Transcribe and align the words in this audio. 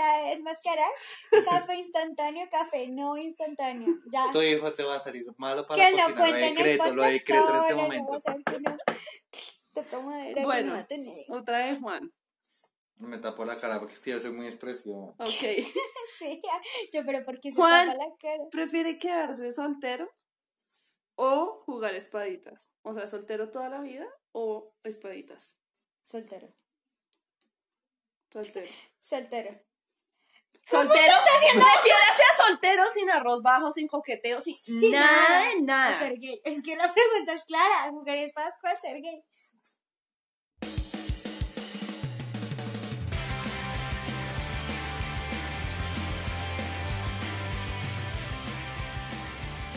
necesita 0.00 0.32
enmascarar. 0.32 0.90
Café 1.44 1.76
instantáneo, 1.76 2.48
café 2.50 2.88
no 2.88 3.16
instantáneo. 3.16 3.88
Ya. 4.12 4.26
Tu 4.32 4.42
hijo 4.42 4.72
te 4.72 4.84
va 4.84 4.96
a 4.96 5.00
salir 5.00 5.26
malo 5.36 5.66
para 5.66 5.82
Que 5.84 5.90
lo 5.96 6.02
cocinar. 6.14 6.28
Lo 6.30 6.36
en 6.36 6.54
decreto, 6.54 6.94
lo 6.94 7.02
decreto 7.02 7.48
en 7.50 7.56
este 7.62 7.74
momento. 7.74 8.06
vamos 8.10 8.26
a 8.26 8.34
ver 8.34 8.44
que 8.44 8.60
no. 8.60 8.76
Toca 9.74 10.00
madera 10.00 10.34
que 10.34 10.44
Bueno. 10.44 10.66
no 10.68 10.72
va 10.74 10.78
a 10.80 10.86
tener. 10.86 11.24
Otra 11.28 11.58
vez 11.58 11.78
Juan. 11.80 12.12
Me 12.96 13.16
tapo 13.18 13.44
la 13.46 13.58
cara 13.58 13.78
porque 13.78 13.94
es 13.94 14.00
que 14.00 14.10
yo 14.10 14.20
soy 14.20 14.32
muy 14.32 14.46
expresivo. 14.46 15.14
Ok. 15.18 15.28
Sí, 16.18 16.40
yo, 16.92 17.06
pero 17.06 17.24
¿por 17.24 17.40
qué 17.40 17.50
se 17.52 17.56
Juan. 17.56 17.86
tapa 17.86 17.98
la 18.04 18.14
cara? 18.18 18.42
¿Prefiere 18.50 18.98
quedarse 18.98 19.52
soltero 19.52 20.10
o 21.14 21.62
jugar 21.64 21.94
espaditas? 21.94 22.72
O 22.82 22.92
sea, 22.92 23.06
soltero 23.06 23.50
toda 23.50 23.68
la 23.68 23.80
vida 23.80 24.06
o 24.32 24.74
espaditas. 24.82 25.54
Soltero. 26.02 26.52
Soltero. 28.30 28.66
Soltero. 29.00 29.60
Soltero. 30.66 31.14
Refiérase 31.54 32.22
a 32.32 32.46
soltero 32.46 32.84
sin 32.94 33.10
arroz 33.10 33.42
bajo, 33.42 33.72
sin 33.72 33.88
coqueteo, 33.88 34.40
sin 34.40 34.56
Sí, 34.56 34.90
nada 34.90 35.48
de 35.48 35.62
nada. 35.62 35.98
ser 35.98 36.18
gay. 36.18 36.40
Es 36.44 36.62
que 36.62 36.76
la 36.76 36.92
pregunta 36.92 37.32
es 37.34 37.44
clara. 37.44 37.88
¿Jugar 37.90 38.16
espadas 38.18 38.54
cuál 38.60 38.78
ser 38.80 39.00
gay? 39.00 39.24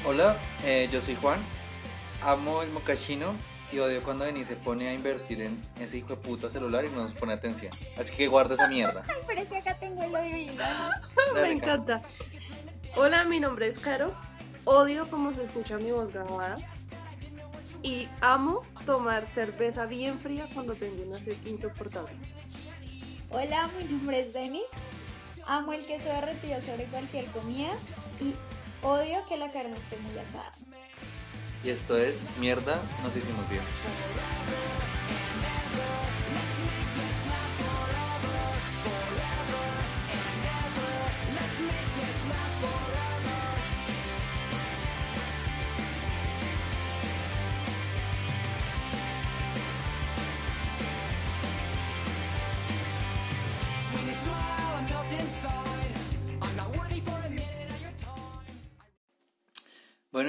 Hola, 0.06 0.38
eh, 0.66 0.88
yo 0.92 1.00
soy 1.00 1.16
Juan. 1.16 1.40
Amo 2.22 2.62
el 2.62 2.70
mocachino 2.72 3.34
y 3.74 3.80
odio 3.80 4.04
cuando 4.04 4.24
Denise 4.26 4.54
se 4.54 4.56
pone 4.56 4.88
a 4.88 4.94
invertir 4.94 5.42
en 5.42 5.60
ese 5.80 5.98
hijo 5.98 6.10
de 6.10 6.18
puta 6.18 6.50
celular 6.50 6.86
y 6.86 6.90
no 6.90 7.02
nos 7.02 7.14
pone 7.14 7.34
atención. 7.34 7.72
Así 7.98 8.16
que 8.16 8.28
guarda 8.28 8.54
esa 8.54 8.68
mierda. 8.68 9.04
Ay, 9.10 9.22
pero 9.26 9.42
es 9.42 9.50
que 9.50 9.58
acá 9.58 9.78
tengo 9.80 10.04
el 10.04 10.16
odio 10.16 10.38
y. 10.38 10.46
Me 11.34 11.40
Dale, 11.40 11.54
encanta. 11.54 12.02
Hola, 12.96 13.24
mi 13.26 13.40
nombre 13.40 13.68
es 13.68 13.80
Caro. 13.80 14.14
Odio 14.66 15.10
cómo 15.10 15.34
se 15.34 15.44
escucha 15.44 15.78
mi 15.78 15.92
voz 15.92 16.12
grabada. 16.12 16.56
Y 17.82 18.08
amo 18.22 18.62
tomar 18.86 19.26
cerveza 19.26 19.86
bien 19.86 20.20
fría 20.20 20.48
cuando 20.54 20.76
tengo 20.76 21.04
una 21.04 21.20
sed 21.20 21.36
insoportable. 21.46 22.14
Hola, 23.32 23.70
mi 23.78 23.86
nombre 23.86 24.20
es 24.22 24.34
Denis. 24.34 24.70
Amo 25.48 25.74
el 25.74 25.86
queso 25.86 26.10
derretido 26.10 26.62
sobre 26.62 26.86
cualquier 26.86 27.26
comida 27.26 27.74
y 28.22 28.36
odio 28.84 29.18
que 29.28 29.38
la 29.38 29.52
carne 29.52 29.76
esté 29.76 29.98
muy 29.98 30.18
asada. 30.20 30.54
Y 31.64 31.70
esto 31.70 31.98
es 31.98 32.22
mierda, 32.40 32.82
nos 33.04 33.16
hicimos 33.16 33.48
bien. 33.50 33.62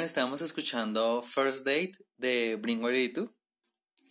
Estábamos 0.05 0.43
escuchando 0.43 1.23
First 1.23 1.67
Date 1.67 1.93
de 2.17 2.61
Blink-182. 2.61 3.35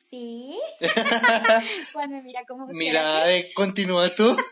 ¿Sí? 0.10 0.60
Juan 1.94 2.12
me 2.12 2.22
mira 2.22 2.44
como 2.46 2.68
Mira, 2.68 3.32
eh, 3.32 3.52
¿continúas 3.56 4.16
tú? 4.16 4.36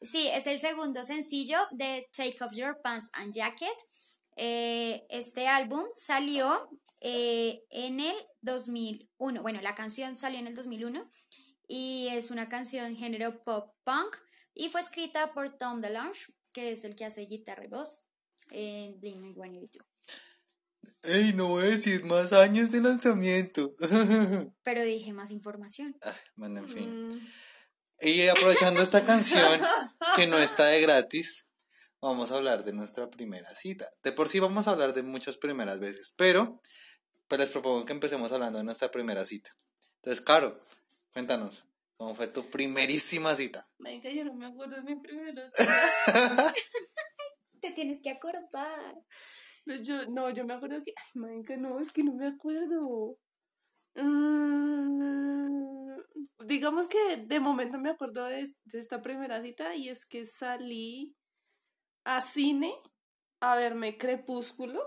Sí, 0.00 0.28
es 0.28 0.46
el 0.46 0.60
segundo 0.60 1.02
sencillo 1.02 1.58
de 1.72 2.08
Take 2.16 2.36
Off 2.40 2.52
Your 2.52 2.80
Pants 2.82 3.10
and 3.14 3.34
Jacket. 3.34 3.76
Eh, 4.36 5.04
este 5.10 5.48
álbum 5.48 5.84
salió 5.92 6.70
eh, 7.00 7.64
en 7.70 7.98
el 7.98 8.14
2001. 8.42 9.42
Bueno, 9.42 9.60
la 9.60 9.74
canción 9.74 10.16
salió 10.16 10.38
en 10.38 10.46
el 10.46 10.54
2001 10.54 11.10
y 11.66 12.08
es 12.12 12.30
una 12.30 12.48
canción 12.48 12.94
género 12.96 13.42
pop 13.42 13.74
punk 13.82 14.16
y 14.54 14.68
fue 14.68 14.80
escrita 14.80 15.32
por 15.32 15.58
Tom 15.58 15.80
DeLonge, 15.80 16.32
que 16.52 16.70
es 16.70 16.84
el 16.84 16.94
que 16.94 17.04
hace 17.04 17.26
guitarra 17.26 17.64
y 17.64 17.68
voz 17.68 18.04
en 18.50 19.00
Blink-182. 19.00 19.84
Ey, 21.02 21.32
no 21.34 21.48
voy 21.48 21.64
a 21.64 21.68
decir 21.68 22.04
más 22.04 22.32
años 22.32 22.70
de 22.70 22.80
lanzamiento. 22.80 23.74
Pero 24.62 24.82
dije 24.82 25.12
más 25.12 25.30
información. 25.30 25.96
Ah, 26.02 26.14
bueno, 26.36 26.60
en 26.60 26.68
fin. 26.68 27.08
Mm, 27.08 27.20
Y 28.00 28.28
aprovechando 28.28 28.80
esta 28.82 29.04
canción, 29.04 29.60
que 30.16 30.26
no 30.26 30.38
está 30.38 30.66
de 30.66 30.80
gratis, 30.82 31.46
vamos 32.00 32.30
a 32.30 32.36
hablar 32.36 32.64
de 32.64 32.72
nuestra 32.72 33.10
primera 33.10 33.54
cita. 33.54 33.90
De 34.02 34.12
por 34.12 34.28
sí 34.28 34.38
vamos 34.40 34.68
a 34.68 34.72
hablar 34.72 34.94
de 34.94 35.02
muchas 35.02 35.36
primeras 35.36 35.80
veces, 35.80 36.14
pero 36.16 36.60
pues 37.28 37.40
les 37.40 37.50
propongo 37.50 37.84
que 37.84 37.92
empecemos 37.92 38.32
hablando 38.32 38.58
de 38.58 38.64
nuestra 38.64 38.90
primera 38.90 39.24
cita. 39.26 39.54
Entonces, 39.96 40.20
Caro, 40.20 40.60
cuéntanos, 41.12 41.66
¿cómo 41.96 42.14
fue 42.14 42.28
tu 42.28 42.48
primerísima 42.48 43.34
cita? 43.34 43.68
Venga, 43.78 44.10
yo 44.10 44.24
no 44.24 44.34
me 44.34 44.46
acuerdo 44.46 44.76
de 44.76 44.82
mi 44.82 44.96
primera. 44.96 45.50
Te 47.60 47.72
tienes 47.72 48.00
que 48.00 48.10
acordar. 48.10 48.94
Pues 49.68 49.86
Yo, 49.86 50.06
no, 50.06 50.30
yo 50.30 50.46
me 50.46 50.54
acuerdo 50.54 50.82
que. 50.82 50.94
Ay, 50.96 51.20
marica, 51.20 51.54
no, 51.58 51.78
es 51.78 51.92
que 51.92 52.02
no 52.02 52.14
me 52.14 52.26
acuerdo. 52.26 53.18
Mm, 53.96 55.94
digamos 56.46 56.88
que 56.88 57.18
de 57.18 57.38
momento 57.38 57.78
me 57.78 57.90
acuerdo 57.90 58.24
de, 58.24 58.48
de 58.64 58.78
esta 58.78 59.02
primera 59.02 59.42
cita 59.42 59.74
y 59.74 59.90
es 59.90 60.06
que 60.06 60.24
salí 60.24 61.14
a 62.04 62.22
cine 62.22 62.72
a 63.40 63.56
verme 63.56 63.98
Crepúsculo 63.98 64.80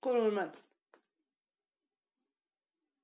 con 0.00 0.16
un 0.16 0.34
man. 0.34 0.52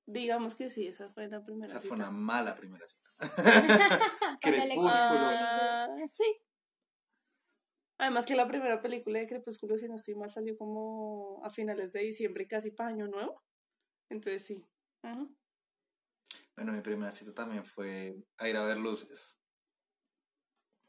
Digamos 0.07 0.55
que 0.55 0.71
sí, 0.71 0.87
esa 0.87 1.13
fue 1.13 1.27
la 1.27 1.45
primera 1.45 1.67
Esa 1.71 1.79
cita. 1.79 1.89
fue 1.95 1.97
una 1.97 2.09
mala 2.09 2.55
primera 2.55 2.87
cita. 2.87 3.09
Crepúsculo. 4.41 4.89
Ah, 4.91 5.87
sí. 6.07 6.41
Además 7.99 8.25
que 8.25 8.35
la 8.35 8.47
primera 8.47 8.81
película 8.81 9.19
de 9.19 9.27
Crepúsculo, 9.27 9.77
si 9.77 9.87
no 9.87 9.95
estoy 9.95 10.15
mal, 10.15 10.31
salió 10.31 10.57
como 10.57 11.43
a 11.43 11.49
finales 11.49 11.91
de 11.91 11.99
diciembre, 11.99 12.47
casi 12.47 12.71
para 12.71 12.89
Año 12.89 13.07
Nuevo. 13.07 13.43
Entonces 14.09 14.45
sí. 14.45 14.65
Ajá. 15.03 15.27
Bueno, 16.55 16.71
mi 16.71 16.81
primera 16.81 17.11
cita 17.11 17.33
también 17.33 17.65
fue 17.65 18.15
a 18.37 18.47
ir 18.47 18.55
a 18.55 18.63
ver 18.63 18.77
luces. 18.77 19.37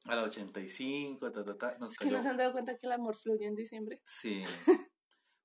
A 0.06 0.14
la 0.14 0.22
85, 0.22 1.30
ta, 1.30 1.44
ta, 1.44 1.58
ta. 1.58 1.78
Nos 1.78 1.92
Es 1.92 1.98
que 1.98 2.04
cayó. 2.06 2.16
no 2.16 2.22
se 2.22 2.28
han 2.28 2.36
dado 2.36 2.52
cuenta 2.52 2.78
que 2.78 2.86
el 2.86 2.92
amor 2.92 3.16
fluye 3.16 3.46
en 3.46 3.54
diciembre. 3.56 4.00
Sí. 4.04 4.40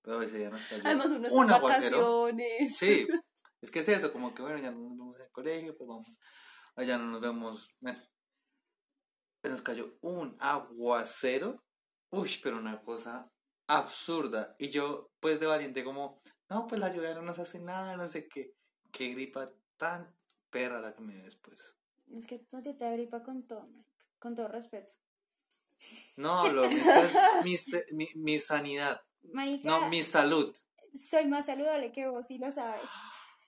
Pero 0.04 0.22
ese 0.22 0.38
día 0.38 0.52
nos 0.52 0.66
cayó. 0.68 0.84
Además, 0.86 1.12
uno 1.12 1.28
un 1.32 1.52
aguacero. 1.52 2.28
Sí, 2.74 3.08
es 3.62 3.72
que 3.72 3.80
es 3.80 3.88
eso, 3.90 4.14
como 4.14 4.36
que 4.36 4.44
bueno, 4.44 4.60
ya 4.60 4.72
no 4.72 4.80
nos 4.80 4.98
vemos 4.98 5.16
en 5.16 5.22
el 5.24 5.32
colegio, 5.32 5.76
pues 5.76 5.88
vamos, 5.88 6.08
allá 6.76 7.00
no 7.00 7.08
nos 7.08 7.22
vemos, 7.22 7.76
bueno, 7.80 8.00
nos 9.50 9.62
cayó 9.62 9.98
un 10.02 10.36
aguacero, 10.40 11.64
uy, 12.10 12.32
pero 12.44 12.58
una 12.58 12.82
cosa 12.82 13.32
absurda, 13.68 14.56
y 14.60 14.70
yo 14.70 15.12
pues 15.20 15.40
de 15.40 15.48
valiente 15.48 15.84
como, 15.84 16.22
no, 16.50 16.68
pues 16.68 16.80
la 16.80 16.94
lluvia 16.94 17.14
no 17.16 17.22
nos 17.24 17.40
hace 17.40 17.60
nada, 17.60 17.98
no 17.98 18.08
sé 18.08 18.28
qué, 18.28 18.54
qué 18.92 19.10
gripa 19.10 19.52
tan 19.78 20.16
perra 20.50 20.80
la 20.80 20.94
que 20.96 21.02
me 21.02 21.14
dio 21.16 21.24
después. 21.24 21.76
Es 22.16 22.28
que 22.28 22.46
no 22.52 22.62
te 22.62 22.74
da 22.74 22.92
gripa 22.92 23.24
con 23.24 23.48
todo, 23.48 23.68
con 24.20 24.36
todo 24.36 24.48
respeto. 24.48 24.94
No, 26.18 26.40
hablo, 26.40 26.70
mi, 27.44 27.56
mi, 27.56 27.56
mi, 27.92 28.08
mi 28.16 28.40
sanidad, 28.40 29.02
Marica, 29.34 29.68
no, 29.68 29.90
mi 29.90 30.04
salud. 30.04 30.56
soy 30.94 31.28
más 31.28 31.48
saludable 31.48 31.92
que 31.92 32.08
vos 32.08 32.30
y 32.32 32.38
lo 32.38 32.52
sabes. 32.52 32.90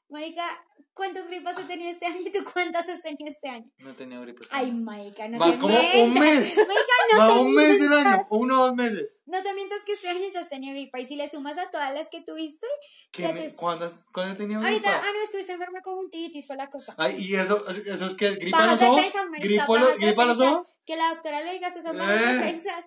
Marica, 0.09 0.45
¿cuántas 0.93 1.27
gripas 1.27 1.57
he 1.57 1.63
tenido 1.65 1.89
este 1.89 2.05
año 2.05 2.19
y 2.25 2.31
tú 2.31 2.39
cuántas 2.53 2.87
has 2.89 3.01
tenido 3.01 3.27
este 3.27 3.49
año? 3.49 3.69
No 3.79 3.93
tenía 3.93 4.19
gripa. 4.19 4.39
este 4.41 4.55
Ay, 4.55 4.67
año. 4.67 4.83
marica, 4.83 5.27
no 5.27 5.39
Va 5.39 5.51
te 5.51 5.57
como 5.57 5.67
mientas. 5.77 5.95
un 6.01 6.13
mes. 6.13 6.57
Marica, 6.57 6.93
no 7.13 7.19
Va 7.19 7.27
te 7.33 7.39
un 7.39 7.55
mes 7.55 7.79
del 7.79 7.93
año, 7.93 8.03
mientas. 8.09 8.27
uno 8.31 8.61
o 8.61 8.65
dos 8.67 8.75
meses. 8.75 9.21
No 9.25 9.43
te 9.43 9.53
mientas 9.53 9.83
que 9.85 9.93
este 9.93 10.09
año 10.09 10.27
ya 10.33 10.39
has 10.39 10.49
tenido 10.49 10.73
gripa. 10.73 10.99
Y 10.99 11.05
si 11.05 11.15
le 11.15 11.27
sumas 11.27 11.57
a 11.57 11.69
todas 11.69 11.93
las 11.93 12.09
que 12.09 12.21
tuviste, 12.21 12.67
¿Qué 13.09 13.21
Ya 13.23 13.31
me- 13.31 13.47
te- 13.47 13.55
¿Cuándo, 13.55 13.85
has- 13.85 13.95
¿Cuándo 14.11 14.33
he 14.33 14.35
tenido 14.35 14.59
ahorita, 14.59 14.91
gripa? 14.91 15.01
ah, 15.07 15.11
no, 15.15 15.23
estuviste 15.23 15.53
enferma 15.53 15.81
con 15.81 15.93
conjuntivitis, 15.93 16.45
fue 16.45 16.57
la 16.57 16.69
cosa. 16.69 16.93
Ay, 16.97 17.15
¿y 17.17 17.35
eso, 17.35 17.65
eso 17.69 18.05
es 18.05 18.13
que 18.15 18.31
gripa 18.35 18.57
Bajas 18.57 18.81
los 18.81 18.89
ojos? 18.89 18.95
defensas, 18.97 19.29
marica, 19.29 19.47
¿Gripa, 19.47 19.65
bajas 19.65 19.81
los- 19.87 19.97
gripa 19.97 20.25
los 20.25 20.37
defensas. 20.37 20.57
ojos? 20.61 20.73
Que 20.85 20.95
la 20.97 21.09
doctora 21.09 21.41
lo 21.43 21.51
diga, 21.53 21.67
esas 21.69 21.83
son 21.85 21.97
bajas 21.97 22.21
Eh. 22.21 22.25
defensas. 22.35 22.85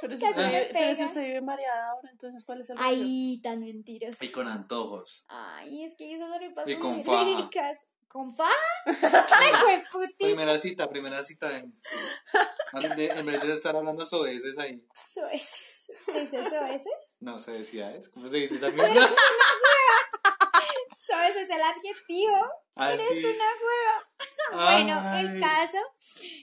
Pero 0.00 0.16
si, 0.16 0.24
usted, 0.24 0.36
me 0.36 0.48
vive- 0.48 0.68
pero 0.72 0.90
si 0.90 0.94
pega. 0.96 1.06
usted 1.06 1.22
vive 1.24 1.40
mareada 1.40 1.90
ahora, 1.90 2.10
entonces 2.12 2.44
¿cuál 2.44 2.60
es 2.60 2.70
el? 2.70 2.76
Ay, 2.78 3.40
tan 3.42 3.58
mentiroso. 3.60 4.24
Y 4.24 4.28
con 4.28 4.46
antojos. 4.48 5.24
Ay, 5.28 5.82
es 5.84 5.94
que 5.96 6.14
esas 6.14 6.30
gripas 6.38 6.68
Y 6.68 6.72
son 6.72 6.80
con 7.02 7.04
faja. 7.04 7.24
ricas. 7.42 7.86
¿Con 8.08 8.36
faja? 8.36 8.52
Ay, 8.86 9.52
güey, 9.62 9.82
puti. 9.90 10.24
Primera 10.24 10.56
cita, 10.58 10.88
primera 10.88 11.24
cita. 11.24 11.56
En, 11.58 11.72
de- 12.96 13.06
en 13.10 13.26
vez 13.26 13.42
de 13.42 13.52
estar 13.54 13.74
hablando 13.74 14.06
sobre 14.06 14.34
eso 14.36 14.46
ahí. 14.60 14.86
Soeces. 14.94 15.86
¿Se 16.06 16.20
dice 16.20 16.48
soeces? 16.48 17.16
No 17.20 17.38
sé 17.40 17.52
decía, 17.52 17.94
¿es? 17.94 18.08
¿Cómo 18.08 18.28
se 18.28 18.36
dice 18.36 18.54
esa 18.54 18.70
mierda? 18.70 19.08
Soeces 20.98 21.36
es 21.42 21.50
el 21.50 21.60
adjetivo. 21.62 22.36
Así. 22.76 23.02
Eres 23.02 23.24
una 23.24 23.44
hueva. 23.60 24.04
Bueno, 24.64 25.18
el 25.18 25.40
caso, 25.40 25.78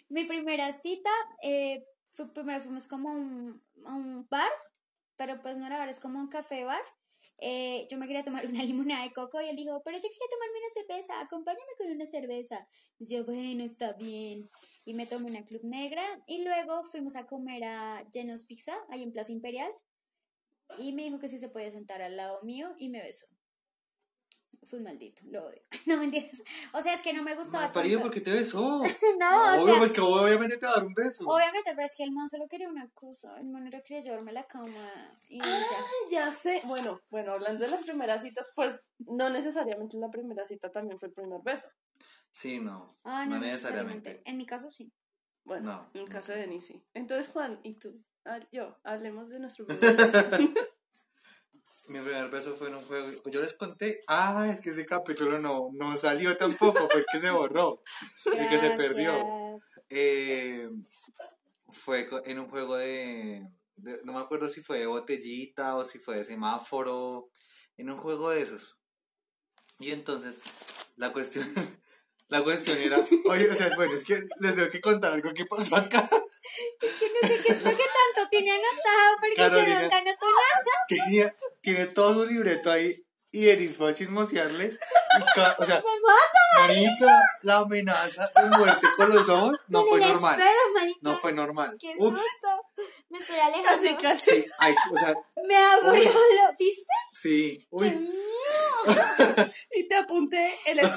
mi 0.09 0.25
primera 0.25 0.71
cita, 0.73 1.09
eh, 1.41 1.83
fue, 2.13 2.31
primero 2.33 2.61
fuimos 2.61 2.85
como 2.87 3.09
a 3.09 3.13
un, 3.13 3.63
a 3.85 3.93
un 3.93 4.27
bar, 4.29 4.51
pero 5.15 5.41
pues 5.41 5.57
no 5.57 5.65
era 5.67 5.77
bar, 5.77 5.89
es 5.89 5.99
como 5.99 6.19
un 6.19 6.27
café 6.29 6.63
bar. 6.63 6.81
Eh, 7.43 7.87
yo 7.89 7.97
me 7.97 8.05
quería 8.05 8.23
tomar 8.23 8.45
una 8.45 8.63
limonada 8.63 9.03
de 9.03 9.11
coco 9.11 9.41
y 9.41 9.49
él 9.49 9.55
dijo, 9.55 9.81
pero 9.83 9.97
yo 9.97 10.03
quería 10.03 10.27
tomarme 10.29 10.59
una 10.59 10.73
cerveza, 10.73 11.21
acompáñame 11.21 11.71
con 11.77 11.91
una 11.91 12.05
cerveza. 12.05 12.67
Yo, 12.99 13.25
bueno, 13.25 13.63
está 13.63 13.93
bien. 13.93 14.49
Y 14.85 14.93
me 14.93 15.07
tomé 15.07 15.31
una 15.31 15.43
club 15.43 15.63
negra 15.63 16.03
y 16.27 16.43
luego 16.43 16.83
fuimos 16.83 17.15
a 17.15 17.25
comer 17.25 17.63
a 17.63 18.07
Llenos 18.11 18.45
Pizza, 18.45 18.75
ahí 18.89 19.01
en 19.01 19.11
Plaza 19.11 19.31
Imperial. 19.31 19.71
Y 20.77 20.93
me 20.93 21.03
dijo 21.03 21.19
que 21.19 21.29
sí 21.29 21.39
se 21.39 21.49
podía 21.49 21.71
sentar 21.71 22.01
al 22.01 22.15
lado 22.15 22.41
mío 22.43 22.75
y 22.77 22.89
me 22.89 23.01
besó. 23.01 23.27
Fue 24.63 24.77
un 24.77 24.85
maldito, 24.85 25.23
lo 25.25 25.47
odio. 25.47 25.61
No 25.87 25.97
mentiras. 25.97 26.43
O 26.73 26.81
sea, 26.81 26.93
es 26.93 27.01
que 27.01 27.13
no 27.13 27.23
me 27.23 27.35
gustaba 27.35 27.63
Mal 27.65 27.73
parido, 27.73 27.99
tanto. 27.99 28.07
¿por 28.09 28.13
qué 28.13 28.21
te 28.21 28.31
besó? 28.31 28.83
No, 29.19 29.43
o 29.43 29.53
Obvio, 29.55 29.65
sea, 29.65 29.77
pues 29.79 29.91
que 29.91 30.01
obviamente 30.01 30.57
te 30.57 30.65
va 30.67 30.73
a 30.73 30.75
dar 30.75 30.85
un 30.85 30.93
beso. 30.93 31.25
obviamente, 31.27 31.71
pero 31.75 31.85
es 31.85 31.95
que 31.95 32.03
el 32.03 32.11
man 32.11 32.29
solo 32.29 32.47
quería 32.47 32.69
una 32.69 32.87
cosa. 32.91 33.39
El 33.39 33.47
man 33.47 33.65
era 33.67 33.81
quería 33.81 34.01
llevarme 34.03 34.29
a 34.31 34.33
la 34.35 34.43
cama 34.45 35.17
y 35.29 35.39
ya. 35.39 35.57
Ya 36.11 36.31
sé. 36.31 36.61
Bueno, 36.65 37.01
bueno, 37.09 37.31
hablando 37.33 37.65
de 37.65 37.71
las 37.71 37.81
primeras 37.83 38.21
citas, 38.21 38.51
pues 38.55 38.79
no 38.99 39.29
necesariamente 39.31 39.97
la 39.97 40.09
primera 40.11 40.45
cita 40.45 40.71
también 40.71 40.99
fue 40.99 41.07
el 41.07 41.13
primer 41.15 41.41
beso. 41.41 41.67
Sí, 42.29 42.59
no. 42.59 42.97
Ah, 43.03 43.25
no, 43.25 43.35
no 43.35 43.41
necesariamente. 43.41 44.09
necesariamente. 44.11 44.29
En 44.29 44.37
mi 44.37 44.45
caso 44.45 44.69
sí. 44.69 44.93
Bueno, 45.43 45.71
No. 45.71 45.89
en 45.95 46.01
el 46.01 46.09
caso 46.09 46.33
de 46.33 46.39
Denis 46.41 46.65
sí. 46.67 46.83
Entonces, 46.93 47.29
Juan, 47.31 47.59
¿y 47.63 47.73
tú? 47.79 47.99
Ah, 48.25 48.39
yo, 48.51 48.77
hablemos 48.83 49.29
de 49.29 49.39
nuestro 49.39 49.65
primer 49.67 49.97
beso. 49.97 50.29
Mi 51.91 51.99
primer 51.99 52.29
beso 52.29 52.55
fue 52.55 52.69
en 52.69 52.75
un 52.75 52.83
juego. 52.85 53.09
Yo 53.25 53.41
les 53.41 53.53
conté. 53.53 53.99
Ah, 54.07 54.47
es 54.49 54.61
que 54.61 54.69
ese 54.69 54.85
capítulo 54.85 55.39
no, 55.39 55.69
no 55.73 55.95
salió 55.97 56.37
tampoco, 56.37 56.87
fue 56.89 57.01
el 57.01 57.05
que 57.11 57.19
se 57.19 57.31
borró. 57.31 57.83
El 58.25 58.47
que 58.49 58.59
se 58.59 58.71
perdió. 58.71 59.13
Eh, 59.89 60.69
fue 61.69 62.07
en 62.25 62.39
un 62.39 62.47
juego 62.47 62.77
de, 62.77 63.45
de- 63.75 63.99
No 64.05 64.13
me 64.13 64.19
acuerdo 64.19 64.47
si 64.47 64.61
fue 64.61 64.79
de 64.79 64.85
botellita 64.85 65.75
o 65.75 65.83
si 65.83 65.99
fue 65.99 66.15
de 66.17 66.23
semáforo. 66.23 67.29
En 67.77 67.89
un 67.89 67.97
juego 67.97 68.29
de 68.29 68.41
esos. 68.41 68.77
Y 69.79 69.91
entonces, 69.91 70.39
la 70.95 71.11
cuestión. 71.11 71.53
La 72.29 72.41
cuestión 72.41 72.77
era. 72.77 72.95
Oye, 73.29 73.49
o 73.49 73.53
sea, 73.53 73.69
bueno, 73.75 73.93
es 73.93 74.05
que 74.05 74.23
les 74.39 74.55
tengo 74.55 74.69
que 74.69 74.79
contar 74.79 75.11
algo 75.11 75.33
que 75.33 75.45
pasó 75.45 75.75
acá. 75.75 76.09
Es 76.81 76.93
que 76.93 77.05
no 77.11 77.27
sé 77.27 77.43
qué 77.43 77.51
es 77.51 77.57
lo 77.61 77.71
que 77.71 77.83
tanto 77.83 78.29
tiene 78.29 78.51
anotado 78.51 79.17
porque 79.19 79.35
yo 79.35 79.49
Carolina. 79.49 79.81
nunca 79.81 79.97
anoto 79.97 80.25
nada. 80.27 80.63
Tenía, 80.87 81.35
tiene 81.61 81.85
todo 81.87 82.23
su 82.23 82.25
libreto 82.29 82.71
ahí. 82.71 83.05
Y 83.33 83.47
Eris 83.47 83.77
fue 83.77 83.91
a 83.91 83.93
chismosearle. 83.93 84.77
O 85.57 85.65
sea, 85.65 85.81
Me 85.85 86.01
mata. 86.01 86.67
Marica, 86.67 87.21
la 87.43 87.57
amenaza 87.59 88.29
de 88.35 88.57
muerte 88.57 88.87
con 88.97 89.09
los 89.09 89.29
ojos 89.29 89.53
no 89.69 89.85
fue 89.85 90.01
normal. 90.01 90.39
No 90.99 91.17
fue 91.17 91.31
normal. 91.31 91.77
Qué 91.79 91.93
Ups, 91.97 92.19
susto. 92.19 92.65
Me 93.09 93.19
estoy 93.19 93.37
alejando. 93.39 93.83
Casi, 93.83 93.95
casi. 93.95 94.31
sí, 94.41 94.45
ay, 94.59 94.75
o 94.91 94.97
sea, 94.97 95.15
Me 95.47 95.55
aburrió. 95.55 96.11
¿Lo 96.11 96.55
viste? 96.59 96.83
sí. 97.13 97.57
¡Qué 97.59 97.67
Uy, 97.71 97.89
Mm. 97.89 98.89
Y 99.75 99.87
te 99.87 99.95
apunté 99.95 100.53
el 100.65 100.79
yo. 100.79 100.87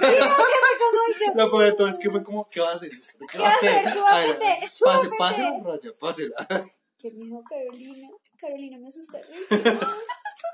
lo 1.35 1.51
peor 1.51 1.65
de 1.65 1.73
todo 1.75 1.89
es 1.89 1.97
que 1.97 2.11
fue 2.11 2.25
como, 2.25 2.49
¿qué 2.49 2.61
va 2.61 2.71
a 2.71 2.75
hacer? 2.77 2.91
¿Qué, 3.31 3.39
va 3.39 3.49
a 3.49 3.53
hacer? 3.53 3.93
Súbate, 3.93 4.47
Ay, 4.47 4.69
súbate. 4.69 5.09
Pase, 5.19 5.51
pase 5.61 5.93
pásela. 5.93 6.67
¿Qué 6.99 7.11
me 7.11 7.25
dijo 7.27 7.43
Carolina? 7.45 8.09
Carolina 8.41 8.79
me 8.79 8.89
asusta. 8.89 9.19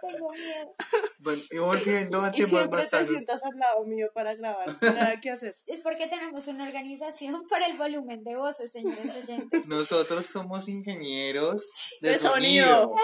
Tengo 0.01 0.31
miedo. 0.33 0.75
Bueno, 1.19 1.43
y 1.51 1.59
volviendo 1.59 2.23
a 2.23 2.31
temas 2.33 2.49
siempre 2.51 2.69
más 2.79 2.85
te 2.85 2.91
sanos. 2.91 3.09
sientas 3.09 3.43
al 3.45 3.57
lado 3.59 3.85
mío 3.85 4.09
para 4.15 4.35
grabar. 4.35 4.67
Nada 4.83 5.21
que 5.21 5.31
hacer. 5.31 5.57
Es 5.67 5.81
porque 5.81 6.07
tenemos 6.09 6.47
una 6.49 6.65
organización 6.67 7.47
para 7.49 7.67
el 7.67 7.77
volumen 7.77 8.25
de 8.25 8.37
voces, 8.37 8.73
señores 8.73 9.15
oyentes. 9.23 9.67
Nosotros 9.67 10.27
somos 10.27 10.69
ingenieros 10.69 11.71
de, 12.01 12.11
De 12.11 12.19
sonido. 12.19 12.67
sonido. 12.67 12.95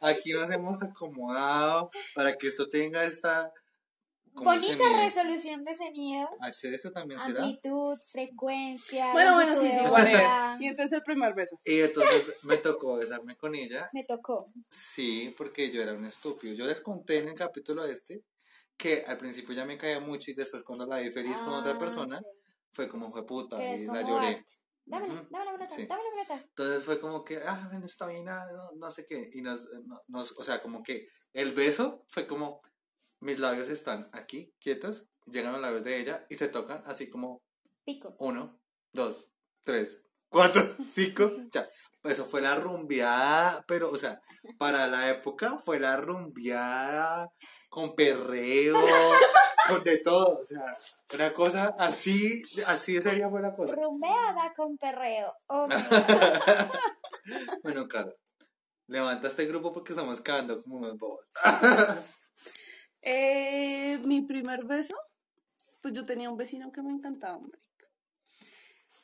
Aquí 0.00 0.32
nos 0.32 0.50
hemos 0.50 0.82
acomodado 0.82 1.90
para 2.14 2.36
que 2.36 2.48
esto 2.48 2.68
tenga 2.68 3.04
esta... 3.04 3.52
¿cómo 4.36 4.52
se 4.52 4.56
Bonita 4.76 4.84
resolución 5.04 5.64
de 5.64 5.74
sonido. 5.74 6.28
¿Hacer 6.40 6.74
eso 6.74 6.92
también 6.92 7.18
será? 7.20 7.42
Amplitud, 7.42 7.98
frecuencia. 8.06 9.12
Bueno, 9.12 9.34
bueno, 9.34 9.54
sí, 9.54 9.68
sí, 9.70 9.78
onda. 9.84 10.56
Y 10.60 10.66
entonces 10.68 10.92
el 10.98 11.02
primer 11.02 11.34
beso. 11.34 11.58
Y 11.64 11.80
entonces 11.80 12.38
me 12.44 12.56
tocó 12.58 12.96
besarme 12.96 13.36
con 13.36 13.54
ella. 13.54 13.90
Me 13.92 14.04
tocó. 14.04 14.52
Sí, 14.70 15.34
porque 15.36 15.70
yo 15.72 15.82
era 15.82 15.94
un 15.94 16.04
estúpido. 16.04 16.54
Yo 16.54 16.66
les 16.66 16.80
conté 16.80 17.18
en 17.18 17.28
el 17.28 17.34
capítulo 17.34 17.84
este 17.84 18.22
que 18.76 19.02
al 19.06 19.16
principio 19.16 19.54
ya 19.54 19.64
me 19.64 19.78
caía 19.78 19.98
mucho 20.00 20.30
y 20.30 20.34
después 20.34 20.62
cuando 20.62 20.86
la 20.86 20.98
vi 21.00 21.10
feliz 21.10 21.36
con 21.38 21.54
otra 21.54 21.72
Ah, 21.72 21.78
persona, 21.78 22.18
sí. 22.18 22.24
fue 22.72 22.88
como 22.88 23.10
fue 23.10 23.26
puta 23.26 23.56
y 23.62 23.86
la 23.86 24.02
lloré. 24.02 24.26
Art. 24.36 24.46
Dámela, 24.88 25.14
Ujú, 25.14 25.26
dame 25.30 25.44
la 25.46 25.52
pelota, 25.52 25.74
sí. 25.74 25.86
dame 25.86 26.02
la 26.04 26.10
pelota. 26.10 26.46
Entonces 26.48 26.84
fue 26.84 27.00
como 27.00 27.24
que, 27.24 27.38
ah, 27.44 27.66
bueno, 27.70 27.86
está 27.86 28.06
bien, 28.06 28.28
ah, 28.28 28.44
no, 28.52 28.70
no 28.76 28.90
sé 28.90 29.04
qué. 29.04 29.30
Y 29.32 29.40
nos, 29.42 29.66
no- 29.84 30.00
nos, 30.06 30.32
o 30.38 30.44
sea, 30.44 30.60
como 30.62 30.82
que 30.82 31.08
el 31.32 31.52
beso 31.54 32.04
fue 32.08 32.26
como, 32.26 32.60
mis 33.20 33.38
labios 33.38 33.68
están 33.68 34.08
aquí, 34.12 34.54
quietos, 34.60 35.06
llegan 35.26 35.52
los 35.52 35.60
labios 35.60 35.84
de 35.84 36.00
ella 36.00 36.26
y 36.28 36.36
se 36.36 36.48
tocan 36.48 36.82
así 36.86 37.08
como 37.08 37.42
Pico. 37.84 38.16
uno, 38.18 38.60
dos, 38.92 39.28
tres, 39.64 40.02
cuatro, 40.28 40.62
cinco, 40.92 41.30
ya. 41.50 41.68
Eso 42.04 42.24
fue 42.24 42.40
la 42.40 42.54
rumbeada, 42.54 43.64
pero, 43.66 43.90
o 43.90 43.98
sea, 43.98 44.20
para 44.58 44.86
la 44.86 45.10
época 45.10 45.58
fue 45.64 45.80
la 45.80 45.96
rumbeada 45.96 47.28
con 47.68 47.96
perreo, 47.96 48.76
con 49.68 49.82
de 49.82 49.98
todo, 49.98 50.38
o 50.40 50.46
sea, 50.46 50.64
una 51.14 51.32
cosa 51.32 51.74
así, 51.78 52.42
así 52.68 53.00
fue 53.00 53.40
la 53.40 53.54
cosa. 53.56 53.74
Rumbeada 53.74 54.52
con 54.54 54.76
perreo. 54.76 55.34
Oh, 55.48 55.66
no. 55.68 55.76
Bueno, 57.64 57.88
claro, 57.88 58.14
levanta 58.86 59.28
este 59.28 59.46
grupo 59.46 59.72
porque 59.72 59.92
estamos 59.92 60.20
quedando 60.20 60.62
como 60.62 60.76
unos 60.76 60.96
bobos. 60.96 61.26
Eh, 63.08 63.98
mi 64.02 64.20
primer 64.20 64.64
beso, 64.64 64.96
pues 65.80 65.94
yo 65.94 66.02
tenía 66.02 66.28
un 66.28 66.36
vecino 66.36 66.72
que 66.72 66.82
me 66.82 66.90
encantaba, 66.90 67.38
marica. 67.38 67.86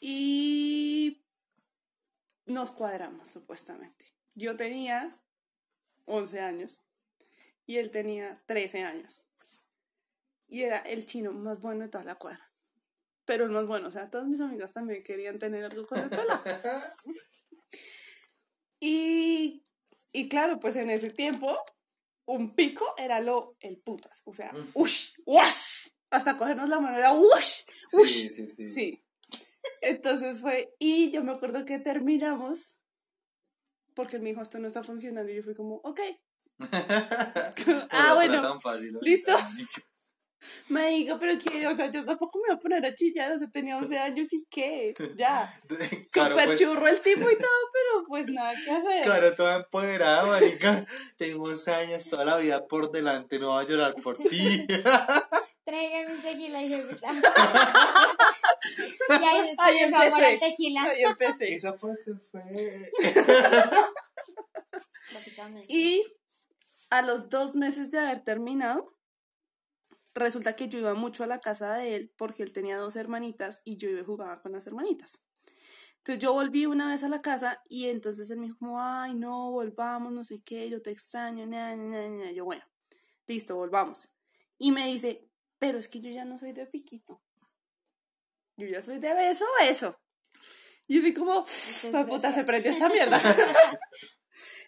Y 0.00 1.24
nos 2.46 2.72
cuadramos, 2.72 3.28
supuestamente. 3.28 4.04
Yo 4.34 4.56
tenía 4.56 5.16
11 6.06 6.40
años 6.40 6.82
y 7.64 7.76
él 7.76 7.92
tenía 7.92 8.36
13 8.46 8.82
años. 8.82 9.22
Y 10.48 10.62
era 10.62 10.78
el 10.78 11.06
chino 11.06 11.32
más 11.32 11.60
bueno 11.60 11.84
de 11.84 11.88
toda 11.88 12.02
la 12.02 12.16
cuadra. 12.16 12.50
Pero 13.24 13.44
el 13.44 13.50
más 13.50 13.68
bueno, 13.68 13.86
o 13.86 13.92
sea, 13.92 14.10
todas 14.10 14.26
mis 14.26 14.40
amigas 14.40 14.72
también 14.72 15.04
querían 15.04 15.38
tener 15.38 15.64
algo 15.64 15.86
con 15.86 16.00
el 16.00 16.10
pelo. 16.10 16.42
Y, 18.84 19.64
y 20.10 20.28
claro, 20.28 20.58
pues 20.58 20.74
en 20.74 20.90
ese 20.90 21.08
tiempo, 21.08 21.56
un 22.26 22.54
pico 22.54 22.84
era 22.96 23.20
lo, 23.20 23.56
el 23.60 23.78
putas. 23.78 24.22
O 24.24 24.34
sea, 24.34 24.52
ush, 24.74 25.14
wash. 25.26 25.88
Hasta 26.10 26.36
cogernos 26.36 26.68
la 26.68 26.80
mano 26.80 26.98
era 26.98 27.12
ush, 27.12 27.64
ush. 27.92 28.08
Sí, 28.08 28.28
sí, 28.28 28.48
sí. 28.48 28.68
Sí. 28.68 29.04
Entonces 29.80 30.40
fue, 30.40 30.74
y 30.78 31.10
yo 31.10 31.24
me 31.24 31.32
acuerdo 31.32 31.64
que 31.64 31.78
terminamos 31.78 32.76
porque 33.94 34.18
me 34.18 34.30
dijo, 34.30 34.42
esto 34.42 34.58
no 34.58 34.66
está 34.66 34.82
funcionando. 34.82 35.30
Y 35.30 35.36
yo 35.36 35.42
fui 35.42 35.54
como, 35.54 35.76
ok. 35.84 36.00
ah, 37.90 38.12
bueno. 38.14 38.40
tan 38.40 38.60
fácil, 38.60 38.98
¿listo? 39.00 39.32
Dijo, 40.68 41.18
pero 41.18 41.38
que, 41.38 41.66
o 41.66 41.76
sea, 41.76 41.90
yo 41.90 42.04
tampoco 42.04 42.38
me 42.38 42.48
voy 42.48 42.56
a 42.56 42.60
poner 42.60 42.84
a 42.84 42.94
chillar, 42.94 43.32
o 43.32 43.38
sea, 43.38 43.48
tenía 43.50 43.76
11 43.76 43.98
años 43.98 44.32
y 44.32 44.44
qué, 44.50 44.94
ya. 45.16 45.52
Claro, 46.12 46.32
Súper 46.32 46.46
pues, 46.46 46.60
churro 46.60 46.88
el 46.88 47.00
tipo 47.00 47.30
y 47.30 47.36
todo, 47.36 47.70
pero 47.72 48.04
pues 48.06 48.28
nada 48.28 48.52
que 48.52 48.70
hacer. 48.70 49.04
Claro, 49.04 49.34
toda 49.34 49.56
empoderada, 49.56 50.26
marica. 50.26 50.84
Tengo 51.16 51.44
11 51.44 51.70
años, 51.72 52.08
toda 52.08 52.24
la 52.24 52.36
vida 52.36 52.66
por 52.66 52.90
delante, 52.90 53.38
no 53.38 53.50
voy 53.50 53.64
a 53.64 53.68
llorar 53.68 53.94
por 54.02 54.18
ti. 54.18 54.66
Tráigame 55.64 56.14
un 56.14 56.20
tequila 56.20 56.60
y 56.60 56.68
se 56.68 56.78
puta. 56.78 57.08
y 59.08 59.12
ahí 59.12 59.54
Ahí 59.58 59.78
después 59.80 59.92
amor 59.92 60.24
empecé. 60.24 60.26
al 60.26 60.40
tequila. 60.40 60.82
Ahí 60.82 61.02
empecé. 61.04 61.54
Esa 61.54 61.78
frase 61.78 62.12
fue. 62.30 62.42
Básicamente. 65.14 65.66
Y 65.68 66.02
a 66.90 67.02
los 67.02 67.28
dos 67.28 67.54
meses 67.54 67.92
de 67.92 68.00
haber 68.00 68.24
terminado, 68.24 68.92
resulta 70.14 70.56
que 70.56 70.68
yo 70.68 70.78
iba 70.78 70.94
mucho 70.94 71.24
a 71.24 71.26
la 71.26 71.40
casa 71.40 71.74
de 71.74 71.94
él 71.96 72.12
porque 72.16 72.42
él 72.42 72.52
tenía 72.52 72.76
dos 72.78 72.96
hermanitas 72.96 73.62
y 73.64 73.76
yo 73.76 73.88
iba 73.90 74.00
y 74.00 74.04
jugaba 74.04 74.40
con 74.42 74.52
las 74.52 74.66
hermanitas. 74.66 75.22
Entonces 75.98 76.22
yo 76.22 76.32
volví 76.32 76.66
una 76.66 76.88
vez 76.88 77.04
a 77.04 77.08
la 77.08 77.22
casa 77.22 77.62
y 77.68 77.86
entonces 77.88 78.28
él 78.30 78.38
me 78.38 78.46
dijo 78.46 78.58
como, 78.58 78.80
ay, 78.82 79.14
no, 79.14 79.52
volvamos, 79.52 80.12
no 80.12 80.24
sé 80.24 80.42
qué, 80.44 80.68
yo 80.68 80.82
te 80.82 80.90
extraño, 80.90 81.46
na, 81.46 81.76
na, 81.76 82.08
na, 82.08 82.24
na". 82.24 82.32
Yo, 82.32 82.44
bueno, 82.44 82.64
listo, 83.26 83.56
volvamos. 83.56 84.12
Y 84.58 84.72
me 84.72 84.86
dice, 84.88 85.28
pero 85.58 85.78
es 85.78 85.88
que 85.88 86.00
yo 86.00 86.10
ya 86.10 86.24
no 86.24 86.38
soy 86.38 86.52
de 86.52 86.66
piquito. 86.66 87.22
Yo 88.56 88.66
ya 88.66 88.82
soy 88.82 88.98
de 88.98 89.14
beso, 89.14 89.44
beso. 89.60 89.98
Y 90.88 90.96
yo 90.96 91.02
vi 91.02 91.14
como, 91.14 91.44
"Hijo 91.44 91.98
de 91.98 92.04
puta, 92.06 92.32
se 92.32 92.44
prendió 92.44 92.72
esta 92.72 92.88
mierda. 92.88 93.18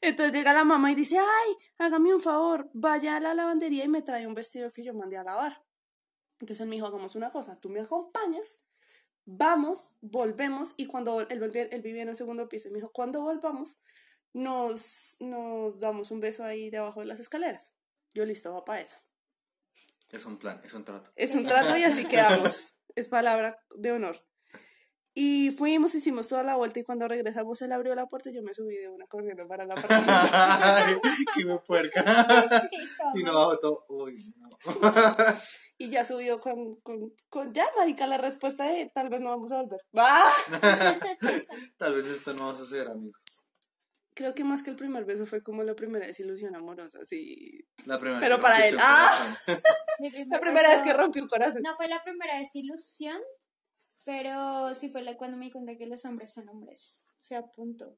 Entonces 0.05 0.35
llega 0.35 0.53
la 0.53 0.65
mamá 0.65 0.93
y 0.93 0.95
dice, 0.95 1.19
ay, 1.19 1.57
hágame 1.79 2.15
un 2.15 2.21
favor, 2.21 2.71
vaya 2.75 3.17
a 3.17 3.21
la 3.21 3.35
lavandería 3.35 3.85
y 3.85 3.89
me 3.89 4.03
trae 4.03 4.27
un 4.27 4.35
vestido 4.35 4.71
que 4.71 4.85
yo 4.85 4.93
mandé 4.95 5.17
a 5.17 5.25
lavar. 5.25 5.65
Entonces 6.41 6.61
él 6.61 6.69
me 6.69 6.77
dijo, 6.77 6.87
hagamos 6.87 7.15
una 7.15 7.31
cosa, 7.31 7.59
tú 7.59 7.69
me 7.71 7.81
acompañas, 7.81 8.59
vamos, 9.25 9.95
volvemos, 10.01 10.75
y 10.77 10.87
cuando 10.87 11.21
él, 11.23 11.41
volvía- 11.41 11.69
él 11.71 11.81
vivía 11.81 12.03
en 12.03 12.09
el 12.11 12.17
segundo 12.17 12.49
piso, 12.49 12.69
me 12.71 12.77
dijo, 12.77 12.91
cuando 12.93 13.23
volvamos, 13.23 13.79
nos, 14.33 15.17
nos 15.21 15.81
damos 15.81 16.11
un 16.11 16.21
beso 16.21 16.45
ahí 16.45 16.69
debajo 16.71 17.01
de 17.01 17.07
las 17.07 17.21
escaleras. 17.21 17.73
Yo 18.13 18.25
listo, 18.25 18.53
va 18.53 18.65
para 18.65 18.81
esa. 18.83 19.03
Es 20.11 20.27
un 20.27 20.39
plan, 20.39 20.61
es 20.65 20.75
un 20.75 20.85
trato. 20.85 21.11
Es 21.17 21.35
un 21.35 21.45
trato 21.47 21.77
y 21.77 21.85
así 21.85 22.05
quedamos. 22.05 22.69
Es 22.95 23.09
palabra 23.09 23.59
de 23.75 23.93
honor. 23.93 24.25
Y 25.17 25.53
fuimos, 25.53 25.95
hicimos 25.95 26.27
toda 26.27 26.43
la 26.43 26.57
vuelta 26.57 26.81
y 26.81 26.85
cuando 26.85 27.07
regresamos 27.07 27.63
él 27.63 27.71
abrió 27.73 27.95
la 27.95 28.07
puerta 28.07 28.31
y 28.31 28.35
yo 28.35 28.43
me 28.43 28.53
subí 28.53 28.77
de 28.77 28.89
una 28.89 29.07
corriendo 29.07 29.47
para 29.47 29.65
la. 29.65 29.75
Ay, 30.87 30.97
qué 31.37 31.45
me 31.45 31.59
puerca. 31.61 32.05
Y 33.15 33.23
no 33.23 33.33
bajo 33.33 33.59
todo. 33.59 33.85
Uy, 33.89 34.17
no. 34.39 34.49
Y 35.77 35.91
ya 35.91 36.05
subió 36.05 36.39
con, 36.39 36.77
con, 36.83 37.13
con 37.29 37.53
ya, 37.53 37.67
marica, 37.77 38.07
la 38.07 38.17
respuesta 38.17 38.63
de 38.65 38.91
tal 38.95 39.09
vez 39.09 39.21
no 39.21 39.31
vamos 39.31 39.51
a 39.51 39.57
volver. 39.63 39.81
¡Ah! 39.97 40.31
Tal 41.79 41.95
vez 41.95 42.07
esto 42.07 42.33
no 42.35 42.47
va 42.47 42.53
a 42.53 42.57
suceder, 42.57 42.89
amigo. 42.89 43.13
Creo 44.15 44.35
que 44.35 44.45
más 44.45 44.63
que 44.63 44.71
el 44.71 44.77
primer 44.77 45.05
beso 45.05 45.27
fue 45.27 45.43
como 45.43 45.65
la 45.65 45.75
primera 45.75 46.07
desilusión 46.07 46.55
amorosa, 46.55 47.01
sí. 47.05 47.67
La 47.87 47.99
primera 47.99 48.21
Pero 48.21 48.37
vez 48.37 48.43
para 48.43 48.67
él, 48.69 48.77
¡ah! 48.81 49.11
La 50.29 50.41
primera 50.41 50.69
vez 50.69 50.79
beso- 50.83 50.85
que 50.85 50.93
rompí 50.93 51.21
un 51.21 51.29
corazón. 51.29 51.63
No 51.65 51.75
fue 51.75 51.89
la 51.89 52.01
primera 52.05 52.39
desilusión, 52.39 53.21
pero 54.05 54.75
sí 54.75 54.89
fue 54.91 55.03
la 55.03 55.17
cuando 55.17 55.37
me 55.37 55.47
di 55.47 55.51
cuenta 55.53 55.77
que 55.77 55.87
los 55.87 56.05
hombres 56.05 56.33
son 56.33 56.49
hombres. 56.49 57.03
O 57.19 57.23
sea, 57.23 57.47
punto. 57.51 57.97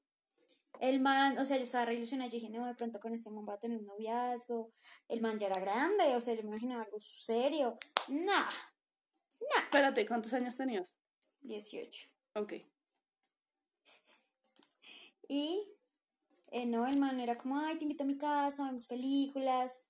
El 0.81 1.01
man, 1.01 1.39
o 1.39 1.45
sea, 1.47 1.57
yo 1.57 1.63
estaba 1.63 1.87
re 1.87 1.95
ilusionada, 1.95 2.31
yo 2.31 2.39
dije, 2.39 2.51
no, 2.51 2.67
de 2.67 2.75
pronto 2.75 3.01
con 3.01 3.15
este 3.15 3.31
man 3.31 3.47
va 3.49 3.55
a 3.55 3.59
tener 3.59 3.79
un 3.79 3.87
noviazgo. 3.87 4.73
El 5.09 5.21
man 5.21 5.39
ya 5.39 5.47
era 5.47 5.61
grande, 5.61 6.15
o 6.15 6.21
sea, 6.21 6.35
yo 6.35 6.43
me 6.43 6.51
imaginaba 6.51 6.83
algo 6.83 7.01
serio. 7.01 7.79
Nah, 8.09 8.51
Espérate, 9.57 10.07
¿cuántos 10.07 10.33
años 10.33 10.57
tenías? 10.57 10.97
18. 11.43 12.09
Ok. 12.35 12.55
Y, 15.29 15.61
eh, 16.51 16.67
no, 16.67 16.87
el 16.87 16.99
man 16.99 17.21
era 17.21 17.37
como, 17.37 17.59
ay, 17.59 17.77
te 17.77 17.85
invito 17.85 18.05
a 18.05 18.07
mi 18.07 18.17
casa, 18.17 18.67
vemos 18.67 18.87
películas. 18.87 19.81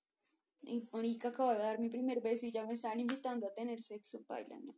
Y 0.63 0.87
Mónica 0.91 1.29
acabo 1.29 1.51
de 1.51 1.59
dar 1.59 1.79
mi 1.79 1.89
primer 1.89 2.21
beso 2.21 2.45
y 2.45 2.51
ya 2.51 2.65
me 2.65 2.73
estaban 2.73 2.99
invitando 2.99 3.47
a 3.47 3.53
tener 3.53 3.81
sexo, 3.81 4.23
bailando, 4.27 4.75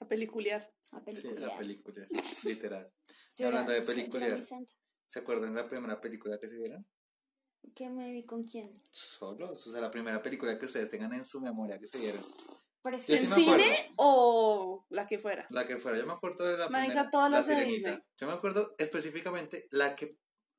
A 0.00 0.08
peliculear. 0.08 0.62
a 0.92 0.98
Sí, 0.98 1.04
película. 1.04 1.46
la 1.46 1.58
película, 1.58 2.06
literal. 2.44 2.92
Hablando 3.44 3.72
de 3.72 3.82
película. 3.82 4.40
¿Se 5.08 5.18
acuerdan 5.18 5.54
de 5.54 5.62
la 5.62 5.68
primera 5.68 6.00
película 6.00 6.38
que 6.40 6.48
se 6.48 6.56
vieron? 6.56 6.86
¿Qué 7.74 7.90
me 7.90 8.12
vi 8.12 8.24
con 8.24 8.44
quién? 8.44 8.72
Solos. 8.90 9.66
O 9.66 9.72
sea, 9.72 9.80
la 9.80 9.90
primera 9.90 10.22
película 10.22 10.58
que 10.58 10.66
ustedes 10.66 10.90
tengan 10.90 11.12
en 11.12 11.24
su 11.24 11.40
memoria 11.40 11.78
que 11.78 11.86
se 11.86 11.98
vieron. 11.98 12.22
Sí 12.98 13.14
¿En 13.14 13.26
cine 13.26 13.92
o 13.96 14.86
la 14.90 15.06
que 15.08 15.18
fuera? 15.18 15.44
La 15.50 15.66
que 15.66 15.76
fuera. 15.76 15.98
Yo 15.98 16.06
me 16.06 16.12
acuerdo 16.12 16.44
de 16.44 16.56
la 16.56 16.68
Marica, 16.68 16.92
primera. 16.92 17.10
todas 17.10 17.30
la 17.32 17.38
las 17.38 17.46
Sirenita. 17.46 17.90
Disney. 17.90 18.06
Yo 18.16 18.26
me 18.28 18.32
acuerdo 18.32 18.74
específicamente 18.78 19.66
la 19.70 19.96
que. 19.96 20.16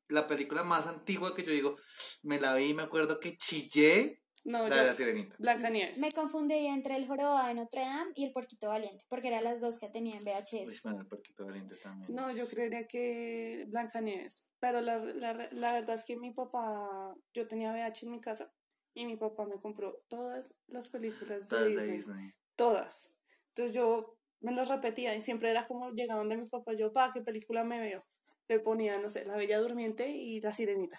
La 0.09 0.27
película 0.27 0.63
más 0.63 0.87
antigua 0.87 1.35
que 1.35 1.43
yo 1.43 1.51
digo, 1.51 1.77
me 2.23 2.39
la 2.39 2.53
vi 2.55 2.65
y 2.69 2.73
me 2.73 2.83
acuerdo 2.83 3.19
que 3.19 3.35
chillé 3.35 4.21
No, 4.47 4.63
la 4.67 4.69
yo. 4.69 4.81
de 4.81 4.87
la 4.87 4.93
sirenita. 4.95 5.35
Blancanieves. 5.39 5.97
Me 5.99 6.11
confundiría 6.11 6.73
entre 6.73 6.95
el 6.95 7.05
jorobado 7.05 7.45
de 7.47 7.53
Notre 7.53 7.81
Dame 7.81 8.11
y 8.15 8.23
el 8.23 8.31
porquito 8.31 8.69
valiente, 8.69 9.03
porque 9.09 9.27
eran 9.27 9.43
las 9.43 9.59
dos 9.59 9.77
que 9.77 9.89
tenía 9.89 10.15
en 10.15 10.23
Uy, 10.25 10.31
VHS. 10.33 10.81
bueno, 10.83 11.01
el 11.01 11.07
porquito 11.07 11.45
valiente 11.45 11.75
también. 11.75 12.15
No, 12.15 12.31
yo 12.31 12.47
creería 12.47 12.87
que 12.87 13.65
Blancanieves. 13.67 14.45
Pero 14.59 14.79
la, 14.81 14.99
la, 14.99 15.49
la 15.51 15.73
verdad 15.73 15.95
es 15.95 16.03
que 16.05 16.15
mi 16.15 16.31
papá, 16.31 17.13
yo 17.33 17.47
tenía 17.47 17.71
VH 17.73 18.05
en 18.05 18.11
mi 18.11 18.21
casa 18.21 18.51
y 18.93 19.05
mi 19.05 19.17
papá 19.17 19.45
me 19.45 19.57
compró 19.61 20.01
todas 20.07 20.53
las 20.67 20.89
películas 20.89 21.43
de 21.43 21.49
Todas 21.49 21.65
de 21.65 21.69
Disney. 21.71 21.91
Disney. 21.97 22.31
Todas. 22.55 23.11
Entonces 23.49 23.75
yo 23.75 24.17
me 24.39 24.53
los 24.53 24.69
repetía 24.69 25.13
y 25.15 25.21
siempre 25.21 25.49
era 25.51 25.65
como 25.67 25.91
llegaban 25.91 26.29
de 26.29 26.37
mi 26.37 26.47
papá, 26.47 26.71
yo, 26.73 26.93
pa, 26.93 27.11
¿qué 27.13 27.21
película 27.21 27.63
me 27.63 27.79
veo? 27.79 28.05
Le 28.47 28.59
ponía, 28.59 28.97
no 28.97 29.09
sé, 29.09 29.25
La 29.25 29.35
Bella 29.35 29.59
Durmiente 29.59 30.07
y 30.09 30.39
La 30.39 30.53
Sirenita. 30.53 30.97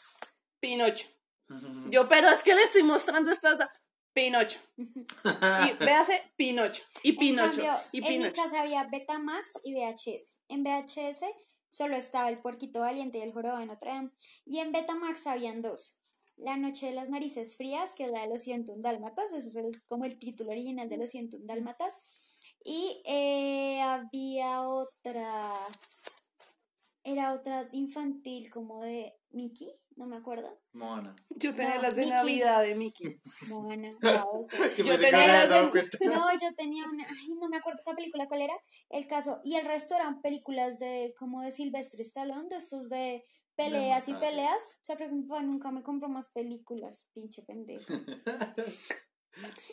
Pinocho. 0.60 1.08
Yo, 1.90 2.08
pero 2.08 2.28
es 2.28 2.42
que 2.42 2.54
le 2.54 2.62
estoy 2.62 2.82
mostrando 2.82 3.30
estas... 3.30 3.58
Pinocho. 4.14 4.58
Y 4.76 5.84
véase, 5.84 6.20
Pinocho. 6.36 6.82
Y 7.04 7.12
Pinocho. 7.12 7.60
En 7.60 7.66
cambio, 7.66 7.80
y 7.92 7.98
en 7.98 8.02
mi 8.04 8.08
Pinocho. 8.18 8.42
casa 8.42 8.62
había 8.62 8.82
Betamax 8.84 9.60
y 9.62 9.74
VHS. 9.74 10.34
En 10.48 10.64
VHS 10.64 11.24
solo 11.68 11.94
estaba 11.94 12.28
el 12.28 12.38
porquito 12.38 12.80
valiente 12.80 13.18
y 13.18 13.20
el 13.22 13.32
jorobado 13.32 13.60
de 13.60 13.66
Notre 13.66 13.90
Dame. 13.92 14.10
Y 14.44 14.58
en 14.58 14.72
Betamax 14.72 15.26
habían 15.28 15.62
dos. 15.62 15.94
La 16.36 16.56
noche 16.56 16.86
de 16.86 16.92
las 16.92 17.10
narices 17.10 17.56
frías, 17.56 17.92
que 17.92 18.06
es 18.06 18.10
la 18.10 18.22
de 18.22 18.28
los 18.28 18.42
101 18.42 18.82
dálmatas, 18.82 19.26
ese 19.32 19.48
es 19.50 19.56
el- 19.56 19.82
como 19.86 20.04
el 20.04 20.18
título 20.18 20.50
original 20.50 20.88
de 20.88 20.96
los 20.96 21.10
101 21.10 21.46
dálmatas. 21.46 21.98
Y 22.64 23.00
eh, 23.04 23.80
había 23.82 24.62
otra, 24.62 25.52
era 27.04 27.32
otra 27.34 27.68
infantil 27.72 28.50
como 28.50 28.82
de 28.82 29.14
Mickey, 29.30 29.72
no 29.98 30.06
me 30.06 30.16
acuerdo. 30.16 30.58
Moana. 30.72 31.14
Yo 31.30 31.54
tenía 31.54 31.74
No, 31.76 31.82
las 31.82 31.96
de 31.96 32.02
Mickey. 32.02 32.16
Navidad 32.16 32.62
de 32.62 32.74
Mickey. 32.76 33.20
Moana, 33.48 33.92
Yo 34.76 34.98
tenía 34.98 35.26
las 35.26 35.48
de-. 35.48 35.82
No, 36.06 36.32
yo 36.40 36.54
tenía 36.56 36.84
una, 36.86 37.04
ay, 37.04 37.34
no 37.40 37.48
me 37.48 37.56
acuerdo 37.56 37.80
esa 37.80 37.94
película 37.94 38.28
cuál 38.28 38.42
era, 38.42 38.54
el 38.90 39.06
caso, 39.08 39.40
y 39.42 39.56
el 39.56 39.66
resto 39.66 39.96
eran 39.96 40.20
películas 40.22 40.78
de, 40.78 41.14
como 41.18 41.42
de 41.42 41.50
Sylvester 41.50 42.00
Stallone, 42.00 42.48
de 42.48 42.56
estos 42.56 42.88
de 42.88 43.24
peleas 43.56 44.06
y 44.08 44.12
matar. 44.12 44.28
peleas, 44.28 44.62
o 44.62 44.84
sea, 44.84 44.96
creo 44.96 45.08
que 45.08 45.16
mi 45.16 45.22
papá 45.24 45.42
nunca 45.42 45.72
me 45.72 45.82
compró 45.82 46.08
más 46.08 46.30
películas, 46.30 47.08
pinche 47.12 47.42
pendejo. 47.42 47.92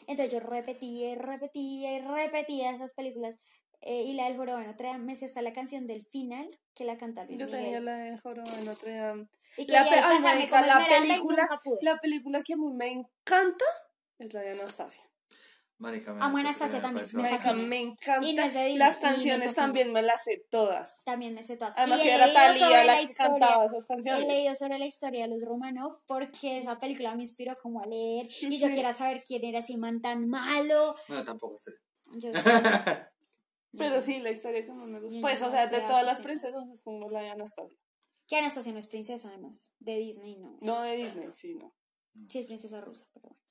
Entonces 0.08 0.34
yo 0.34 0.40
repetía 0.40 1.12
y 1.12 1.16
repetía 1.16 1.98
y 1.98 2.02
repetía 2.02 2.72
esas 2.72 2.94
películas, 2.94 3.38
eh, 3.82 4.04
y 4.04 4.14
la 4.14 4.26
del 4.26 4.36
jorobado 4.38 4.62
de 4.62 4.68
Notre 4.68 4.88
Dame, 4.90 5.04
me 5.06 5.16
sé 5.16 5.26
hasta 5.26 5.42
la 5.42 5.54
canción 5.54 5.88
del 5.88 6.06
final, 6.06 6.50
que 6.74 6.86
la 6.86 6.98
canta 6.98 7.26
Luis 7.26 7.40
Yo 7.40 7.48
tenía 7.48 7.68
Miguel. 7.68 7.86
la 7.86 7.96
de 7.98 8.18
Jorobado 8.20 8.56
de 8.58 8.64
Notre 8.66 8.96
Dame. 8.96 9.28
Y 9.58 9.68
La, 9.72 9.84
pe- 9.84 9.90
ay, 10.04 10.20
marica, 10.20 10.62
y 10.86 11.02
película, 11.02 11.50
la 11.82 11.98
película 11.98 12.42
que 12.44 12.54
a 12.54 12.58
mí 12.58 12.72
me 12.74 12.92
encanta 12.92 13.66
es 14.20 14.34
la 14.34 14.42
de 14.42 14.52
Anastasia. 14.52 15.02
Marica, 15.78 16.14
me 16.14 16.24
Amo 16.24 16.38
a 16.38 16.42
gusta, 16.42 16.48
Anastasia 16.66 16.78
me 16.78 16.82
también, 16.84 17.06
me 17.16 17.22
Marica, 17.24 17.54
me 17.54 17.82
encanta. 17.82 18.26
Y 18.28 18.34
no 18.34 18.44
es 18.44 18.54
de 18.54 18.60
Disney, 18.62 18.78
Las 18.78 18.96
y 18.96 19.00
canciones 19.02 19.48
fascina. 19.48 19.66
también 19.66 19.92
me 19.92 20.02
las 20.04 20.24
sé 20.24 20.46
todas. 20.50 21.04
También 21.04 21.34
me 21.34 21.44
sé 21.44 21.58
todas. 21.58 21.78
Además 21.78 22.00
Y 22.00 22.04
que 22.04 22.10
he 22.12 22.14
era 22.16 22.34
Talía 22.34 22.70
la 22.70 22.84
la 22.86 22.96
que 22.96 23.02
historia. 23.04 23.30
cantaba 23.32 23.66
esas 23.66 23.84
He 23.84 23.88
canciones. 23.88 24.28
leído 24.28 24.56
sobre 24.56 24.80
la 24.80 24.86
historia 24.86 25.24
de 25.24 25.34
los 25.34 25.44
Romanov 25.44 25.92
porque 26.08 26.60
esa 26.60 26.80
película 26.80 27.14
me 27.16 27.24
inspiró 27.24 27.56
como 27.62 27.82
a 27.82 27.86
leer 27.88 28.28
y 28.42 28.58
yo 28.58 28.68
Sí. 28.68 28.74
quería 28.74 28.94
saber 28.94 29.24
quién 29.28 29.44
era 29.44 29.60
ese 29.60 29.76
man 29.76 30.02
tan 30.02 30.30
malo. 30.30 30.96
Bueno, 31.10 31.26
tampoco 31.26 31.58
sé. 31.58 31.72
Yo 32.20 32.32
Pero 33.78 34.02
sí, 34.02 34.20
la 34.20 34.32
historia 34.32 34.64
que 34.64 34.72
más 34.72 34.88
me 34.88 35.00
gusta. 35.00 35.20
Pues, 35.22 35.42
no 35.42 35.48
o 35.48 35.52
sea, 35.52 35.68
de 35.68 35.80
todas 35.82 36.06
las 36.06 36.20
princesas 36.20 36.68
es 36.70 36.82
como 36.82 37.10
la 37.10 37.22
de 37.22 37.30
Anastasia. 37.30 37.78
que 38.28 38.38
Anastasia 38.38 38.72
no 38.72 38.80
es 38.80 38.88
princesa 38.88 39.28
además, 39.30 39.74
de 39.80 39.98
Disney 39.98 40.38
no. 40.38 40.58
No 40.62 40.82
de 40.82 40.96
Disney, 40.98 41.30
sí, 41.34 41.56
no. 41.56 41.74
Sí 42.28 42.40
es 42.40 42.46
princesa 42.46 42.82
rusa, 42.82 43.06
pero 43.14 43.30
bueno. 43.30 43.46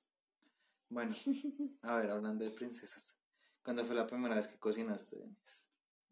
Bueno, 0.88 1.14
a 1.82 1.96
ver, 1.96 2.10
hablando 2.10 2.44
de 2.44 2.50
princesas. 2.50 3.16
¿Cuándo 3.62 3.84
fue 3.84 3.94
la 3.94 4.06
primera 4.06 4.36
vez 4.36 4.46
que 4.48 4.58
cocinaste, 4.58 5.16
Denise? 5.16 5.64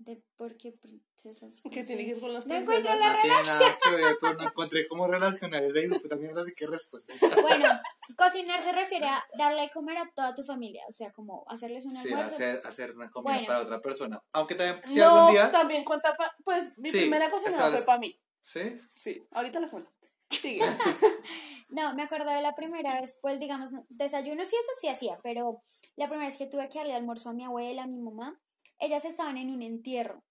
¿De 0.04 0.20
por 0.36 0.56
qué 0.56 0.72
princesas? 0.72 1.62
¿Qué 1.70 1.80
No 1.80 1.86
tiene 1.86 2.04
que 2.04 2.12
ver 2.14 2.20
con 2.20 2.34
las 2.34 2.44
No 2.44 2.54
princesas? 2.56 2.80
encuentro 2.80 2.94
la 3.06 3.12
No 3.12 3.20
tiene 3.22 3.42
nada 3.46 3.78
que 3.82 3.90
ver 3.96 4.18
con... 4.18 4.36
No 4.36 4.42
encontré 4.48 4.86
cómo 4.88 5.06
relacionar 5.06 5.62
ese 5.62 5.82
grupo 5.86 6.08
también, 6.08 6.36
así 6.36 6.52
que 6.54 6.66
responde. 6.66 7.06
Bueno, 7.42 7.68
cocinar 8.16 8.60
se 8.60 8.72
refiere 8.72 9.06
a 9.06 9.24
darle 9.38 9.62
de 9.62 9.70
comer 9.70 9.98
a 9.98 10.10
toda 10.12 10.34
tu 10.34 10.42
familia, 10.42 10.82
o 10.88 10.92
sea, 10.92 11.12
como 11.12 11.44
hacerles 11.46 11.84
un 11.84 11.92
Sí, 11.94 12.08
almuerzo. 12.08 12.34
hacer, 12.34 12.60
hacer 12.64 12.90
una 12.96 13.10
comida 13.10 13.32
Bueno. 13.34 13.46
para 13.46 13.60
otra 13.60 13.80
persona. 13.80 14.20
Aunque 14.32 14.56
también, 14.56 14.82
si 14.88 14.98
no, 14.98 15.04
algún 15.18 15.32
día... 15.34 15.50
también 15.52 15.84
cuenta, 15.84 16.16
pa- 16.16 16.34
pues 16.44 16.76
mi 16.78 16.90
Sí, 16.90 16.98
primera 16.98 17.30
cocinada 17.30 17.70
fue 17.70 17.82
para 17.82 17.98
mí. 18.00 18.18
¿Sí? 18.40 18.80
Sí, 18.96 19.22
ahorita 19.30 19.60
la 19.60 19.70
cuento. 19.70 19.92
Sigue. 20.30 20.62
No, 21.68 21.94
me 21.94 22.02
acuerdo 22.02 22.30
de 22.30 22.42
la 22.42 22.54
primera 22.54 23.00
vez, 23.00 23.18
pues 23.22 23.40
digamos, 23.40 23.72
no- 23.72 23.86
desayunos 23.88 24.52
y 24.52 24.56
eso 24.56 24.70
sí 24.80 24.88
hacía, 24.88 25.18
pero 25.22 25.62
la 25.96 26.06
primera 26.06 26.26
vez 26.28 26.36
que 26.36 26.46
tuve 26.46 26.68
que 26.68 26.78
darle 26.80 26.92
almuerzo 26.94 27.30
a 27.30 27.32
mi 27.32 27.44
abuela, 27.44 27.84
a 27.84 27.86
mi 27.86 27.98
mamá, 27.98 28.38
ellas 28.82 29.04
estaban 29.04 29.36
en 29.36 29.50
un 29.50 29.62
entierro 29.62 30.22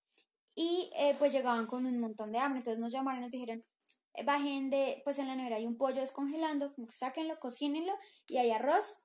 y 0.54 0.92
eh, 0.98 1.16
pues 1.18 1.32
llegaban 1.32 1.66
con 1.66 1.86
un 1.86 2.00
montón 2.00 2.32
de 2.32 2.40
hambre, 2.40 2.60
entonces 2.60 2.80
nos 2.80 2.92
llamaron 2.92 3.22
y 3.22 3.24
nos 3.24 3.32
dijeron, 3.32 3.66
eh, 4.14 4.24
bajen 4.24 4.70
de, 4.70 5.02
pues 5.06 5.18
en 5.20 5.28
la 5.28 5.36
nevera 5.36 5.56
hay 5.56 5.66
un 5.66 5.78
pollo 5.78 6.02
descongelando, 6.02 6.74
como 6.76 6.88
que 6.88 6.94
sáquenlo, 6.94 7.40
cocínenlo 7.40 7.94
y 8.28 8.38
hay 8.38 8.52
arroz, 8.52 9.04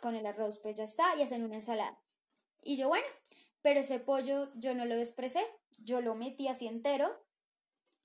con 0.00 0.14
el 0.16 0.26
arroz 0.26 0.58
pues 0.62 0.76
ya 0.76 0.84
está 0.84 1.14
y 1.16 1.22
hacen 1.22 1.44
una 1.44 1.56
ensalada. 1.56 2.00
Y 2.62 2.76
yo, 2.76 2.88
bueno, 2.88 3.06
pero 3.60 3.80
ese 3.80 4.00
pollo 4.00 4.50
yo 4.54 4.74
no 4.74 4.86
lo 4.86 4.94
expresé, 4.94 5.44
yo 5.78 6.00
lo 6.00 6.14
metí 6.14 6.48
así 6.48 6.66
entero 6.66 7.22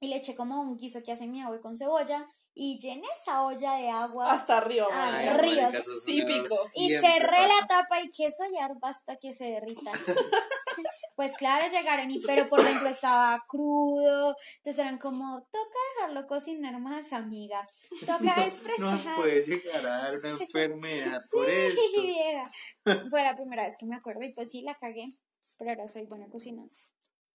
y 0.01 0.07
le 0.07 0.17
eché 0.17 0.35
como 0.35 0.59
un 0.59 0.77
guiso 0.77 1.01
que 1.03 1.13
hace 1.13 1.27
mi 1.27 1.41
abuelo 1.41 1.61
con 1.61 1.77
cebolla 1.77 2.27
y 2.53 2.77
llené 2.79 3.07
esa 3.15 3.43
olla 3.43 3.75
de 3.75 3.89
agua 3.89 4.31
Hasta 4.31 4.57
arriba. 4.57 4.89
Marica. 4.89 5.37
ríos. 5.37 6.03
Típico. 6.05 6.55
y 6.75 6.89
cerré 6.89 7.47
la 7.47 7.67
tapa 7.67 8.01
y 8.01 8.09
queso 8.09 8.43
y 8.51 8.57
hasta 8.81 9.15
que 9.15 9.33
se 9.33 9.45
derrita. 9.45 9.91
Pues 11.21 11.35
claro, 11.35 11.67
llegaron 11.71 12.09
y 12.09 12.19
pero 12.25 12.49
por 12.49 12.63
dentro 12.63 12.87
estaba 12.87 13.45
crudo, 13.47 14.35
entonces 14.57 14.79
eran 14.79 14.97
como, 14.97 15.43
toca 15.51 15.77
dejarlo 15.95 16.25
cocinar 16.25 16.79
más, 16.79 17.13
amiga, 17.13 17.69
toca 17.99 18.37
No 18.37 18.41
expresar. 18.41 19.05
nos 19.05 19.15
puede 19.17 19.43
llegar 19.43 19.85
a 19.85 20.01
dar 20.01 20.13
una 20.17 20.43
enfermedad 20.43 21.21
por 21.31 21.45
vieja. 21.45 22.51
Fue 23.11 23.21
la 23.21 23.35
primera 23.35 23.65
vez 23.65 23.75
que 23.77 23.85
me 23.85 23.95
acuerdo 23.95 24.23
y 24.23 24.33
pues 24.33 24.49
sí, 24.49 24.63
la 24.63 24.79
cagué, 24.79 25.15
pero 25.59 25.69
ahora 25.69 25.87
soy 25.87 26.07
buena 26.07 26.27
cocinando. 26.27 26.73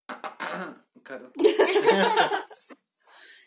Claro. 1.05 1.31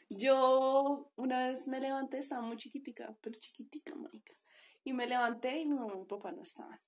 Yo 0.09 1.11
una 1.17 1.49
vez 1.49 1.67
me 1.67 1.81
levanté, 1.81 2.19
estaba 2.19 2.43
muy 2.43 2.55
chiquitica, 2.55 3.13
pero 3.19 3.37
chiquitica, 3.37 3.93
marica. 3.95 4.33
Y 4.85 4.93
me 4.93 5.05
levanté 5.05 5.59
y 5.59 5.65
mi 5.65 5.75
mamá 5.75 5.95
y 5.95 5.99
mi 5.99 6.05
papá 6.05 6.31
no 6.31 6.43
estaban. 6.43 6.79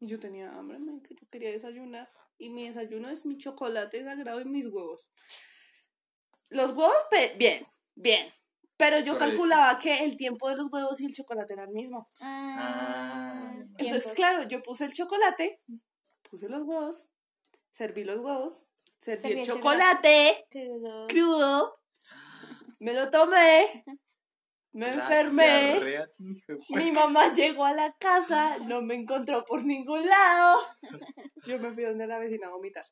Y 0.00 0.06
yo 0.06 0.18
tenía 0.20 0.52
hambre, 0.52 0.78
marica, 0.78 1.08
yo 1.18 1.26
quería 1.30 1.50
desayunar. 1.50 2.10
Y 2.38 2.50
mi 2.50 2.66
desayuno 2.66 3.08
es 3.08 3.24
mi 3.24 3.38
chocolate 3.38 4.04
sagrado 4.04 4.40
y 4.40 4.44
mis 4.44 4.66
huevos. 4.66 5.08
Los 6.50 6.70
huevos, 6.72 6.96
pe- 7.10 7.34
bien, 7.38 7.66
bien. 7.94 8.32
Pero 8.76 8.98
yo 9.00 9.16
calculaba 9.16 9.78
que 9.78 10.04
el 10.04 10.16
tiempo 10.18 10.50
de 10.50 10.56
los 10.56 10.70
huevos 10.70 11.00
y 11.00 11.06
el 11.06 11.14
chocolate 11.14 11.54
era 11.54 11.62
el 11.64 11.70
mismo. 11.70 12.08
Ah, 12.20 13.52
Entonces, 13.78 13.78
tiempos. 13.78 14.12
claro, 14.12 14.42
yo 14.48 14.60
puse 14.62 14.84
el 14.84 14.92
chocolate, 14.92 15.62
puse 16.28 16.48
los 16.50 16.62
huevos, 16.66 17.06
serví 17.70 18.04
los 18.04 18.18
huevos, 18.18 18.66
serví 18.98 19.20
Serví 19.22 19.32
el 19.34 19.38
el 19.40 19.46
chocolate 19.46 20.46
Crudo. 20.50 21.06
crudo, 21.06 21.80
me 22.80 22.92
lo 22.92 23.10
tomé, 23.10 23.64
me 24.76 24.88
La 24.94 25.02
enfermé. 25.02 25.72
diarrea, 25.74 26.08
Mi 26.70 26.92
mamá 26.92 27.32
llegó 27.32 27.64
a 27.64 27.72
la 27.72 27.92
casa, 27.98 28.58
no 28.58 28.82
me 28.82 28.94
encontró 28.94 29.44
por 29.44 29.64
ningún 29.64 30.04
lado. 30.06 30.60
Yo 31.46 31.58
me 31.58 31.72
fui 31.72 31.84
donde 31.84 32.06
la 32.06 32.18
vecina 32.18 32.48
a 32.48 32.50
vomitar. 32.50 32.84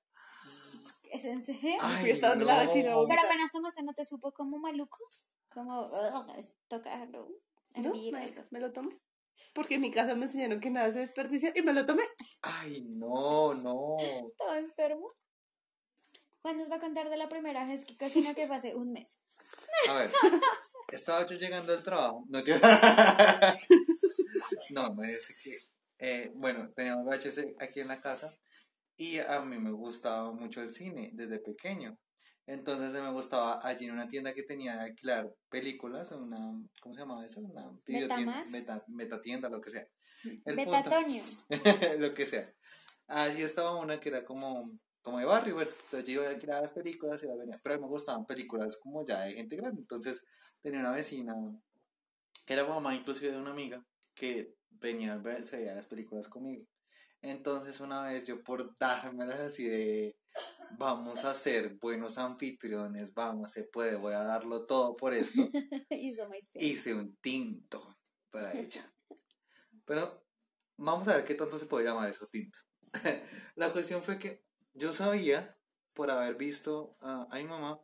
¿Es 1.12 1.24
en 1.26 1.42
serio? 1.42 1.76
Ay, 1.80 2.00
fui 2.02 2.10
hasta 2.10 2.30
donde 2.30 2.44
la 2.46 2.54
no. 2.64 2.66
vecina 2.68 2.92
a 2.92 2.96
vomitar. 2.96 3.18
Pero 3.18 3.28
apenas 3.28 3.52
tomaste, 3.52 3.82
¿no 3.82 3.92
te 3.94 4.04
supo 4.04 4.32
como 4.32 4.58
maluco? 4.58 4.98
Como, 5.52 5.86
ugh, 5.86 6.44
tocarlo, 6.68 7.28
No, 7.76 7.92
algo. 7.92 8.44
me 8.50 8.60
lo 8.60 8.72
tomé. 8.72 8.98
Porque 9.52 9.74
en 9.74 9.80
mi 9.82 9.90
casa 9.90 10.14
me 10.14 10.26
enseñaron 10.26 10.60
que 10.60 10.70
nada 10.70 10.90
se 10.92 11.00
desperdicia 11.00 11.52
y 11.54 11.62
me 11.62 11.72
lo 11.72 11.84
tomé. 11.86 12.04
Ay, 12.42 12.82
no, 12.88 13.52
no. 13.54 13.96
Todo 14.38 14.54
enfermo. 14.56 15.06
Juan 16.42 16.58
nos 16.58 16.70
va 16.70 16.76
a 16.76 16.80
contar 16.80 17.08
de 17.10 17.16
la 17.16 17.28
primera 17.28 17.64
vez 17.66 17.84
que 17.84 17.96
cocinó 17.96 18.34
que 18.34 18.46
fue 18.46 18.56
hace 18.56 18.74
un 18.74 18.92
mes. 18.92 19.18
A 19.88 19.94
ver, 19.94 20.10
estaba 20.94 21.26
yo 21.26 21.36
llegando 21.36 21.72
al 21.72 21.82
trabajo. 21.82 22.24
No, 22.28 22.42
no 24.70 24.94
me 24.94 25.08
dice 25.08 25.34
que. 25.42 25.58
eh, 25.98 26.32
bueno, 26.34 26.70
teníamos 26.74 27.04
VHS 27.06 27.54
aquí 27.60 27.80
en 27.80 27.88
la 27.88 28.00
casa 28.00 28.34
y 28.96 29.18
a 29.18 29.40
mí 29.40 29.58
me 29.58 29.72
gustaba 29.72 30.32
mucho 30.32 30.62
el 30.62 30.72
cine 30.72 31.10
desde 31.14 31.38
pequeño. 31.38 31.98
Entonces 32.46 32.92
me 33.00 33.10
gustaba 33.10 33.58
allí 33.66 33.86
en 33.86 33.92
una 33.92 34.06
tienda 34.06 34.34
que 34.34 34.42
tenía 34.42 34.74
de 34.76 34.82
alquilar 34.82 35.32
películas, 35.48 36.12
una, 36.12 36.36
¿cómo 36.80 36.94
se 36.94 37.00
llamaba 37.00 37.24
eso? 37.24 37.40
Una 37.40 37.70
videotienda, 37.86 38.44
meta, 38.50 38.84
metatienda, 38.88 39.48
lo 39.48 39.62
que 39.62 39.70
sea. 39.70 39.88
El 40.44 40.56
punto- 40.56 40.70
Betatonio. 40.72 41.22
lo 41.98 42.12
que 42.12 42.26
sea. 42.26 42.52
Allí 43.06 43.42
estaba 43.42 43.74
una 43.76 43.98
que 43.98 44.10
era 44.10 44.24
como, 44.24 44.70
como 45.00 45.18
de 45.20 45.24
barrio, 45.24 45.54
bueno, 45.54 45.70
entonces 45.70 46.06
yo 46.06 46.20
iba 46.20 46.26
a 46.26 46.30
alquilar 46.34 46.60
las 46.62 46.72
películas 46.72 47.22
y 47.22 47.26
las 47.26 47.38
venía, 47.38 47.58
pero 47.62 47.74
a 47.74 47.78
mí 47.78 47.82
me 47.84 47.88
gustaban 47.88 48.26
películas 48.26 48.76
como 48.76 49.04
ya 49.06 49.22
de 49.22 49.34
gente 49.34 49.56
grande, 49.56 49.80
entonces 49.80 50.22
tenía 50.64 50.80
una 50.80 50.92
vecina, 50.92 51.34
que 52.46 52.54
era 52.54 52.66
mamá 52.66 52.94
inclusive 52.94 53.32
de 53.32 53.38
una 53.38 53.50
amiga, 53.50 53.84
que 54.14 54.54
venía, 54.70 55.12
a 55.12 55.18
ver- 55.18 55.44
se 55.44 55.58
veía 55.58 55.74
las 55.74 55.86
películas 55.86 56.26
conmigo. 56.26 56.64
Entonces 57.20 57.80
una 57.80 58.02
vez 58.02 58.26
yo 58.26 58.42
por 58.42 58.76
dármelas 58.78 59.40
así 59.40 59.64
de, 59.64 60.16
vamos 60.78 61.26
a 61.26 61.34
ser 61.34 61.74
buenos 61.74 62.16
anfitriones, 62.16 63.12
vamos, 63.12 63.52
se 63.52 63.64
puede, 63.64 63.96
voy 63.96 64.14
a 64.14 64.22
darlo 64.24 64.64
todo 64.66 64.96
por 64.96 65.12
esto 65.12 65.42
Hizo 65.90 66.28
hice 66.54 66.94
un 66.94 67.14
tinto 67.16 67.98
para 68.30 68.58
ella. 68.58 68.90
Pero 69.84 70.24
vamos 70.78 71.06
a 71.08 71.16
ver 71.16 71.26
qué 71.26 71.34
tanto 71.34 71.58
se 71.58 71.66
puede 71.66 71.84
llamar 71.84 72.08
eso 72.08 72.26
tinto. 72.28 72.58
La 73.54 73.70
cuestión 73.70 74.02
fue 74.02 74.18
que 74.18 74.42
yo 74.72 74.94
sabía, 74.94 75.58
por 75.92 76.10
haber 76.10 76.36
visto 76.36 76.96
a, 77.00 77.26
a 77.30 77.36
mi 77.36 77.44
mamá, 77.44 77.78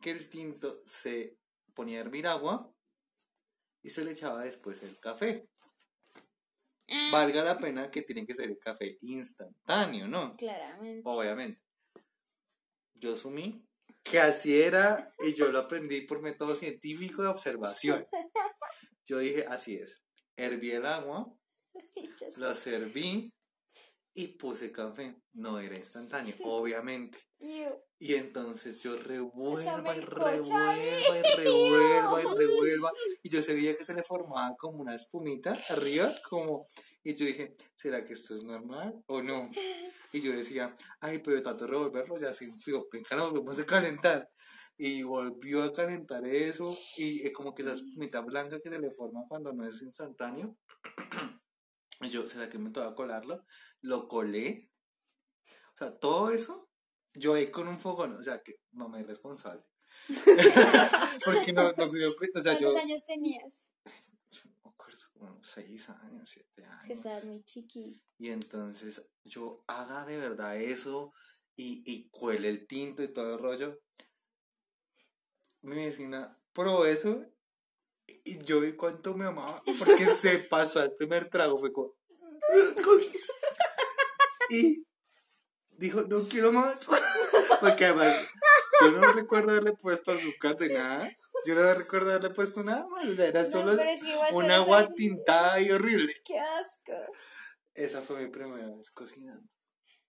que 0.00 0.10
el 0.10 0.28
tinto 0.28 0.82
se 0.84 1.38
ponía 1.74 1.98
a 1.98 2.02
hervir 2.02 2.26
agua 2.26 2.72
y 3.82 3.90
se 3.90 4.04
le 4.04 4.12
echaba 4.12 4.44
después 4.44 4.82
el 4.82 4.98
café. 4.98 5.48
Ah, 6.88 7.10
Valga 7.12 7.42
la 7.42 7.58
pena 7.58 7.90
que 7.90 8.02
tiene 8.02 8.26
que 8.26 8.34
ser 8.34 8.50
el 8.50 8.58
café 8.58 8.96
instantáneo, 9.00 10.06
¿no? 10.06 10.36
Claramente. 10.36 11.02
Obviamente. 11.04 11.62
Yo 12.94 13.14
asumí 13.14 13.66
que 14.02 14.20
así 14.20 14.60
era 14.60 15.12
y 15.18 15.34
yo 15.34 15.50
lo 15.50 15.60
aprendí 15.60 16.02
por 16.02 16.20
método 16.20 16.54
científico 16.54 17.22
de 17.22 17.28
observación. 17.28 18.06
Yo 19.06 19.18
dije, 19.18 19.44
así 19.46 19.76
es. 19.76 20.02
Herví 20.34 20.70
el 20.70 20.86
agua, 20.86 21.30
lo 22.36 22.54
serví 22.54 23.34
y 24.14 24.28
puse 24.28 24.72
café. 24.72 25.16
No 25.34 25.58
era 25.58 25.76
instantáneo, 25.76 26.34
obviamente. 26.44 27.18
Y 27.98 28.14
entonces 28.14 28.82
yo 28.82 28.96
revuelva 28.96 29.96
y 29.96 30.00
revuelva 30.00 30.78
y 30.78 31.22
revuelva 31.36 32.22
y 32.22 32.36
revuelva. 32.36 32.92
Y 33.22 33.28
yo 33.28 33.42
sabía 33.42 33.76
que 33.76 33.84
se 33.84 33.94
le 33.94 34.02
formaba 34.02 34.54
como 34.56 34.78
una 34.78 34.94
espumita 34.94 35.58
arriba, 35.70 36.12
como... 36.28 36.66
Y 37.02 37.14
yo 37.14 37.26
dije, 37.26 37.54
¿será 37.74 38.04
que 38.04 38.14
esto 38.14 38.34
es 38.34 38.44
normal 38.44 38.94
o 39.06 39.22
no? 39.22 39.50
Y 40.12 40.20
yo 40.20 40.32
decía, 40.32 40.74
ay, 41.00 41.18
pero 41.18 41.36
de 41.36 41.42
tanto 41.42 41.66
revolverlo 41.66 42.18
ya 42.18 42.32
se 42.32 42.46
enfrió, 42.46 42.86
venga, 42.90 43.16
lo 43.16 43.30
volvemos 43.30 43.58
a 43.58 43.66
calentar. 43.66 44.30
Y 44.76 45.02
volvió 45.02 45.62
a 45.62 45.72
calentar 45.72 46.26
eso, 46.26 46.74
y 46.96 47.26
es 47.26 47.32
como 47.32 47.54
que 47.54 47.62
esa 47.62 47.72
espumita 47.72 48.22
blanca 48.22 48.58
que 48.58 48.70
se 48.70 48.78
le 48.80 48.90
forma 48.90 49.24
cuando 49.28 49.52
no 49.52 49.66
es 49.66 49.82
instantáneo. 49.82 50.56
Y 52.00 52.08
yo, 52.08 52.26
¿será 52.26 52.50
que 52.50 52.58
me 52.58 52.70
toca 52.70 52.92
colarlo? 52.94 53.44
Lo 53.80 54.08
colé. 54.08 54.68
O 55.46 55.78
sea, 55.78 55.96
todo 55.96 56.30
eso, 56.30 56.68
yo 57.14 57.34
ahí 57.34 57.50
con 57.50 57.68
un 57.68 57.78
fogón, 57.78 58.16
o 58.16 58.22
sea, 58.22 58.42
que 58.42 58.60
mamá 58.72 59.00
es 59.00 59.06
responsable. 59.06 59.64
Porque 61.24 61.52
no, 61.52 61.72
no 61.72 61.90
se 61.90 61.98
dio 61.98 62.16
cuenta, 62.16 62.40
o 62.40 62.42
sea, 62.42 62.58
yo... 62.58 62.70
¿Cuántos 62.70 62.84
años 62.84 63.06
tenías? 63.06 63.70
No 64.44 64.50
me 64.64 64.70
acuerdo, 64.70 65.00
como 65.12 65.42
seis 65.42 65.88
años, 65.88 66.28
siete 66.28 66.64
años. 66.64 66.86
Que 66.86 66.92
estabas 66.92 67.24
muy 67.24 67.42
chiqui. 67.44 68.02
Y 68.18 68.30
entonces 68.30 69.02
yo 69.24 69.64
haga 69.66 70.04
de 70.04 70.18
verdad 70.18 70.56
eso 70.56 71.12
y, 71.56 71.82
y 71.86 72.08
cuele 72.10 72.48
el 72.48 72.66
tinto 72.66 73.02
y 73.02 73.12
todo 73.12 73.34
el 73.34 73.40
rollo. 73.40 73.80
Mi 75.62 75.76
vecina 75.76 76.38
probó 76.52 76.84
eso 76.84 77.24
y 78.06 78.42
yo 78.44 78.60
vi 78.60 78.74
cuánto 78.74 79.14
me 79.14 79.24
amaba 79.24 79.62
porque 79.78 80.06
se 80.06 80.38
pasó 80.38 80.80
al 80.80 80.94
primer 80.94 81.30
trago. 81.30 81.58
Fue 81.58 81.72
como. 81.72 81.94
Y 84.50 84.84
dijo, 85.78 86.02
no 86.02 86.22
quiero 86.22 86.52
más. 86.52 86.88
Porque 87.60 87.86
además, 87.86 88.14
yo 88.80 88.90
no 88.92 89.12
recuerdo 89.12 89.50
haberle 89.50 89.72
puesto 89.72 90.12
azúcar 90.12 90.56
de 90.56 90.74
nada. 90.74 91.10
Yo 91.46 91.54
no 91.54 91.74
recuerdo 91.74 92.10
haberle 92.10 92.30
puesto 92.30 92.62
nada 92.62 92.86
más. 92.88 93.04
O 93.04 93.12
sea, 93.14 93.26
era 93.26 93.50
solo 93.50 93.72
es 93.80 94.02
que 94.02 94.16
un 94.32 94.50
agua 94.50 94.92
tintada 94.94 95.60
y 95.60 95.70
horrible. 95.70 96.12
¡Qué 96.24 96.38
asco! 96.38 96.92
Esa 97.74 98.02
fue 98.02 98.22
mi 98.24 98.30
primera 98.30 98.74
vez 98.76 98.90
cocinando. 98.90 99.48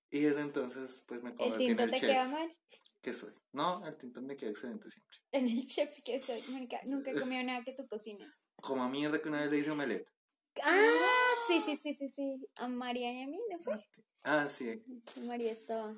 Y 0.09 0.21
desde 0.21 0.41
entonces, 0.41 1.03
pues 1.07 1.21
me 1.23 1.31
¿El 1.31 1.35
convertí 1.35 1.63
en 1.65 1.69
tinto 1.69 1.83
el 1.83 1.91
te 1.91 1.99
chef 1.99 2.09
queda 2.09 2.27
mal? 2.27 2.57
que 3.01 3.13
soy. 3.13 3.33
No, 3.51 3.85
el 3.85 3.97
tinto 3.97 4.21
me 4.21 4.35
queda 4.35 4.49
excelente 4.51 4.89
siempre. 4.89 5.17
En 5.31 5.47
el 5.47 5.65
chef 5.65 5.89
que 6.03 6.19
soy. 6.19 6.41
Mónica, 6.49 6.79
nunca 6.85 7.11
he 7.11 7.13
comido 7.29 7.43
nada 7.43 7.63
que 7.63 7.73
tú 7.73 7.87
cocinas. 7.87 8.45
Como 8.61 8.87
mierda 8.89 9.21
que 9.21 9.29
una 9.29 9.41
vez 9.41 9.51
le 9.51 9.57
hice 9.59 9.71
omelette. 9.71 10.09
Ah, 10.63 11.33
sí, 11.47 11.59
sí, 11.59 11.75
sí, 11.75 11.93
sí, 11.93 12.09
sí. 12.09 12.47
A 12.55 12.67
María 12.67 13.11
y 13.11 13.23
a 13.23 13.27
mí, 13.27 13.39
¿no 13.51 13.59
fue? 13.59 13.75
Ah, 14.25 14.47
sí. 14.49 14.83
María 15.25 15.51
estaba. 15.51 15.93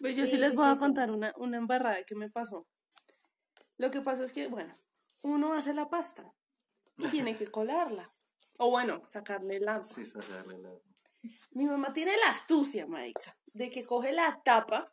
Pues 0.00 0.16
yo 0.16 0.24
Sí, 0.26 0.32
sí, 0.32 0.38
les 0.38 0.50
sí, 0.50 0.56
voy 0.56 0.64
sí, 0.66 0.70
a 0.70 0.74
sí. 0.74 0.78
contar 0.78 1.10
una, 1.10 1.32
una 1.36 1.56
embarrada 1.58 2.02
que 2.04 2.14
me 2.14 2.30
pasó. 2.30 2.66
Lo 3.76 3.90
que 3.90 4.00
pasa 4.00 4.24
es 4.24 4.32
que, 4.32 4.48
bueno, 4.48 4.76
uno 5.22 5.52
hace 5.54 5.74
la 5.74 5.88
pasta 5.88 6.32
y 6.96 7.06
tiene 7.10 7.36
que 7.36 7.46
colarla. 7.48 8.12
O 8.58 8.70
bueno, 8.70 9.02
sacarle 9.08 9.56
el 9.56 9.68
agua. 9.68 9.84
Sí, 9.84 10.04
sacarle 10.06 10.58
la... 10.58 10.70
Mi 11.52 11.66
mamá 11.66 11.92
tiene 11.92 12.16
la 12.16 12.28
astucia, 12.30 12.86
marica, 12.86 13.36
de 13.46 13.70
que 13.70 13.84
coge 13.84 14.12
la 14.12 14.40
tapa 14.44 14.92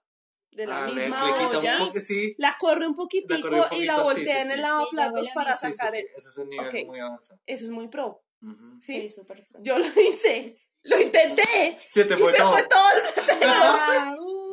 de 0.51 0.65
la 0.67 0.85
Ah, 0.85 0.87
le- 0.87 0.95
misma 0.95 1.25
le 1.27 1.33
quita 1.33 1.59
olla, 1.59 1.77
poco, 1.79 1.99
sí. 1.99 2.35
la 2.37 2.57
corre 2.59 2.87
un 2.87 2.93
poquitico 2.95 3.33
La 3.35 3.41
corre 3.41 3.75
un 3.77 3.81
y 3.83 3.85
la 3.85 3.95
poquito, 3.95 4.03
voltea 4.03 4.35
sí, 4.35 4.41
en 4.41 4.47
sí. 4.47 4.53
el 4.53 4.57
Sí, 4.57 4.61
lavaplatos 4.61 5.27
yo 5.27 5.33
para 5.33 5.49
la 5.51 5.57
sacar 5.57 5.91
sí. 5.91 5.97
el... 5.99 6.07
Eso 6.15 6.29
es 6.29 6.37
un 6.37 6.49
nivel 6.49 6.67
Ok. 6.67 6.87
muy 6.87 6.99
avanzado. 6.99 7.39
Eso 7.45 7.63
es 7.65 7.69
muy 7.69 7.87
pro. 7.87 8.23
Ujú. 8.41 8.79
¿sí? 8.81 9.01
Sí, 9.01 9.11
súper. 9.11 9.47
pro. 9.47 9.61
Yo 9.63 9.77
lo 9.79 9.85
hice, 10.01 10.57
lo 10.85 11.01
intenté 11.01 11.77
Se 11.89 12.05
te 12.05 12.13
y 12.13 12.17
se 12.17 12.43
fue 12.43 12.63
todo 12.63 12.89
el 12.93 13.03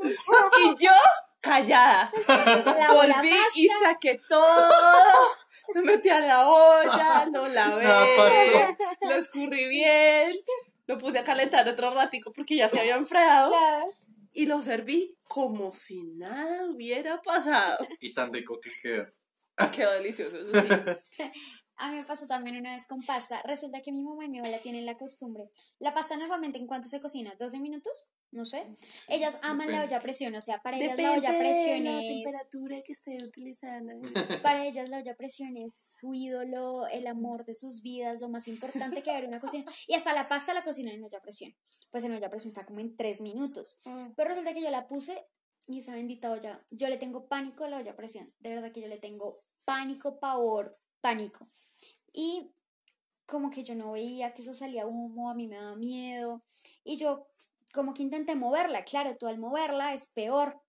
Y 0.64 0.82
yo, 0.82 0.90
callada, 1.40 2.10
la 2.26 2.92
volví 2.92 3.36
y 3.54 3.68
saqué 3.68 4.20
todo. 4.28 4.68
Lo 5.74 5.82
metí 5.82 6.08
a 6.08 6.20
la 6.20 6.48
olla, 6.48 7.26
lo 7.32 7.46
lavé, 7.48 7.86
pasó. 8.16 8.76
lo 9.08 9.14
escurrí 9.14 9.68
bien, 9.68 10.32
lo 10.86 10.98
puse 10.98 11.20
a 11.20 11.24
calentar 11.24 11.68
otro 11.68 11.94
ratico 11.94 12.32
porque 12.32 12.56
ya 12.56 12.68
se 12.68 12.80
había 12.80 12.96
enfriado. 12.96 13.54
Y 14.32 14.46
lo 14.46 14.62
serví 14.62 15.14
como 15.24 15.74
si 15.74 16.02
nada 16.02 16.66
hubiera 16.66 17.20
pasado. 17.20 17.86
Y 18.00 18.14
tan 18.14 18.32
rico 18.32 18.58
que 18.60 18.70
queda. 18.82 19.08
Quedó 19.70 19.92
delicioso, 19.92 20.38
eso 20.38 20.60
sí. 20.60 21.22
A 21.76 21.90
mí 21.90 21.96
me 21.96 22.04
pasó 22.04 22.26
también 22.26 22.56
una 22.56 22.74
vez 22.74 22.84
con 22.84 23.02
pasta. 23.02 23.42
Resulta 23.42 23.80
que 23.80 23.92
mi 23.92 24.02
mamá 24.02 24.24
y 24.24 24.28
mi 24.28 24.38
abuela 24.38 24.58
tienen 24.58 24.86
la 24.86 24.96
costumbre. 24.96 25.50
La 25.78 25.94
pasta 25.94 26.16
normalmente 26.16 26.58
en 26.58 26.66
cuánto 26.66 26.88
se 26.88 27.00
cocina, 27.00 27.34
¿12 27.38 27.60
minutos? 27.60 28.10
No 28.30 28.44
sé. 28.44 28.66
Ellas 29.08 29.38
aman 29.42 29.66
la 29.66 29.78
Depende. 29.78 29.86
olla 29.86 29.96
a 29.96 30.00
presión, 30.00 30.34
o 30.34 30.40
sea, 30.40 30.62
para 30.62 30.76
ellas 30.76 30.90
la 30.90 30.96
Depende 30.96 31.18
olla 31.18 31.36
a 31.36 31.38
presión 31.38 31.84
la 31.84 32.00
es 32.00 32.06
temperatura 32.06 32.82
que 32.82 32.92
esté 32.92 33.18
utilizando. 33.24 33.92
para 34.42 34.66
ellas 34.66 34.88
la 34.88 34.98
olla 34.98 35.12
a 35.12 35.16
presión 35.16 35.56
es 35.56 35.74
su 35.74 36.14
ídolo, 36.14 36.86
el 36.86 37.06
amor 37.06 37.44
de 37.44 37.54
sus 37.54 37.82
vidas, 37.82 38.20
lo 38.20 38.28
más 38.28 38.48
importante 38.48 39.02
que 39.02 39.10
hay 39.10 39.22
en 39.22 39.28
una 39.28 39.40
cocina. 39.40 39.64
Y 39.86 39.94
hasta 39.94 40.14
la 40.14 40.28
pasta 40.28 40.54
la 40.54 40.64
cocinan 40.64 40.94
en 40.94 41.04
olla 41.04 41.18
a 41.18 41.22
presión. 41.22 41.54
Pues 41.90 42.04
en 42.04 42.12
olla 42.12 42.26
a 42.26 42.30
presión 42.30 42.52
está 42.52 42.64
como 42.64 42.80
en 42.80 42.96
3 42.96 43.20
minutos. 43.20 43.78
Pero 44.16 44.28
resulta 44.28 44.54
que 44.54 44.62
yo 44.62 44.70
la 44.70 44.86
puse 44.86 45.26
y 45.66 45.78
esa 45.78 45.94
bendita 45.94 46.30
olla, 46.30 46.64
yo 46.70 46.88
le 46.88 46.96
tengo 46.96 47.26
pánico 47.26 47.64
a 47.64 47.68
la 47.68 47.78
olla 47.78 47.92
a 47.92 47.96
presión. 47.96 48.28
De 48.40 48.50
verdad 48.50 48.72
que 48.72 48.80
yo 48.80 48.88
le 48.88 48.98
tengo 48.98 49.42
pánico, 49.64 50.18
pavor, 50.18 50.78
pánico. 51.02 51.46
Y 52.14 52.50
como 53.26 53.50
que 53.50 53.62
yo 53.62 53.74
no 53.74 53.92
veía 53.92 54.32
que 54.32 54.40
eso 54.40 54.54
salía 54.54 54.86
humo, 54.86 55.30
a 55.30 55.34
mí 55.34 55.46
me 55.48 55.56
daba 55.56 55.76
miedo. 55.76 56.42
Y 56.84 56.96
yo 56.96 57.26
como 57.74 57.92
que 57.92 58.02
intenté 58.02 58.34
moverla. 58.34 58.84
Claro, 58.84 59.16
tú 59.16 59.26
al 59.26 59.38
moverla 59.38 59.92
es 59.92 60.06
peor. 60.06 60.60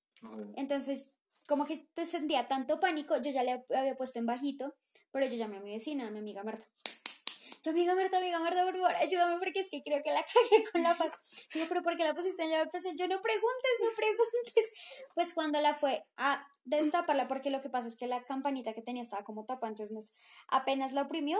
Entonces, 0.56 1.16
como 1.48 1.66
que 1.66 1.90
te 1.94 2.06
sentía 2.06 2.48
tanto 2.48 2.80
pánico, 2.80 3.18
yo 3.22 3.32
ya 3.32 3.44
le 3.44 3.66
había 3.76 3.96
puesto 3.96 4.20
en 4.20 4.26
bajito, 4.26 4.74
pero 5.12 5.26
yo 5.26 5.36
llamé 5.36 5.58
a 5.58 5.62
mi 5.62 5.72
vecina, 5.72 6.08
a 6.08 6.12
mi 6.12 6.20
amiga 6.20 6.44
Marta. 6.44 6.66
Yo, 7.64 7.72
amiga 7.72 7.96
Marta, 7.96 8.18
amiga 8.18 8.40
Marta, 8.40 8.66
por 8.66 8.74
favor, 8.74 8.94
ayúdame 8.96 9.40
porque 9.40 9.62
es 9.62 9.70
que 9.70 9.82
creo 9.82 10.04
que 10.04 10.12
la 10.12 10.22
cagué 10.22 10.66
con 10.70 10.84
la 10.84 10.96
pasta. 10.96 11.18
Yo, 11.54 11.66
pero 11.70 11.82
¿por 11.82 11.96
qué 11.96 12.04
la 12.04 12.14
pusiste 12.14 12.44
en 12.44 12.52
la 12.52 12.66
presión? 12.66 12.98
Yo, 12.98 13.08
no 13.08 13.22
preguntes, 13.22 13.72
no 13.82 13.90
preguntes. 13.96 14.72
Pues 15.16 15.34
cuando 15.34 15.62
la 15.62 15.74
fue 15.74 16.06
a 16.18 16.46
destaparla, 16.66 17.30
porque 17.30 17.50
lo 17.50 17.62
que 17.62 17.70
pasa 17.70 17.88
es 17.88 17.96
que 17.96 18.06
la 18.08 18.26
campanita 18.26 18.74
que 18.74 18.82
tenía 18.82 19.02
estaba 19.02 19.24
como 19.24 19.46
tapada, 19.46 19.70
entonces 19.70 20.12
apenas 20.50 20.92
la 20.92 21.04
oprimió, 21.04 21.40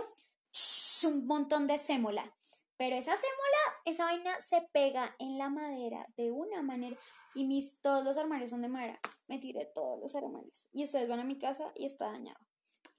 un 1.04 1.28
montón 1.28 1.68
de 1.68 1.78
sémola. 1.78 2.34
Pero 2.78 2.96
esa 2.96 3.18
sémola, 3.18 3.82
esa 3.84 4.06
vaina 4.06 4.40
se 4.40 4.62
pega 4.72 5.16
en 5.20 5.38
la 5.38 5.50
madera 5.50 6.08
de 6.16 6.32
una 6.32 6.62
manera. 6.62 6.98
Y 7.36 7.44
mis, 7.46 7.82
todos 7.82 8.06
los 8.06 8.18
armarios 8.18 8.50
son 8.50 8.62
de 8.62 8.70
madera. 8.70 9.00
Me 9.28 9.40
tiré 9.40 9.66
todos 9.66 10.00
los 10.00 10.16
armarios. 10.16 10.68
Y 10.72 10.86
ustedes 10.86 11.10
van 11.10 11.20
a 11.20 11.26
mi 11.26 11.38
casa 11.38 11.72
y 11.76 11.86
está 11.86 12.12
dañado. 12.12 12.40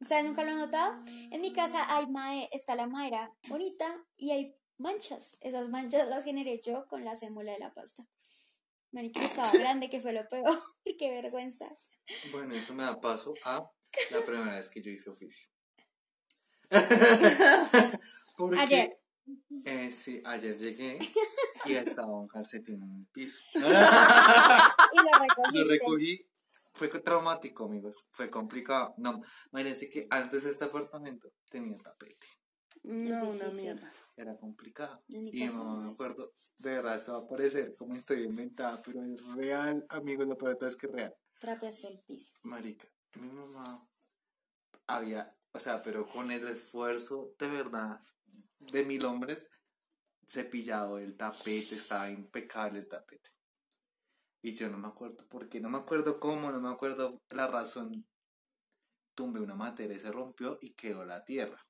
¿Ustedes 0.05 0.27
nunca 0.27 0.45
lo 0.45 0.51
han 0.51 0.59
notado? 0.59 1.03
En 1.31 1.41
mi 1.41 1.51
casa 1.51 1.83
hay 1.89 2.07
está 2.53 2.75
la 2.75 2.87
madera 2.87 3.33
bonita 3.49 4.05
y 4.19 4.33
hay 4.33 4.55
manchas. 4.77 5.39
Esas 5.41 5.71
manchas 5.71 6.07
las 6.09 6.25
generé 6.25 6.61
yo 6.61 6.87
con 6.89 7.07
la 7.07 7.15
sémola 7.15 7.53
de 7.53 7.59
la 7.59 7.73
pasta. 7.73 8.07
Marica, 8.93 9.23
estaba 9.23 9.51
grande, 9.55 9.89
que 9.89 10.03
fue 10.03 10.13
lo 10.13 10.29
peor. 10.29 10.63
Qué 10.99 11.11
vergüenza. 11.11 11.75
Bueno, 12.33 12.53
eso 12.53 12.75
me 12.75 12.83
da 12.83 13.01
paso 13.01 13.33
a 13.47 13.67
la 14.11 14.21
primera 14.27 14.57
vez 14.57 14.69
que 14.69 14.83
yo 14.83 14.91
hice 14.91 15.09
oficio. 15.09 15.49
Porque, 18.37 18.59
Ayer. 18.59 19.01
eh, 19.65 19.91
sí, 19.91 20.23
ayer 20.27 20.55
llegué 20.59 20.99
y 21.65 21.77
estaba 21.77 22.13
un 22.13 22.29
calcetín 22.29 22.83
en 22.83 22.93
el 22.93 23.07
piso. 23.07 23.41
Y 23.55 23.59
lo. 23.59 23.69
Lo 25.51 25.65
recogí. 25.67 26.27
Fue 26.75 26.89
traumático, 26.89 27.65
amigos. 27.65 28.03
Fue 28.11 28.29
complicado. 28.29 28.95
No, 28.99 29.23
imagínense 29.53 29.89
que 29.89 30.09
antes 30.11 30.45
este 30.45 30.65
apartamento 30.65 31.33
tenía 31.49 31.77
tapete. 31.81 32.27
No, 32.83 33.31
una 33.31 33.49
mierda. 33.49 33.93
Era 34.17 34.37
complicado. 34.37 35.03
Y 35.09 35.19
mi 35.19 35.49
mamá 35.49 35.77
no 35.77 35.81
me 35.83 35.93
acuerdo, 35.93 36.33
de 36.59 36.71
verdad, 36.71 36.97
esto 36.97 37.13
va 37.13 37.19
a 37.21 37.29
parecer 37.29 37.75
como 37.77 37.95
estoy 37.95 38.25
inventada, 38.25 38.83
pero 38.85 39.03
es 39.05 39.25
real, 39.35 39.87
amigos, 39.89 40.27
lo 40.27 40.37
peor 40.37 40.51
de 40.51 40.57
todo 40.57 40.69
es 40.69 40.77
que 40.77 40.87
es 40.87 40.93
real. 40.93 41.17
Trapeaste 41.41 41.89
el 41.89 42.01
piso. 42.01 42.35
Marica, 42.43 42.89
mi 43.15 43.29
mamá 43.31 43.89
había, 44.87 45.37
o 45.53 45.59
sea, 45.59 45.81
pero 45.83 46.07
con 46.07 46.31
el 46.31 46.47
esfuerzo 46.49 47.35
de 47.39 47.49
verdad 47.49 48.01
de 48.59 48.85
mil 48.85 49.05
hombres, 49.05 49.49
cepillado 50.27 50.99
el 50.99 51.17
tapete, 51.17 51.75
estaba 51.75 52.11
impecable 52.11 52.81
el 52.81 52.89
tapete. 52.89 53.31
Y 54.45 54.53
yo 54.53 54.69
no 54.69 54.77
me 54.77 54.89
acuerdo 54.89 55.27
por 55.31 55.49
qué, 55.49 55.59
no 55.59 55.71
me 55.71 55.79
acuerdo 55.79 56.21
cómo, 56.21 56.53
no 56.53 56.61
me 56.61 56.69
acuerdo 56.69 57.23
la 57.31 57.47
razón. 57.47 58.07
Tumbé 59.15 59.41
una 59.41 59.55
materia 59.55 59.97
y 59.97 60.01
se 60.01 60.13
rompió 60.13 60.59
y 60.61 60.75
quedó 60.75 61.07
la 61.07 61.25
tierra. 61.25 61.67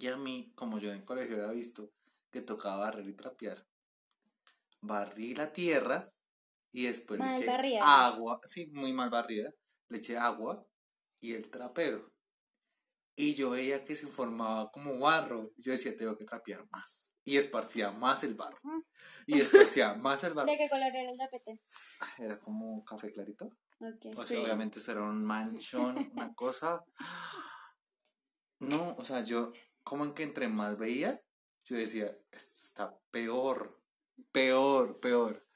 Y 0.00 0.08
a 0.08 0.16
mí, 0.16 0.52
como 0.56 0.80
yo 0.80 0.90
en 0.90 0.96
el 0.96 1.04
colegio 1.04 1.36
había 1.36 1.52
visto 1.52 1.92
que 2.32 2.40
tocaba 2.40 2.78
barrer 2.78 3.06
y 3.06 3.14
trapear, 3.14 3.64
barrí 4.80 5.36
la 5.36 5.52
tierra 5.52 6.12
y 6.72 6.86
después 6.86 7.20
Mal 7.20 7.38
le 7.38 7.46
eché 7.46 7.78
agua, 7.78 8.40
sí, 8.44 8.66
muy 8.72 8.92
mal 8.92 9.08
barrida, 9.08 9.54
le 9.90 9.98
eché 9.98 10.18
agua 10.18 10.66
y 11.20 11.34
el 11.34 11.48
trapero. 11.52 12.12
Y 13.14 13.34
yo 13.34 13.50
veía 13.50 13.84
que 13.84 13.94
se 13.94 14.08
formaba 14.08 14.72
como 14.72 14.98
barro. 14.98 15.52
Yo 15.56 15.70
decía, 15.70 15.96
tengo 15.96 16.16
que 16.16 16.24
trapear 16.24 16.68
más. 16.72 17.11
Y 17.24 17.36
esparcía 17.36 17.90
más 17.92 18.24
el 18.24 18.34
barro. 18.34 18.58
Y 19.26 19.40
esparcía 19.40 19.94
más 19.94 20.24
el 20.24 20.34
barro. 20.34 20.46
¿De 20.50 20.56
qué 20.56 20.68
color 20.68 20.88
era 20.94 21.10
el 21.10 21.16
tapete? 21.18 21.60
Ah, 22.00 22.10
Era 22.18 22.38
como 22.40 22.84
café 22.84 23.12
clarito. 23.12 23.46
Ok. 23.80 24.06
O 24.06 24.12
sea, 24.12 24.24
Sí. 24.24 24.36
obviamente 24.36 24.78
eso 24.80 24.92
era 24.92 25.02
un 25.02 25.24
manchón, 25.24 26.10
una 26.14 26.34
cosa. 26.36 26.84
No, 28.60 28.94
o 28.96 29.04
sea, 29.04 29.24
yo, 29.24 29.52
como 29.82 30.04
en 30.04 30.12
que 30.12 30.22
entre 30.22 30.48
más 30.48 30.78
veía, 30.78 31.20
yo 31.64 31.76
decía, 31.76 32.16
esto 32.30 32.60
está 32.62 32.98
peor, 33.10 33.80
peor, 34.30 35.00
peor. 35.00 35.46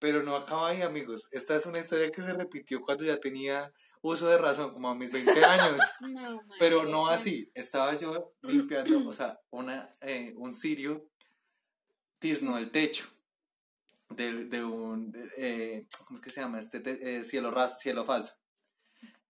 Pero 0.00 0.22
no 0.22 0.36
acaba 0.36 0.68
ahí, 0.68 0.82
amigos. 0.82 1.26
Esta 1.32 1.56
es 1.56 1.66
una 1.66 1.80
historia 1.80 2.12
que 2.12 2.22
se 2.22 2.32
repitió 2.32 2.80
cuando 2.80 3.04
ya 3.04 3.18
tenía 3.18 3.72
uso 4.00 4.28
de 4.28 4.38
razón, 4.38 4.72
como 4.72 4.88
a 4.88 4.94
mis 4.94 5.10
20 5.10 5.44
años. 5.44 5.80
No, 6.08 6.40
Pero 6.60 6.84
no 6.84 7.08
así. 7.08 7.50
Estaba 7.54 7.94
yo 7.96 8.32
limpiando, 8.42 9.08
o 9.08 9.12
sea, 9.12 9.40
una, 9.50 9.88
eh, 10.00 10.32
un 10.36 10.54
cirio 10.54 11.07
tiznó 12.18 12.58
el 12.58 12.70
techo 12.70 13.06
de, 14.10 14.44
de 14.46 14.64
un, 14.64 15.12
eh, 15.36 15.86
¿cómo 16.06 16.18
es 16.18 16.24
que 16.24 16.30
se 16.30 16.40
llama? 16.40 16.60
Este 16.60 16.80
te- 16.80 17.18
eh, 17.18 17.24
cielo 17.24 17.50
ras, 17.50 17.78
cielo 17.80 18.04
falso. 18.04 18.34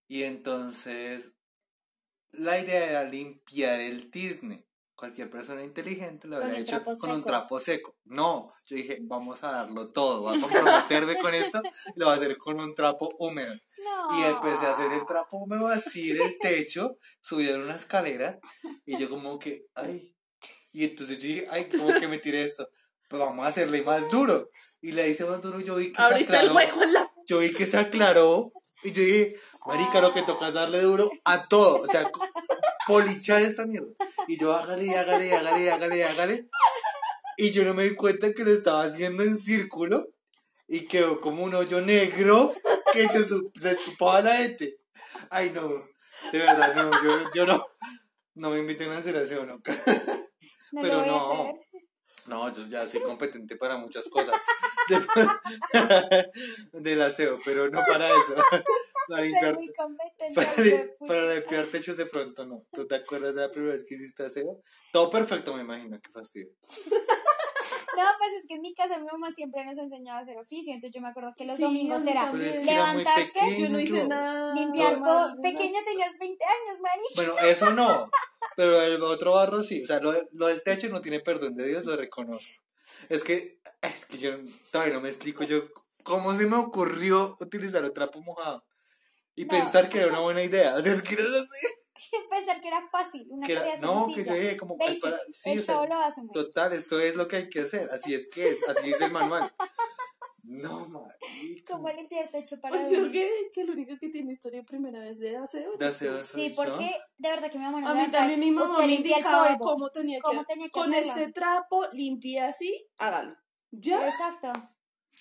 Y 0.07 0.23
entonces, 0.23 1.33
la 2.31 2.59
idea 2.59 2.89
era 2.89 3.05
limpiar 3.05 3.81
el 3.81 4.11
tizne. 4.11 4.65
Cualquier 4.95 5.31
persona 5.31 5.63
inteligente 5.63 6.27
lo 6.27 6.39
habría 6.39 6.59
hecho 6.59 6.83
con 6.99 7.11
un 7.13 7.23
trapo 7.23 7.61
seco. 7.61 7.97
No, 8.05 8.53
yo 8.67 8.75
dije, 8.77 8.99
vamos 9.03 9.45
a 9.45 9.53
darlo 9.53 9.93
todo, 9.93 10.23
voy 10.23 10.37
a 10.37 10.41
comprometerme 10.41 11.21
con 11.21 11.35
esto, 11.35 11.63
lo 11.95 12.07
voy 12.07 12.15
a 12.15 12.17
hacer 12.17 12.37
con 12.37 12.59
un 12.59 12.75
trapo 12.75 13.09
húmedo. 13.21 13.55
No. 13.85 14.19
Y 14.19 14.25
empecé 14.25 14.67
a 14.67 14.73
hacer 14.73 14.91
el 14.93 15.07
trapo 15.07 15.37
húmedo 15.37 15.69
así 15.69 16.11
en 16.11 16.23
el 16.23 16.37
techo, 16.41 16.99
subí 17.21 17.49
en 17.49 17.63
una 17.63 17.77
escalera, 17.77 18.41
y 18.87 18.99
yo 18.99 19.09
como 19.09 19.39
que, 19.39 19.67
ay. 19.77 20.17
Y 20.73 20.85
entonces 20.85 21.19
yo 21.19 21.29
dije, 21.29 21.47
ay, 21.49 21.69
¿cómo 21.69 21.95
que 21.95 22.09
me 22.09 22.19
tiré 22.19 22.43
esto? 22.43 22.69
Pues 23.09 23.21
vamos 23.21 23.45
a 23.45 23.49
hacerle 23.49 23.83
más 23.83 24.09
duro. 24.11 24.49
Y 24.81 24.93
le 24.93 25.09
hice 25.09 25.25
más 25.25 25.43
duro, 25.43 25.61
yo 25.61 25.77
vi 25.77 25.91
que 25.93 25.97
se 25.97 26.03
Abriste 26.03 26.33
el 26.35 26.39
aclaró. 26.49 26.55
hueco 26.57 26.83
en 26.83 26.93
la. 26.93 27.11
Yo 27.27 27.39
vi 27.39 27.53
que 27.53 27.67
se 27.67 27.79
aclaró. 27.79 28.53
Y 28.85 28.93
yo 28.93 29.03
dije, 29.03 29.37
marica, 29.67 30.01
lo 30.01 30.15
que 30.15 30.23
toca 30.23 30.49
es 30.49 30.55
darle 30.55 30.81
duro 30.83 31.11
a 31.25 31.49
todo. 31.49 31.83
O 31.83 31.87
sea, 31.89 32.09
polichar 32.87 33.43
esta 33.43 33.67
mierda. 33.67 33.89
Y 34.29 34.39
yo 34.39 34.55
hágale, 34.55 34.97
hágale, 34.97 35.33
hágale, 35.35 35.71
hágale, 35.73 36.05
hágale. 36.05 36.49
Y 37.37 37.51
yo 37.51 37.65
no 37.65 37.75
me 37.75 37.85
di 37.85 37.95
cuenta 37.97 38.33
que 38.33 38.45
lo 38.45 38.53
estaba 38.53 38.85
haciendo 38.85 39.23
en 39.25 39.39
círculo. 39.39 40.07
Y 40.69 40.81
quedó 40.83 41.21
como 41.21 41.45
un 41.45 41.55
hoyo 41.55 41.81
negro 41.81 42.53
que 42.93 43.09
se, 43.09 43.25
se 43.25 43.77
chupaba 43.85 44.21
la 44.21 44.37
gente. 44.37 44.77
Ay, 45.31 45.51
no. 45.51 45.67
De 46.31 46.39
verdad, 46.39 46.75
no. 46.77 46.91
Yo, 47.03 47.31
yo 47.35 47.47
no. 47.47 47.67
No 48.35 48.51
me 48.51 48.59
inviten 48.59 48.93
a 48.93 48.99
hacer 48.99 49.17
aseo 49.17 49.45
nunca. 49.47 49.75
No 50.71 50.83
pero 50.83 50.97
lo 50.97 51.01
voy 51.01 51.09
no. 51.09 51.17
a 51.17 51.43
hacer. 51.43 51.55
No, 52.29 52.53
yo 52.53 52.67
ya 52.69 52.87
soy 52.87 53.01
competente 53.03 53.57
para 53.57 53.77
muchas 53.77 54.07
cosas. 54.09 54.37
De- 56.73 56.81
del 56.81 57.03
aseo, 57.03 57.39
pero 57.45 57.69
no 57.71 57.81
para 57.87 58.09
eso. 58.09 58.35
Para 59.09 59.23
limpiar, 59.23 59.55
muy 59.55 59.73
competente. 59.73 60.35
para, 60.99 61.07
para 61.07 61.35
limpiar 61.35 61.65
techos 61.69 61.97
de 61.97 62.05
pronto 62.05 62.45
no. 62.45 62.67
¿Tú 62.75 62.87
te 62.87 62.95
acuerdas 62.97 63.35
de 63.35 63.41
la 63.41 63.51
primera 63.51 63.73
vez 63.73 63.83
que 63.85 63.95
hiciste 63.95 64.23
aseo? 64.27 64.61
Todo 64.93 65.09
perfecto, 65.09 65.55
me 65.55 65.63
imagino, 65.63 65.99
qué 65.99 66.11
fastidio. 66.11 66.51
No, 67.99 68.09
pues 68.19 68.33
es 68.41 68.47
que 68.47 68.55
en 68.55 68.63
mi 68.63 68.75
casa 68.75 68.99
mi 68.99 69.07
mamá 69.07 69.31
siempre 69.33 69.65
nos 69.65 69.77
enseñaba 69.79 70.21
a 70.21 70.23
hacer 70.23 70.37
oficio, 70.39 70.73
entonces 70.73 70.95
yo 70.95 71.01
me 71.01 71.09
acuerdo 71.09 71.33
que 71.37 71.45
los 71.45 71.57
Sí, 71.57 71.63
domingos 71.65 72.07
era 72.07 72.31
es 72.33 72.61
que 72.61 72.65
levantarse, 72.67 73.41
pequeño. 73.41 73.59
Yo 73.59 73.69
no 73.71 73.81
hice 73.81 74.05
nada. 74.07 74.55
limpiar, 74.55 74.99
po- 74.99 75.41
pequeña 75.43 75.81
no. 75.81 75.85
tenías 75.87 76.19
20 76.19 76.45
años, 76.45 76.81
Mari. 76.81 77.03
Bueno, 77.17 77.39
eso 77.41 77.73
no. 77.73 78.11
Pero 78.57 78.81
el 78.83 79.03
otro 79.03 79.33
barro 79.35 79.63
sí. 79.63 79.83
O 79.83 79.87
sea, 79.87 80.01
lo, 80.01 80.13
lo 80.33 80.47
del 80.47 80.63
techo 80.63 80.89
no 80.89 81.01
tiene 81.01 81.21
perdón 81.21 81.57
de 81.57 81.67
Dios, 81.67 81.85
lo 81.85 81.97
reconozco. 81.97 82.53
Es 83.09 83.23
que, 83.25 83.61
es 83.83 84.07
que 84.07 84.19
yo 84.19 84.33
todavía 84.71 84.95
no 84.95 85.01
me 85.01 85.09
explico 85.09 85.45
yo 85.45 85.65
cómo 86.03 86.35
se 86.35 86.47
me 86.47 86.57
ocurrió 86.57 87.37
utilizar 87.41 87.85
el 87.85 87.93
trapo 87.93 88.21
mojado. 88.21 88.65
Y 89.37 89.45
No. 89.45 89.51
pensar 89.51 89.89
que 89.89 89.99
era 89.99 90.09
una 90.09 90.21
buena 90.21 90.43
idea. 90.43 90.75
O 90.75 90.81
sea, 90.81 90.93
es 90.93 91.03
que 91.03 91.15
no 91.17 91.29
lo 91.29 91.41
sé. 91.43 91.78
Que 92.69 92.77
era 92.77 92.89
fácil, 92.91 93.27
una 93.31 93.47
Que 93.47 93.53
era- 93.55 93.63
tarea 93.65 93.81
no, 93.81 94.07
que 94.09 94.15
sencilla. 94.15 94.35
yo 94.37 94.41
dije 94.43 94.57
como 94.59 94.77
que 94.79 94.87
Basic, 94.87 95.03
para- 95.03 95.19
sí, 95.31 95.51
el 95.51 95.61
o 95.61 95.63
sea, 95.63 95.75
chavo 95.75 95.87
lo 95.87 95.95
hace 95.95 96.21
muy 96.23 96.33
Total, 96.33 96.73
esto 96.75 97.01
es 97.01 97.17
lo 97.17 97.27
que 97.29 97.37
hay 97.37 97.49
que 97.49 97.61
hacer. 97.63 97.89
Así 97.91 98.15
es 98.15 98.29
que 98.29 98.49
es, 98.51 98.69
así 98.69 98.87
dice 98.89 99.07
el 99.07 99.13
manual. 99.13 99.53
No, 100.45 100.87
marica. 100.89 101.75
¿Cómo 101.75 101.89
limpiar 101.91 102.29
techo 102.29 102.59
para 102.61 102.75
Pues 102.77 102.89
creo 102.89 103.11
que, 103.13 103.31
que 103.53 103.61
el 103.63 103.71
único 103.71 103.97
que 104.01 104.09
tiene 104.09 104.33
historia 104.33 104.63
primera 104.65 105.01
vez 105.01 105.19
de 105.19 105.37
aseo. 105.37 105.77
De 105.77 105.87
aseo 105.87 106.23
Sí, 106.23 106.51
yo. 106.51 106.57
porque 106.57 106.91
de 107.19 107.29
verdad 107.29 107.51
que 107.51 107.59
mi 107.59 107.65
mamá 107.65 107.81
no 107.81 107.89
A 107.89 107.95
mí 107.95 108.11
también 108.11 108.41
mi 108.41 108.51
mamá 108.51 108.79
me 108.79 108.87
limpia 108.87 109.13
indicaba 109.19 109.59
cómo 109.59 109.91
tenía 109.91 110.17
que, 110.19 110.23
¿Cómo 110.23 110.45
tenía 110.45 110.67
que 110.67 110.71
con 110.71 110.91
hacerlo? 110.95 111.13
este 111.21 111.33
trapo, 111.33 111.87
limpie 111.93 112.41
así, 112.41 112.87
hágalo. 112.99 113.37
¿Ya? 113.73 114.09
Exacto. 114.09 114.53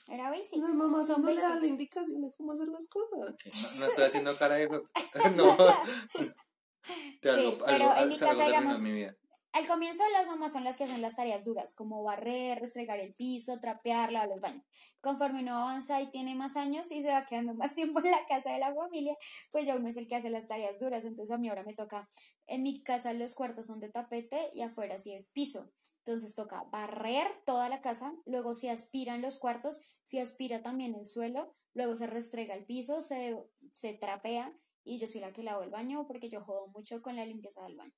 Era 0.10 0.30
basics. 0.30 0.58
Las 0.62 0.74
mamás 0.76 1.08
son 1.08 1.22
no 1.22 1.30
le 1.30 1.42
la 1.42 1.68
indicación 1.68 2.22
de 2.22 2.32
cómo 2.38 2.54
hacer 2.54 2.68
las 2.70 2.88
cosas. 2.88 3.20
No, 3.20 3.26
no 3.26 3.86
estoy 3.90 4.04
haciendo 4.06 4.38
cara 4.38 4.56
de... 4.56 4.70
No. 5.36 5.58
Te 7.22 7.34
Sí, 7.34 7.40
algo, 7.40 7.58
pero 7.66 7.90
algo- 7.92 8.04
en 8.04 8.10
mi 8.10 8.18
casa, 8.18 8.46
digamos, 8.46 8.78
en 8.80 8.84
mi 8.84 8.92
vida. 8.94 9.16
Al 9.54 9.66
comienzo 9.66 10.04
las 10.14 10.28
mamás 10.28 10.52
son 10.52 10.64
las 10.64 10.78
que 10.78 10.84
hacen 10.84 11.02
las 11.02 11.16
tareas 11.16 11.44
duras, 11.44 11.74
como 11.74 12.04
barrer, 12.04 12.60
restregar 12.60 13.00
el 13.00 13.16
piso, 13.16 13.60
trapear, 13.60 14.12
lavar 14.12 14.30
los 14.30 14.40
baños. 14.42 14.64
Conforme 15.02 15.42
uno 15.42 15.58
avanza 15.58 16.00
y 16.02 16.12
tiene 16.12 16.36
más 16.36 16.58
años 16.58 16.92
y 16.92 17.02
se 17.02 17.08
va 17.08 17.26
quedando 17.26 17.56
más 17.56 17.74
tiempo 17.76 18.00
en 18.04 18.12
la 18.12 18.26
casa 18.28 18.52
de 18.52 18.60
la 18.60 18.76
familia, 18.76 19.16
pues 19.52 19.66
ya 19.66 19.76
uno 19.76 19.88
es 19.88 19.98
el 19.98 20.08
que 20.08 20.16
hace 20.16 20.30
las 20.30 20.48
tareas 20.48 20.80
duras. 20.80 21.06
Entonces 21.06 21.34
a 21.34 21.40
mí 21.40 21.50
ahora 21.50 21.64
me 21.64 21.74
toca, 21.74 22.08
en 22.46 22.62
mi 22.62 22.84
casa 22.84 23.14
los 23.14 23.34
cuartos 23.34 23.66
son 23.68 23.80
de 23.80 23.90
tapete 23.90 24.52
y 24.54 24.62
afuera 24.62 25.00
sí 25.00 25.14
es 25.14 25.30
piso. 25.30 25.72
Entonces 26.06 26.36
toca 26.36 26.64
barrer 26.72 27.28
toda 27.46 27.68
la 27.68 27.82
casa, 27.82 28.14
luego 28.26 28.54
se 28.54 28.70
aspiran 28.70 29.22
los 29.22 29.38
cuartos, 29.40 29.82
se 30.04 30.22
aspira 30.22 30.62
también 30.62 30.94
el 30.94 31.08
suelo, 31.08 31.56
luego 31.74 31.96
se 31.96 32.06
restrega 32.08 32.54
el 32.54 32.66
piso, 32.66 33.02
se, 33.02 33.36
se 33.72 33.94
trapea 33.94 34.54
y 34.88 35.00
yo 35.00 35.08
soy 35.08 35.22
la 35.22 35.34
que 35.34 35.44
lavo 35.44 35.64
el 35.64 35.70
baño 35.70 36.06
porque 36.08 36.30
yo 36.30 36.42
jodo 36.42 36.68
mucho 36.68 37.02
con 37.02 37.16
la 37.16 37.26
limpieza 37.26 37.62
del 37.64 37.76
baño. 37.76 37.94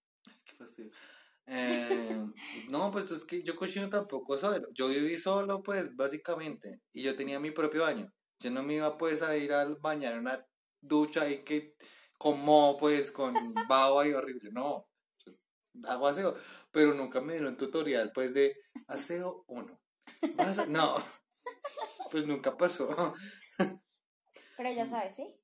Qué 0.45 0.55
fastidio. 0.55 0.91
Eh, 1.45 2.21
no, 2.69 2.91
pues 2.91 3.11
es 3.11 3.23
que 3.25 3.43
yo 3.43 3.55
cochino 3.55 3.89
tampoco 3.89 4.37
soy. 4.37 4.61
Yo 4.73 4.87
viví 4.89 5.17
solo, 5.17 5.61
pues, 5.63 5.95
básicamente. 5.95 6.81
Y 6.93 7.03
yo 7.03 7.15
tenía 7.15 7.39
mi 7.39 7.51
propio 7.51 7.83
baño. 7.83 8.11
Yo 8.41 8.51
no 8.51 8.63
me 8.63 8.75
iba, 8.75 8.97
pues, 8.97 9.21
a 9.21 9.35
ir 9.37 9.53
al 9.53 9.75
bañar 9.77 10.13
en 10.13 10.19
una 10.19 10.45
ducha 10.81 11.29
y 11.29 11.43
que 11.43 11.75
como, 12.17 12.77
pues, 12.77 13.11
con 13.11 13.33
baba 13.69 14.07
y 14.07 14.13
horrible. 14.13 14.51
No. 14.51 14.87
Hago 15.87 16.07
aseo. 16.07 16.35
Pero 16.71 16.93
nunca 16.93 17.21
me 17.21 17.33
dieron 17.33 17.57
tutorial, 17.57 18.11
pues, 18.13 18.33
de 18.33 18.55
aseo 18.87 19.43
uno. 19.47 19.79
Vas 20.35 20.59
a- 20.59 20.65
No. 20.65 20.95
Pues 22.11 22.25
nunca 22.25 22.57
pasó. 22.57 23.13
Pero 24.57 24.71
ya 24.71 24.85
sabes, 24.85 25.15
¿sí? 25.15 25.35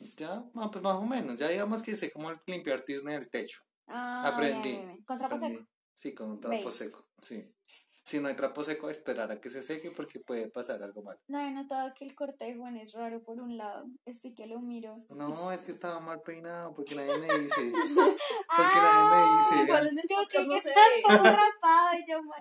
Ya, 0.00 0.42
pues 0.72 0.82
más 0.82 0.96
o 0.96 1.02
menos. 1.06 1.38
Ya 1.38 1.48
digamos 1.48 1.82
que 1.82 1.94
sé 1.94 2.10
cómo 2.10 2.32
limpiar 2.46 2.80
tizna 2.80 3.12
del 3.12 3.28
techo. 3.28 3.60
Ah, 3.86 4.30
Aprendí. 4.32 4.62
bien, 4.62 4.76
bien, 4.76 4.88
bien. 4.88 5.04
Con 5.04 5.18
trapo 5.18 5.34
Aprendí. 5.36 5.58
seco. 5.58 5.68
Sí, 5.94 6.14
con 6.14 6.30
un 6.30 6.40
trapo 6.40 6.70
seco. 6.70 7.06
Sí. 7.20 7.54
Si 8.02 8.18
no 8.18 8.28
hay 8.28 8.34
trapo 8.34 8.64
seco, 8.64 8.88
esperar 8.90 9.30
a 9.30 9.40
que 9.40 9.50
se 9.50 9.62
seque 9.62 9.90
porque 9.90 10.18
puede 10.20 10.48
pasar 10.50 10.82
algo 10.82 11.02
mal. 11.02 11.18
No 11.28 11.38
he 11.40 11.50
notado 11.50 11.92
que 11.94 12.04
el 12.04 12.14
corte 12.14 12.46
de 12.46 12.56
Juan 12.56 12.76
es 12.78 12.92
raro 12.94 13.22
por 13.22 13.38
un 13.40 13.56
lado. 13.56 13.84
Estoy 14.06 14.34
que 14.34 14.46
lo 14.46 14.58
miro. 14.60 14.96
No, 15.10 15.52
es 15.52 15.62
que 15.62 15.70
estaba 15.70 16.00
mal 16.00 16.20
peinado 16.22 16.74
porque 16.74 16.94
nadie 16.96 17.18
me 17.18 17.26
dice. 17.38 17.70
Porque 17.70 18.18
Ah, 18.48 19.50
nadie 19.50 19.56
me 19.58 19.62
Igual 19.64 19.82
dice. 19.84 19.92
en 19.92 19.98
el 19.98 20.04
Yo 20.08 20.42
no 20.44 20.50
que 20.50 20.56
estás 20.56 20.74
como 21.04 21.18
rapado 21.24 21.98
y 21.98 22.10
yo, 22.10 22.22
"Mar- 22.22 22.40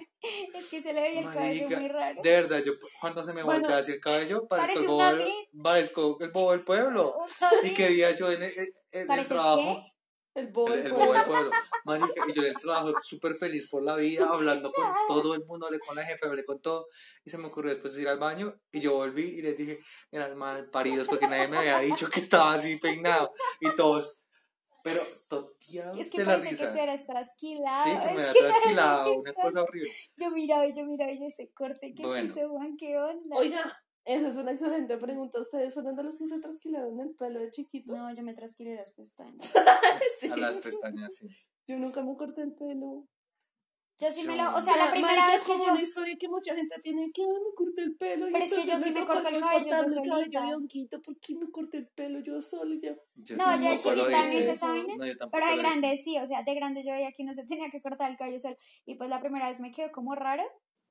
es 0.56 0.65
que 0.69 0.82
se 0.82 0.93
le 0.93 1.02
veía 1.02 1.19
el 1.22 1.30
cabello 1.32 1.69
muy 1.80 1.88
raro. 1.89 2.22
De 2.24 2.30
verdad, 2.32 2.60
yo 2.65 2.74
cuando 3.02 3.24
se 3.24 3.34
me 3.34 3.43
Bueno, 3.43 3.62
voltea 3.62 3.78
así 3.80 3.91
el 3.91 4.00
cabello, 4.00 4.48
parezco 4.48 4.80
el, 4.80 4.89
un 4.89 4.98
bobo 4.98 5.63
parezco 5.63 6.17
el 6.22 6.32
bobo 6.32 6.52
del 6.52 6.62
pueblo. 6.63 7.13
Y 7.63 7.74
qué 7.74 7.89
día 7.89 8.12
yo 8.15 8.32
en 8.32 8.43
el, 8.43 8.52
en 8.58 9.02
el 9.02 9.08
¿Pareces 9.08 9.30
trabajo. 9.30 9.82
El, 10.39 10.47
el 10.47 10.52
bobo 10.93 11.13
del 11.13 11.23
pueblo. 11.25 11.52
Marica, 11.86 12.23
y 12.28 12.34
yo 12.34 12.41
en 12.43 12.49
el 12.49 12.58
trabajo 12.58 12.93
súper 13.02 13.36
feliz 13.36 13.67
por 13.69 13.84
la 13.84 13.95
vida, 13.95 14.28
hablando 14.32 14.71
con 14.71 14.86
todo 15.08 15.36
el 15.36 15.45
mundo, 15.45 15.65
hablé 15.67 15.80
con 15.80 15.95
la 15.95 16.04
jefe, 16.04 16.28
hablé 16.28 16.43
con 16.45 16.62
todo. 16.62 16.88
Y 17.25 17.30
se 17.30 17.38
me 17.38 17.47
ocurrió 17.47 17.69
después 17.71 17.97
ir 17.97 18.08
al 18.08 18.19
baño 18.19 18.56
y 18.71 18.80
yo 18.80 18.93
volví 18.93 19.23
y 19.23 19.41
les 19.41 19.58
dije, 19.58 19.80
eran 20.12 20.38
mal 20.38 20.69
paridos 20.69 21.08
porque 21.08 21.28
nadie 21.28 21.47
me 21.47 21.58
había 21.58 21.80
dicho 21.80 22.10
que 22.10 22.19
estaba 22.19 22.54
así 22.54 22.78
peinado. 22.78 23.34
Y 23.62 23.73
todos, 23.75 24.19
pero 24.84 25.02
toteados 25.28 25.97
Es 25.99 26.10
que 26.10 26.19
de 26.19 26.25
la 26.25 26.39
que 26.41 26.49
risa. 26.49 26.71
se 26.73 26.82
era 26.84 26.95
trasquilado. 27.06 27.84
Sí, 27.84 27.91
que 28.08 28.13
me 28.15 28.34
que 28.34 28.39
trasquilado, 28.39 29.13
una 29.19 29.34
cosa 29.34 29.63
horrible. 29.63 29.89
Yo 30.17 30.32
miraba 30.32 30.65
y 30.67 30.73
yo 30.73 30.86
miraba 30.86 31.12
y 31.12 31.19
yo 31.19 31.25
ese 31.25 31.52
corte 31.52 31.93
que 31.93 32.06
Bueno. 32.06 32.32
se 32.34 32.39
hizo 32.41 32.49
Juan, 32.49 32.78
¿qué 32.78 32.97
onda? 32.97 33.36
Oiga, 33.36 33.84
esa 34.15 34.28
es 34.30 34.36
una 34.36 34.52
excelente 34.52 34.98
pregunta. 34.98 35.39
¿Ustedes 35.39 35.74
fueron 35.74 35.95
de 35.95 36.04
los 36.04 36.17
que 36.17 36.28
se 36.28 36.39
trasquilaron 36.39 37.00
el 37.00 37.12
pelo 37.15 37.39
de 37.39 37.52
chiquitos? 37.52 37.95
No, 37.95 38.13
yo 38.13 38.24
me 38.24 38.34
trasquilé 38.34 38.76
las 38.76 38.91
pestañas. 38.91 39.52
Sí. 40.19 40.28
A 40.30 40.36
las 40.38 40.60
pestañas, 40.60 41.15
sí. 41.15 41.28
Yo 41.67 41.78
nunca 41.78 42.02
me 42.04 42.15
corté 42.17 42.41
el 42.41 42.54
pelo. 42.54 43.06
Yo 44.02 44.10
sí 44.12 44.24
me 44.26 44.36
lo, 44.38 44.56
o 44.56 44.62
sea, 44.62 44.78
la 44.78 44.91
primera 44.91 45.28
vez 45.28 45.36
es 45.36 45.41
que 45.43 45.52
como 45.52 45.65
yo, 45.65 45.72
una 45.74 45.82
historia 45.82 46.15
que 46.17 46.30
mucha 46.30 46.56
gente 46.56 46.76
tiene 46.82 47.12
que 47.13 47.22
"Ay, 47.22 47.28
me 47.28 47.54
corté 47.54 47.82
el 47.82 47.95
pelo. 47.98 48.30
y 48.30 48.32
Pero 48.32 48.45
es 48.45 48.54
que 48.54 48.65
yo 48.65 48.80
sí 48.80 48.91
me 48.91 49.06
corto 49.06 49.28
el 49.28 49.39
cabello 49.41 49.60
yo 49.60 49.65
cortarme 49.65 49.88
el 49.88 49.93
cabello 49.95 50.13
solita. 50.15 50.45
de 50.45 50.56
honguito, 50.56 51.02
¿Por 51.02 51.19
qué 51.19 51.36
me 51.36 51.52
corté 51.52 51.78
el 51.80 51.88
pelo 51.89 52.19
yo 52.22 52.41
solo? 52.41 52.76
Yo, 52.82 52.95
Yo 53.15 53.36
No, 53.36 53.56
yo 53.62 53.69
de 53.69 53.78
chiquita 53.78 54.24
no 54.24 54.39
hice. 54.39 54.52
esa 54.52 54.67
vaina, 54.69 54.95
No, 54.95 55.06
yo 55.06 55.17
tampoco 55.17 55.32
pero 55.43 55.52
de 55.52 55.58
grande 55.62 55.98
sí, 55.98 56.17
o 56.17 56.26
sea, 56.26 56.43
de 56.43 56.56
grande 56.56 56.82
yo 56.84 56.91
veía 56.91 57.12
que 57.12 57.24
uno 57.24 57.34
se 57.34 57.45
tenía 57.45 57.69
que 57.69 57.82
cortar 57.82 58.10
el 58.10 58.15
cabello 58.17 58.39
solo. 58.39 58.56
Y 58.86 58.95
pues 58.95 59.10
la 59.10 59.19
primera 59.19 59.50
vez 59.50 59.60
me 59.60 59.72
quedó 59.72 59.91
como 59.91 60.15
raro, 60.15 60.43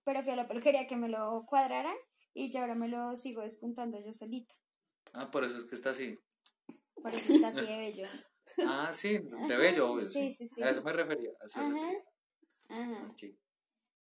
pero 0.05 0.23
fui 0.23 0.33
a 0.33 0.37
la 0.37 0.47
peluquería 0.47 0.87
que 0.87 0.97
me 0.97 1.09
lo 1.09 1.45
cuadraran 1.47 1.97
y 2.45 2.51
ya 2.51 2.61
ahora 2.63 2.75
me 2.75 2.89
lo 2.89 3.17
sigo 3.17 3.43
despuntando 3.43 3.99
yo 4.01 4.13
solita. 4.13 4.55
Ah, 5.13 5.31
por 5.31 5.45
eso 5.45 5.57
es 5.57 5.65
que 5.65 5.75
está 5.75 5.91
así. 5.91 6.19
Por 6.95 7.13
eso 7.15 7.33
está 7.33 7.49
así 7.49 7.61
de 7.63 7.79
bello. 7.79 8.07
Ah, 8.67 8.91
sí, 8.93 9.19
de 9.19 9.57
bello, 9.57 9.93
obvio. 9.93 10.07
Sí, 10.07 10.33
Sí, 10.33 10.49
sí. 10.49 10.63
A 10.63 10.71
eso 10.71 10.83
me 10.83 10.93
refería. 10.93 11.31
eso 11.45 11.59
Ajá. 11.59 11.69
refería. 11.71 12.05
Ajá. 12.69 13.07
Ok. 13.11 13.23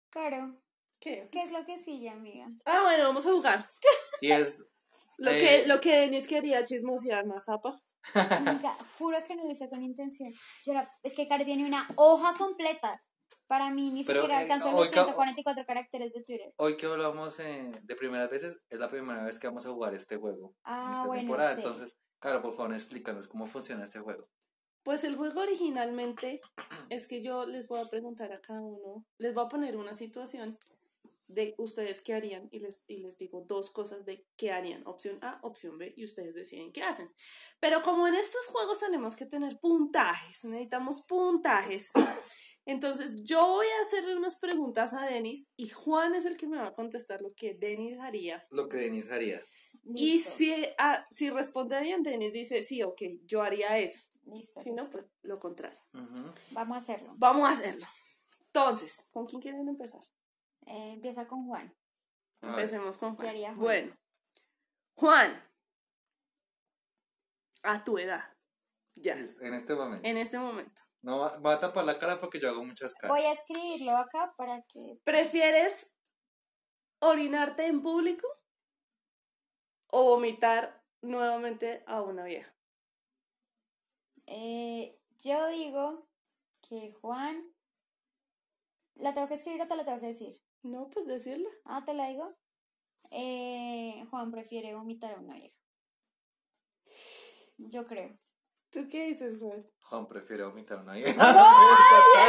Claro. 0.09 0.61
¿qué? 0.99 1.29
¿Qué 1.31 1.41
es 1.43 1.51
lo 1.51 1.63
que 1.65 1.77
sigue, 1.77 2.09
amiga? 2.09 2.47
Ah, 2.65 2.81
bueno, 2.83 3.03
vamos 3.05 3.25
a 3.25 3.31
jugar. 3.31 3.69
Y 4.21 4.31
es. 4.31 4.65
Lo 5.19 5.31
Eh, 5.31 5.39
que, 5.39 5.67
lo 5.67 5.79
que 5.81 5.95
Denis 5.95 6.27
quería 6.27 6.63
chismosear 6.65 7.25
más, 7.25 7.45
zapa. 7.45 7.81
Nunca, 8.45 8.77
juro 8.99 9.17
que 9.23 9.35
no 9.35 9.43
lo 9.45 9.51
hice 9.51 9.67
con 9.69 9.81
intención. 9.83 10.31
Yo 10.63 10.71
era, 10.73 10.91
es 11.03 11.13
que 11.15 11.27
Cari 11.27 11.43
tiene 11.43 11.65
una 11.65 11.87
hoja 11.95 12.33
completa. 12.35 13.03
Para 13.47 13.69
mí 13.69 13.91
ni 13.91 14.03
Pero, 14.03 14.21
siquiera 14.21 14.41
eh, 14.41 14.43
alcanzó 14.43 14.69
hoy 14.69 14.75
los 14.79 14.91
ca- 14.91 15.05
144 15.05 15.65
caracteres 15.65 16.13
de 16.13 16.23
Twitter. 16.23 16.53
Hoy 16.57 16.75
que 16.77 16.85
hablamos 16.85 17.39
eh, 17.39 17.71
de 17.81 17.95
primeras 17.95 18.29
veces, 18.29 18.59
es 18.69 18.79
la 18.79 18.89
primera 18.89 19.23
vez 19.23 19.39
que 19.39 19.47
vamos 19.47 19.65
a 19.65 19.69
jugar 19.69 19.93
este 19.93 20.17
juego. 20.17 20.49
en 20.49 20.53
Ah, 20.65 20.93
esta 20.95 21.07
bueno, 21.07 21.21
temporada. 21.21 21.55
sí. 21.55 21.61
Entonces, 21.61 21.97
claro, 22.19 22.41
por 22.41 22.55
favor, 22.57 22.73
explícanos 22.73 23.27
cómo 23.27 23.47
funciona 23.47 23.85
este 23.85 23.99
juego. 23.99 24.27
Pues 24.83 25.03
el 25.03 25.15
juego 25.15 25.41
originalmente 25.41 26.41
es 26.89 27.07
que 27.07 27.21
yo 27.21 27.45
les 27.45 27.67
voy 27.67 27.79
a 27.81 27.89
preguntar 27.89 28.31
a 28.31 28.41
cada 28.41 28.61
uno, 28.61 29.05
les 29.17 29.33
voy 29.33 29.45
a 29.45 29.49
poner 29.49 29.75
una 29.77 29.93
situación 29.93 30.57
de 31.27 31.55
ustedes 31.57 32.01
qué 32.01 32.13
harían 32.13 32.47
y 32.53 32.59
les, 32.59 32.85
y 32.87 32.97
les 32.97 33.17
digo 33.17 33.41
dos 33.45 33.69
cosas 33.69 34.05
de 34.05 34.25
qué 34.37 34.53
harían, 34.53 34.87
opción 34.87 35.19
A, 35.21 35.39
opción 35.43 35.77
B 35.77 35.93
y 35.97 36.05
ustedes 36.05 36.33
deciden 36.35 36.71
qué 36.71 36.83
hacen. 36.83 37.11
Pero 37.59 37.81
como 37.81 38.07
en 38.07 38.13
estos 38.15 38.47
juegos 38.47 38.79
tenemos 38.79 39.17
que 39.17 39.25
tener 39.25 39.59
puntajes, 39.59 40.45
necesitamos 40.45 41.01
puntajes. 41.05 41.91
Entonces 42.67 43.13
yo 43.23 43.39
voy 43.47 43.65
a 43.65 43.81
hacerle 43.83 44.15
unas 44.15 44.37
preguntas 44.37 44.93
a 44.93 45.05
Denis 45.05 45.51
y 45.55 45.69
Juan 45.69 46.13
es 46.15 46.25
el 46.25 46.35
que 46.37 46.47
me 46.47 46.57
va 46.57 46.67
a 46.67 46.73
contestar 46.75 47.21
lo 47.21 47.33
que 47.33 47.53
Denis 47.53 47.97
haría. 47.99 48.45
Lo 48.51 48.67
que 48.67 48.77
Denise 48.77 49.13
haría. 49.13 49.41
Y 49.95 50.15
Listo, 50.15 50.31
si, 50.31 50.53
ah, 50.77 51.05
si 51.09 51.29
responde 51.29 51.79
bien, 51.81 52.03
Denis 52.03 52.33
dice, 52.33 52.61
sí, 52.61 52.83
ok, 52.83 53.01
yo 53.25 53.41
haría 53.41 53.77
eso. 53.77 54.05
listo, 54.25 54.59
Si 54.59 54.71
no, 54.71 54.89
pues 54.89 55.05
lo 55.21 55.39
contrario. 55.39 55.79
Vamos 56.51 56.75
a 56.75 56.77
hacerlo. 56.79 57.13
Vamos 57.17 57.49
a 57.49 57.53
hacerlo. 57.53 57.87
Entonces, 58.47 59.07
¿con 59.11 59.25
quién 59.25 59.41
quieren 59.41 59.67
empezar? 59.69 60.01
Eh, 60.65 60.91
empieza 60.93 61.25
con 61.25 61.47
Juan. 61.47 61.73
A 62.41 62.49
Empecemos 62.49 62.97
con 62.97 63.11
¿Qué 63.15 63.21
Juan. 63.23 63.29
haría 63.29 63.47
Juan? 63.55 63.63
Bueno, 63.63 63.95
Juan, 64.95 65.43
a 67.63 67.83
tu 67.83 67.97
edad, 67.97 68.23
ya, 68.95 69.13
En 69.13 69.53
este 69.53 69.73
momento. 69.75 70.07
en 70.07 70.17
este 70.17 70.37
momento, 70.39 70.81
No, 71.01 71.19
va, 71.19 71.53
a 71.53 71.59
tapar 71.59 71.85
la 71.85 71.99
cara 71.99 72.19
porque 72.19 72.39
yo 72.39 72.49
hago 72.49 72.63
muchas 72.63 72.95
caras. 72.95 73.15
Voy 73.15 73.25
a 73.25 73.31
escribirlo 73.31 73.95
acá 73.95 74.33
para 74.37 74.63
que. 74.63 74.99
¿prefieres 75.03 75.93
orinarte 76.99 77.67
en 77.67 77.81
público 77.81 78.27
o 79.87 80.03
vomitar 80.03 80.83
nuevamente 81.01 81.83
a 81.87 82.01
una 82.01 82.23
vieja? 82.23 82.53
Eh, 84.25 84.99
yo 85.23 85.47
digo 85.47 86.07
que 86.67 86.91
Juan. 87.01 87.53
¿La 88.95 89.13
tengo 89.13 89.27
que 89.27 89.35
escribir 89.35 89.61
o 89.61 89.67
te 89.67 89.75
la 89.75 89.85
tengo 89.85 89.99
que 89.99 90.07
decir? 90.07 90.41
No, 90.63 90.89
pues 90.89 91.05
decirle. 91.05 91.49
Ah, 91.65 91.83
te 91.85 91.93
la 91.93 92.07
digo. 92.07 92.35
Eh, 93.11 94.05
Juan 94.09 94.31
prefiere 94.31 94.73
vomitar 94.73 95.13
a 95.13 95.19
una 95.19 95.35
vieja. 95.35 95.55
Yo 97.57 97.85
creo. 97.85 98.17
¿Tú 98.71 98.87
qué 98.89 99.05
dices, 99.07 99.37
Juan? 99.39 99.65
Juan 99.81 100.07
prefiere 100.07 100.43
vomitar 100.43 100.79
una 100.79 100.93
vieja. 100.95 101.11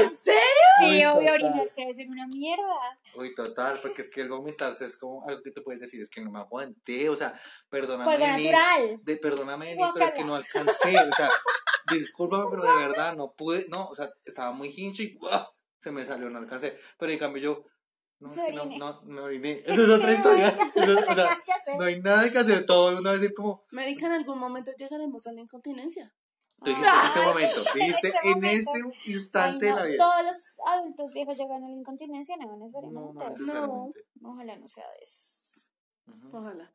¿En 0.00 0.10
serio? 0.10 0.40
Sí, 0.80 0.84
Uy, 0.86 1.04
obvio, 1.04 1.32
orinarse 1.32 1.80
debe 1.80 1.94
ser 1.94 2.08
una 2.08 2.26
mierda. 2.28 2.98
Uy, 3.16 3.34
total, 3.34 3.78
porque 3.82 4.02
es 4.02 4.08
que 4.10 4.20
el 4.20 4.28
vomitarse 4.28 4.84
es 4.86 4.96
como 4.96 5.26
algo 5.28 5.42
que 5.42 5.50
tú 5.50 5.62
puedes 5.64 5.80
decir, 5.80 6.00
es 6.00 6.08
que 6.08 6.20
no 6.20 6.30
me 6.30 6.38
aguanté, 6.38 7.08
o 7.08 7.16
sea, 7.16 7.38
perdóname, 7.68 8.04
Fue 8.04 8.14
algo 8.14 8.26
Denise, 8.26 8.52
natural. 8.52 9.00
de, 9.02 9.16
perdóname, 9.16 9.66
Denise, 9.70 9.90
pero 9.94 10.06
es 10.06 10.12
que 10.12 10.24
no 10.24 10.34
alcancé, 10.36 10.96
o 10.98 11.12
sea, 11.16 11.28
discúlpame, 11.90 12.44
pero 12.50 12.62
de 12.62 12.86
verdad 12.86 13.16
no 13.16 13.32
pude, 13.32 13.66
no, 13.68 13.86
o 13.88 13.94
sea, 13.94 14.08
estaba 14.24 14.52
muy 14.52 14.72
hincho 14.76 15.02
y 15.02 15.18
se 15.78 15.90
me 15.90 16.04
salió, 16.04 16.30
no 16.30 16.38
alcancé, 16.38 16.78
pero 16.96 17.10
en 17.10 17.18
cambio 17.18 17.42
yo, 17.42 17.64
No, 18.20 18.30
es 18.30 18.36
Me 18.36 18.46
que 18.46 18.52
no, 18.52 18.64
no, 18.66 19.02
me 19.02 19.20
oriné. 19.20 19.62
Eso 19.66 19.82
es 19.84 19.90
otra 19.90 20.12
historia. 20.12 20.48
Eso 20.74 20.98
es- 20.98 21.08
o 21.08 21.14
sea, 21.14 21.38
no 21.78 21.84
hay 21.84 22.00
nada 22.00 22.30
que 22.32 22.38
hacer. 22.38 22.66
Todo 22.66 22.92
uno 22.92 23.02
va 23.04 23.10
a 23.10 23.18
decir 23.18 23.32
como, 23.34 23.64
Marica, 23.70 24.06
en 24.06 24.12
algún 24.12 24.38
momento 24.40 24.72
llegaremos 24.76 25.26
a 25.28 25.32
la 25.32 25.40
incontinencia. 25.40 26.12
Tú 26.58 26.70
dijiste 26.70 26.88
en 26.88 26.98
este 27.00 27.20
momento, 27.24 27.60
en 27.74 27.86
dijiste 27.86 28.08
este 28.08 28.30
en 28.30 28.44
este 28.44 29.10
instante 29.10 29.66
Ay, 29.66 29.70
de 29.70 29.70
no, 29.70 29.76
la 29.76 29.84
vida. 29.86 30.04
Todos 30.04 30.24
los 30.26 30.36
adultos 30.66 31.14
viejos 31.14 31.38
llegan 31.38 31.64
a 31.64 31.68
la 31.68 31.74
incontinencia, 31.74 32.36
no 32.36 32.46
No, 32.46 32.56
necesariamente. 32.56 33.14
no 33.14 33.30
necesariamente. 33.30 34.04
Ojalá 34.22 34.56
no 34.56 34.68
sea 34.68 34.90
de 34.90 34.98
esos. 35.02 35.40
Ujú. 36.06 36.36
Ojalá. 36.38 36.72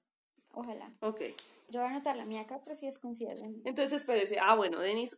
Ojalá. 0.54 0.93
Ok. 1.02 1.22
Yo 1.69 1.80
voy 1.80 1.89
a 1.89 1.91
anotar 1.91 2.15
la 2.15 2.26
mía 2.26 2.41
acá, 2.41 2.62
pero 2.63 2.76
si 2.76 2.86
desconfías 2.86 3.39
de 3.39 3.48
mí. 3.50 3.62
Entonces, 3.65 3.93
espérese. 4.02 4.38
Ah, 4.39 4.56
bueno, 4.56 4.80
Denis, 4.80 5.17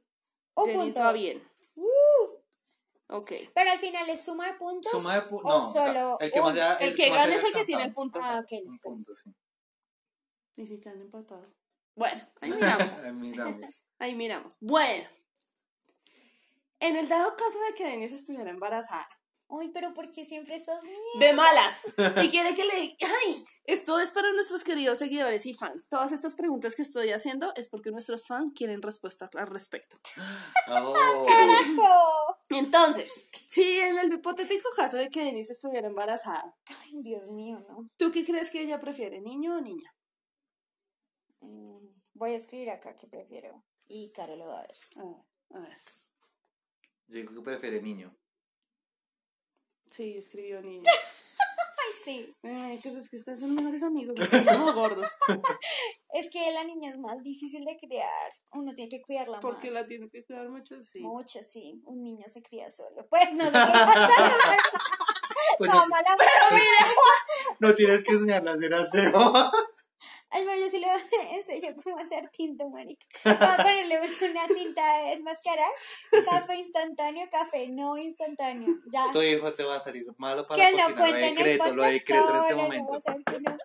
Un 0.55 0.67
Denis 0.67 0.83
punto. 0.85 0.99
va 1.01 1.11
bien. 1.11 1.43
Uh, 1.75 1.85
Ok. 3.07 3.31
pero 3.53 3.71
al 3.71 3.79
final 3.79 4.09
es 4.09 4.23
suma 4.23 4.47
de 4.47 4.53
puntos. 4.53 4.91
Suma 4.91 5.15
de 5.15 5.29
pu- 5.29 5.41
o 5.43 5.47
no, 5.49 5.57
o 5.57 5.59
sea, 5.73 5.87
solo 5.87 6.17
el 6.21 6.31
que 6.31 6.39
un- 6.39 6.45
más 6.45 6.53
haya- 6.55 6.75
El 6.77 6.95
que 6.95 7.03
haya 7.11 7.35
es 7.35 7.43
el 7.43 7.53
que 7.53 7.65
tiene 7.65 7.83
el 7.83 7.93
punto. 7.93 8.19
Ah, 8.23 8.39
ok, 8.41 8.51
Un 8.65 8.71
listo. 8.71 8.89
punto, 8.89 9.13
sí. 9.15 9.35
Ni 10.55 10.65
si 10.67 10.79
quedan 10.79 11.01
empatados. 11.01 11.49
Bueno, 11.95 12.21
ahí 12.41 12.51
miramos. 12.51 12.99
Ahí 13.03 13.11
miramos. 13.13 13.84
Ahí 13.99 14.15
miramos. 14.15 14.57
Bueno. 14.59 15.07
En 16.79 16.97
el 16.97 17.07
dado 17.07 17.35
caso 17.35 17.59
de 17.67 17.73
que 17.73 17.85
Denis 17.85 18.11
estuviera 18.11 18.51
embarazada, 18.51 19.07
Uy, 19.47 19.69
pero 19.69 19.93
¿por 19.93 20.09
qué 20.09 20.25
siempre 20.25 20.55
estás 20.55 20.81
bien? 20.81 20.97
de 21.19 21.33
malas, 21.33 21.85
y 22.23 22.29
quiere 22.29 22.55
que 22.55 22.65
le 22.65 22.75
diga, 22.81 22.95
ay, 23.01 23.45
esto 23.65 23.99
es 23.99 24.09
para 24.11 24.31
nuestros 24.33 24.63
queridos 24.63 24.97
seguidores 24.97 25.45
y 25.45 25.53
fans. 25.53 25.87
Todas 25.87 26.11
estas 26.11 26.35
preguntas 26.35 26.75
que 26.75 26.81
estoy 26.81 27.11
haciendo 27.11 27.53
es 27.55 27.67
porque 27.67 27.91
nuestros 27.91 28.25
fans 28.25 28.51
quieren 28.55 28.81
respuestas 28.81 29.29
al 29.35 29.47
respecto. 29.47 29.97
Oh. 30.67 31.25
¡Carajo! 31.27 32.37
Entonces, 32.49 33.27
si 33.47 33.79
en 33.79 33.99
el 33.99 34.13
hipotético 34.13 34.69
caso 34.75 34.97
de 34.97 35.09
que 35.09 35.23
Denise 35.23 35.53
estuviera 35.53 35.87
embarazada, 35.87 36.55
Ay, 36.81 37.01
Dios 37.03 37.27
mío, 37.29 37.63
no. 37.69 37.85
¿tú 37.97 38.11
qué 38.11 38.25
crees 38.25 38.49
que 38.49 38.61
ella 38.61 38.79
prefiere, 38.79 39.21
niño 39.21 39.57
o 39.57 39.61
niña? 39.61 39.93
Eh, 41.41 41.79
voy 42.13 42.33
a 42.33 42.37
escribir 42.37 42.71
acá 42.71 42.95
que 42.97 43.07
prefiero. 43.07 43.63
Y 43.87 44.11
Caro 44.11 44.35
lo 44.35 44.47
va 44.47 44.59
a 44.59 44.61
ver. 44.63 44.77
A 44.97 45.03
ver, 45.03 45.23
a 45.53 45.59
ver. 45.59 45.77
Yo 47.07 47.25
creo 47.25 47.35
que 47.35 47.41
prefiere 47.41 47.81
niño. 47.81 48.15
Sí, 49.91 50.17
escribió 50.17 50.61
niño. 50.61 50.83
Ay, 50.89 51.93
sí. 52.03 52.35
Ay, 52.43 52.79
que 52.79 52.89
es 52.89 53.09
que 53.09 53.17
ustedes 53.17 53.39
son 53.39 53.53
mejores 53.53 53.83
amigos, 53.83 54.15
porque 54.17 54.43
somos 54.43 54.73
gordos. 54.75 55.07
Es 56.13 56.29
que 56.31 56.51
la 56.51 56.63
niña 56.63 56.89
es 56.89 56.97
más 56.97 57.21
difícil 57.21 57.63
de 57.63 57.77
criar. 57.77 58.31
Uno 58.53 58.73
tiene 58.73 58.89
que 58.89 59.01
cuidarla 59.01 59.39
Porque 59.39 59.67
más. 59.67 59.81
la 59.81 59.87
tienes 59.87 60.11
que 60.11 60.23
cuidar 60.25 60.49
mucho, 60.49 60.81
sí. 60.81 60.99
Mucho, 61.01 61.39
sí. 61.43 61.81
Un 61.85 62.01
niño 62.01 62.25
se 62.27 62.41
cría 62.41 62.69
solo. 62.71 63.07
Pues 63.07 63.35
no 63.35 63.43
sé 63.45 63.51
qué 63.51 63.57
pasa. 63.57 64.09
Pues 65.57 65.69
no, 65.69 65.79
así- 65.79 65.89
mala, 65.89 66.15
pero 66.17 66.31
mira. 66.51 66.93
no 67.59 67.75
tienes 67.75 68.03
que 68.03 68.11
enseñarle 68.13 68.49
a 68.49 68.53
hacer 68.55 68.73
aseo. 68.73 69.51
Al 70.35 70.45
menos 70.45 70.59
yo 70.59 70.69
sí 70.69 70.79
le 70.79 70.87
enseño 71.37 71.73
cómo 71.81 71.97
hacer 71.97 72.29
tinto, 72.29 72.67
marica. 72.69 73.05
Voy 73.23 73.33
a 73.39 73.55
ponerle 73.57 73.99
una 73.99 74.47
cinta 74.49 74.97
de 74.97 75.13
enmascarar. 75.13 75.71
Café 76.29 76.57
instantáneo, 76.57 77.25
café 77.31 77.69
no 77.69 77.97
instantáneo. 77.97 78.67
Ya. 78.91 79.05
Tu 79.13 79.21
hijo 79.21 79.53
te 79.53 79.63
va 79.63 79.77
a 79.77 79.79
salir 79.79 80.05
malo 80.17 80.45
para 80.45 80.61
que 80.69 80.75
la 80.75 80.89
lo 80.89 80.95
cocina. 80.95 81.05
Lo 81.07 81.11
cuenten 81.13 81.23
en 81.23 81.37
el 81.37 81.43
decreto, 81.45 81.75
lo 81.75 81.83
decreto 81.83 82.29
en 82.29 82.35
este 82.41 82.55
momento. 82.55 82.99
no. 83.39 83.57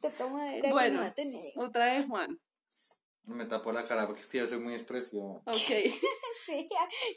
Toca 0.00 0.28
madera 0.28 0.62
que 0.62 0.70
Bueno. 0.72 0.94
no 0.94 1.00
va 1.00 1.06
a 1.06 1.14
tener. 1.14 1.52
Otra 1.56 1.84
vez, 1.86 2.06
Juan. 2.06 2.40
Me 3.24 3.46
tapo 3.46 3.70
la 3.72 3.86
cara 3.86 4.06
porque 4.06 4.20
es 4.20 4.26
que 4.28 4.38
yo 4.38 4.46
soy 4.46 4.58
muy 4.58 4.74
expresivo. 4.74 5.42
Ok. 5.46 5.56
Sí, 6.46 6.66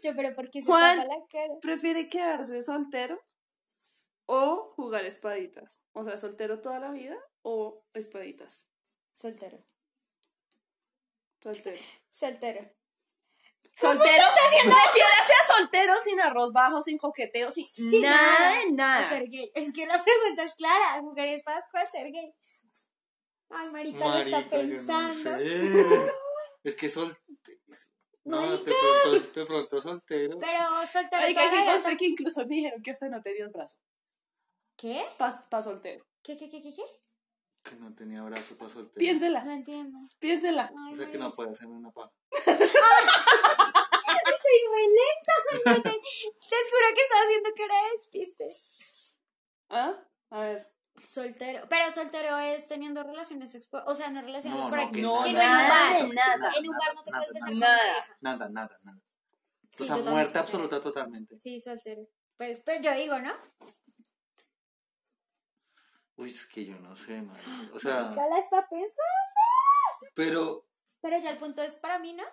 yo, 0.04 0.12
pero 0.16 0.36
¿por 0.36 0.50
qué 0.52 0.62
se 0.62 0.68
Juan. 0.68 0.98
tapa 1.00 1.08
la 1.16 1.26
cara? 1.28 1.54
¿Prefiere 1.62 2.10
quedarse 2.10 2.62
soltero 2.62 3.20
o 4.26 4.74
jugar 4.76 5.06
espaditas? 5.06 5.82
O 5.94 6.04
sea, 6.04 6.18
soltero 6.18 6.62
toda 6.62 6.80
la 6.80 6.92
vida 6.92 7.18
o 7.48 7.86
espaditas. 7.94 8.66
Soltero. 9.12 9.58
Soltero. 11.40 11.78
Soltero. 12.10 12.72
Soltero. 13.78 14.24
Prefiere 14.34 15.20
ser 15.28 15.56
soltero 15.56 15.94
sin 16.04 16.20
arroz 16.20 16.52
bajo, 16.52 16.82
sin 16.82 16.98
coqueteo, 16.98 17.52
sin 17.52 17.68
Sí, 17.68 18.02
nada 18.02 18.56
de 18.60 18.66
O 18.66 18.72
nada. 18.72 19.08
ser 19.08 19.30
gay. 19.30 19.52
Es 19.54 19.72
que 19.74 19.86
la 19.86 20.04
pregunta 20.04 20.44
es 20.44 20.56
clara. 20.56 21.00
¿Jugar 21.02 21.28
espadas 21.28 21.66
cuál 21.72 21.88
ser 21.92 22.12
gay? 22.12 22.34
Ay, 23.50 23.70
marica, 23.70 24.08
lo 24.08 24.18
está 24.18 24.40
yo 24.40 24.44
no 24.46 24.50
pensando. 24.50 25.38
sé. 25.38 26.12
Es 26.64 26.74
que 26.76 26.90
sol... 26.90 27.16
No, 28.24 28.42
de 28.42 28.58
pronto, 28.58 29.30
de 29.36 29.46
pronto 29.46 29.82
soltero. 29.84 30.40
Pero 30.40 30.88
soltero 30.88 31.22
Marica, 31.22 31.90
que 31.92 31.98
que 31.98 32.06
incluso 32.08 32.40
me 32.48 32.56
dijeron 32.56 32.82
que 32.82 32.90
hasta 32.90 33.08
no 33.08 33.22
tenía 33.22 33.48
brazo. 33.50 33.76
¿Qué? 34.76 35.06
Pa, 35.20 35.48
pa 35.48 35.62
soltero. 35.62 36.04
¿Qué, 36.24 36.36
qué, 36.36 36.50
qué, 36.50 36.60
qué, 36.60 36.74
qué? 36.74 36.82
Que 37.68 37.76
no 37.78 37.94
tenía 37.96 38.22
brazo 38.24 38.56
para 38.58 38.70
soltero. 38.70 39.00
Piénsela, 39.00 39.44
No 39.44 39.52
entiendo. 39.52 39.98
piénsela. 40.20 40.72
Ay, 40.86 40.94
O 40.94 40.96
sea 40.96 41.10
que 41.12 41.18
no 41.18 41.34
puede 41.34 41.52
hacerme 41.52 41.76
una 41.76 41.92
paja. 41.92 42.12
Soy 44.46 44.60
re 44.72 44.88
lenta. 44.88 45.36
Te 45.74 46.56
juro 46.70 46.88
que 46.96 47.02
estaba 47.02 47.22
haciendo 47.26 47.50
cara 47.58 47.76
de 47.84 47.92
despiste. 47.92 48.56
¿Ah? 49.70 49.94
A 50.30 50.40
ver. 50.42 50.72
Soltero. 51.04 51.66
Pero 51.70 51.92
soltero 51.92 52.38
es 52.38 52.68
teniendo 52.68 53.04
relaciones 53.04 53.54
expo... 53.56 53.80
O 53.86 53.96
sea, 53.96 54.10
no 54.12 54.22
relaciones 54.22 54.60
No, 54.62 54.70
por 54.70 54.78
no, 54.78 54.84
aquí. 54.86 54.94
que 54.96 55.02
No, 55.02 55.24
sino 55.24 55.40
nada 55.40 55.98
en 56.00 56.06
un 56.06 56.16
bar. 56.16 56.40
nada. 56.40 56.54
En 56.58 56.70
un 56.70 56.78
bar 56.78 56.96
no 56.96 57.04
te 57.04 57.12
puedes 57.12 57.34
besar 57.34 57.50
con 57.50 57.60
nada. 57.60 58.08
Nada, 58.22 58.50
nada, 58.50 58.80
nada. 58.84 59.00
Sí, 59.72 59.84
o 59.84 59.86
sea, 59.88 59.98
muerte 59.98 60.38
absoluta 60.40 60.82
totalmente. 60.82 61.38
Sí, 61.40 61.60
soltero. 61.60 62.08
Pues, 62.38 62.62
pues 62.64 62.80
yo 62.82 62.94
digo, 62.96 63.20
¿no? 63.20 63.34
Uy, 66.18 66.30
es 66.30 66.46
que 66.48 66.66
yo 66.66 66.78
no 66.80 66.96
sé, 66.96 67.22
madre. 67.22 67.42
O 67.74 67.80
sea, 67.80 68.14
Ya 68.16 68.28
la 68.28 68.40
está 68.40 68.68
pensando. 68.70 68.94
pero... 70.14 70.68
Pero 71.02 71.20
ya 71.20 71.30
el 71.32 71.38
punto 71.38 71.62
es 71.62 71.76
para 71.78 72.00
mí, 72.00 72.14
¿no? 72.14 72.24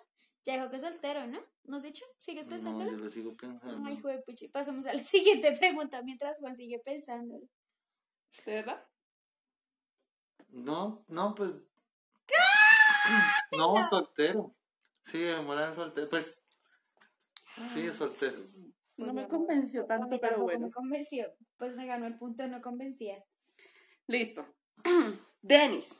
Ya 0.45 0.55
dijo 0.55 0.71
que 0.71 0.77
es 0.77 0.83
soltero, 0.83 1.27
¿no? 1.27 1.39
¿No 1.65 1.77
has 1.77 1.83
dicho? 1.83 2.05
¿Sigues 2.17 2.47
No, 2.47 2.53
pensándolo? 2.53 2.91
yo 2.93 2.97
lo 2.99 3.11
sigo 3.11 3.37
pensando. 3.37 3.87
Ay, 3.87 4.01
joder, 4.01 4.25
puchi. 4.25 4.49
Pasamos 4.49 4.87
a 4.87 4.95
la 4.95 5.03
siguiente 5.05 5.53
pregunta 5.53 6.03
mientras 6.03 6.39
Juan 6.39 6.57
sigue 6.57 6.79
pensándolo. 6.79 7.47
¿De 8.47 8.55
verdad? 8.55 8.87
No, 10.49 11.05
no, 11.09 11.35
pues... 11.35 11.57
No, 13.59 13.87
soltero. 13.89 14.55
Sí, 15.03 15.19
me 15.19 15.43
moran 15.43 15.75
soltero. 15.75 16.09
Pues... 16.09 16.43
Sí, 17.75 17.87
es 17.87 17.97
soltero. 17.97 18.39
No 18.97 19.13
me 19.13 19.29
convenció 19.29 19.83
A 19.83 19.87
tanto, 19.87 20.19
pero 20.21 20.41
bueno. 20.43 20.67
me 20.67 20.73
convenció. 20.73 21.35
Pues 21.59 21.77
me 21.77 21.87
ganó 21.87 22.07
el 22.07 22.17
punto, 22.17 22.47
no 22.49 22.63
convencía. 22.63 23.23
Listo. 24.13 24.45
Denis, 25.43 25.99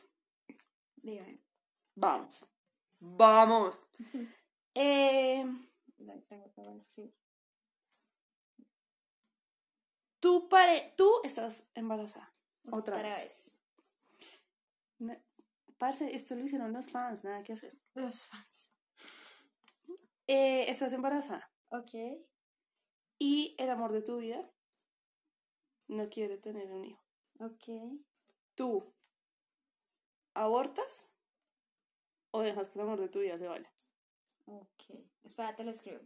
Dígame. 0.97 1.39
vamos. 1.95 2.45
Vamos. 2.99 3.87
Eh, 4.75 5.45
tú, 10.19 10.47
pare 10.49 10.93
tú 10.97 11.07
estás 11.23 11.67
embarazada. 11.75 12.31
Otra, 12.71 12.99
vez. 13.01 13.51
Ne- 14.97 15.23
Parce, 15.77 16.15
esto 16.15 16.33
lo 16.33 16.43
hicieron 16.43 16.73
los 16.73 16.89
fans, 16.89 17.23
nada 17.23 17.43
que 17.43 17.53
hacer. 17.53 17.77
Los 17.93 18.25
fans. 18.25 18.69
Eh, 20.25 20.65
estás 20.71 20.93
embarazada 20.93 21.51
Ok. 21.69 21.93
y 23.19 23.55
el 23.59 23.69
amor 23.69 23.91
de 23.91 24.01
tu 24.01 24.17
vida 24.17 24.49
no 25.87 26.09
quiere 26.09 26.37
tener 26.39 26.71
un 26.73 26.85
hijo. 26.85 27.02
Ok. 27.43 27.65
¿Tú 28.55 28.93
abortas 30.33 31.09
o 32.31 32.41
dejas 32.41 32.69
que 32.69 32.79
el 32.79 32.85
amor 32.85 33.01
de 33.01 33.09
tu 33.09 33.19
vida 33.19 33.37
se 33.37 33.47
vaya? 33.47 33.69
Ok. 34.45 34.83
Espera, 35.23 35.53
te 35.53 35.65
lo 35.65 35.71
escribo. 35.71 35.99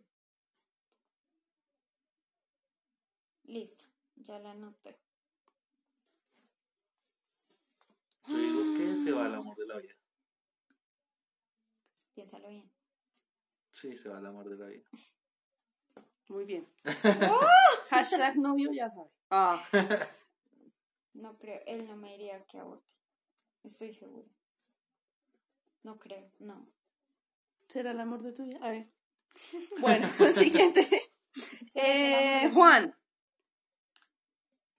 Listo. 3.43 3.85
Ya 4.15 4.39
la 4.39 4.51
anoté. 4.51 4.97
Yo 8.25 8.35
digo 8.35 8.61
que 8.75 8.95
se 9.03 9.11
va 9.11 9.27
el 9.27 9.35
amor 9.35 9.55
de 9.55 9.67
la 9.67 9.77
vida. 9.77 9.95
Piénsalo 12.15 12.49
bien. 12.49 12.71
Sí, 13.69 13.95
se 13.95 14.09
va 14.09 14.17
el 14.17 14.25
amor 14.25 14.49
de 14.49 14.57
la 14.57 14.65
vida. 14.65 14.89
Muy 16.29 16.45
bien. 16.45 16.67
Hashtag 17.91 18.37
novio 18.37 18.71
ya 18.73 18.89
sabe. 18.89 19.11
Ah, 19.29 19.63
No 21.17 21.37
creo. 21.37 21.61
Él 21.65 21.87
no 21.87 21.95
me 21.97 22.11
diría 22.11 22.45
que 22.45 22.59
aborte. 22.59 22.93
Estoy 23.63 23.91
segura. 23.93 24.27
No 25.83 25.97
creo. 25.99 26.31
No. 26.39 26.69
¿Será 27.67 27.91
el 27.91 27.99
amor 27.99 28.21
de 28.23 28.31
tu 28.33 28.43
vida? 28.43 28.59
A 28.61 28.69
ver. 28.69 28.87
Bueno, 29.79 30.07
siguiente. 30.37 30.87
Eh, 31.75 32.49
Juan, 32.51 32.97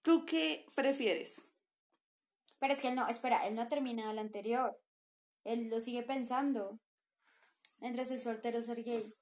¿tú 0.03 0.27
qué 0.27 0.67
prefieres? 0.75 1.43
Pero 2.59 2.73
es 2.73 2.81
que 2.81 2.89
él 2.89 2.97
no, 2.97 3.07
espera, 3.07 3.47
él 3.47 3.55
no 3.55 3.63
ha 3.63 3.69
terminado 3.69 4.11
el 4.11 4.19
anterior. 4.19 4.77
Él 5.45 5.69
lo 5.71 5.81
sigue 5.81 6.03
pensando. 6.03 6.81
Entre 7.81 8.05
ser 8.05 8.19
soltero 8.19 8.61
ser 8.61 8.83
gay. 8.83 9.15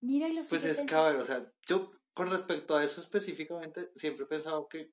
Mira 0.00 0.28
y 0.28 0.32
lo 0.32 0.36
Pues 0.48 0.62
sigue 0.62 0.70
es 0.70 0.78
que, 0.78 0.84
pensando. 0.84 1.04
a 1.04 1.10
ver, 1.12 1.20
o 1.20 1.24
sea, 1.26 1.52
yo 1.66 1.90
con 2.14 2.30
respecto 2.30 2.74
a 2.74 2.82
eso 2.82 3.02
específicamente, 3.02 3.90
siempre 3.94 4.24
he 4.24 4.28
pensado 4.28 4.68
que 4.68 4.90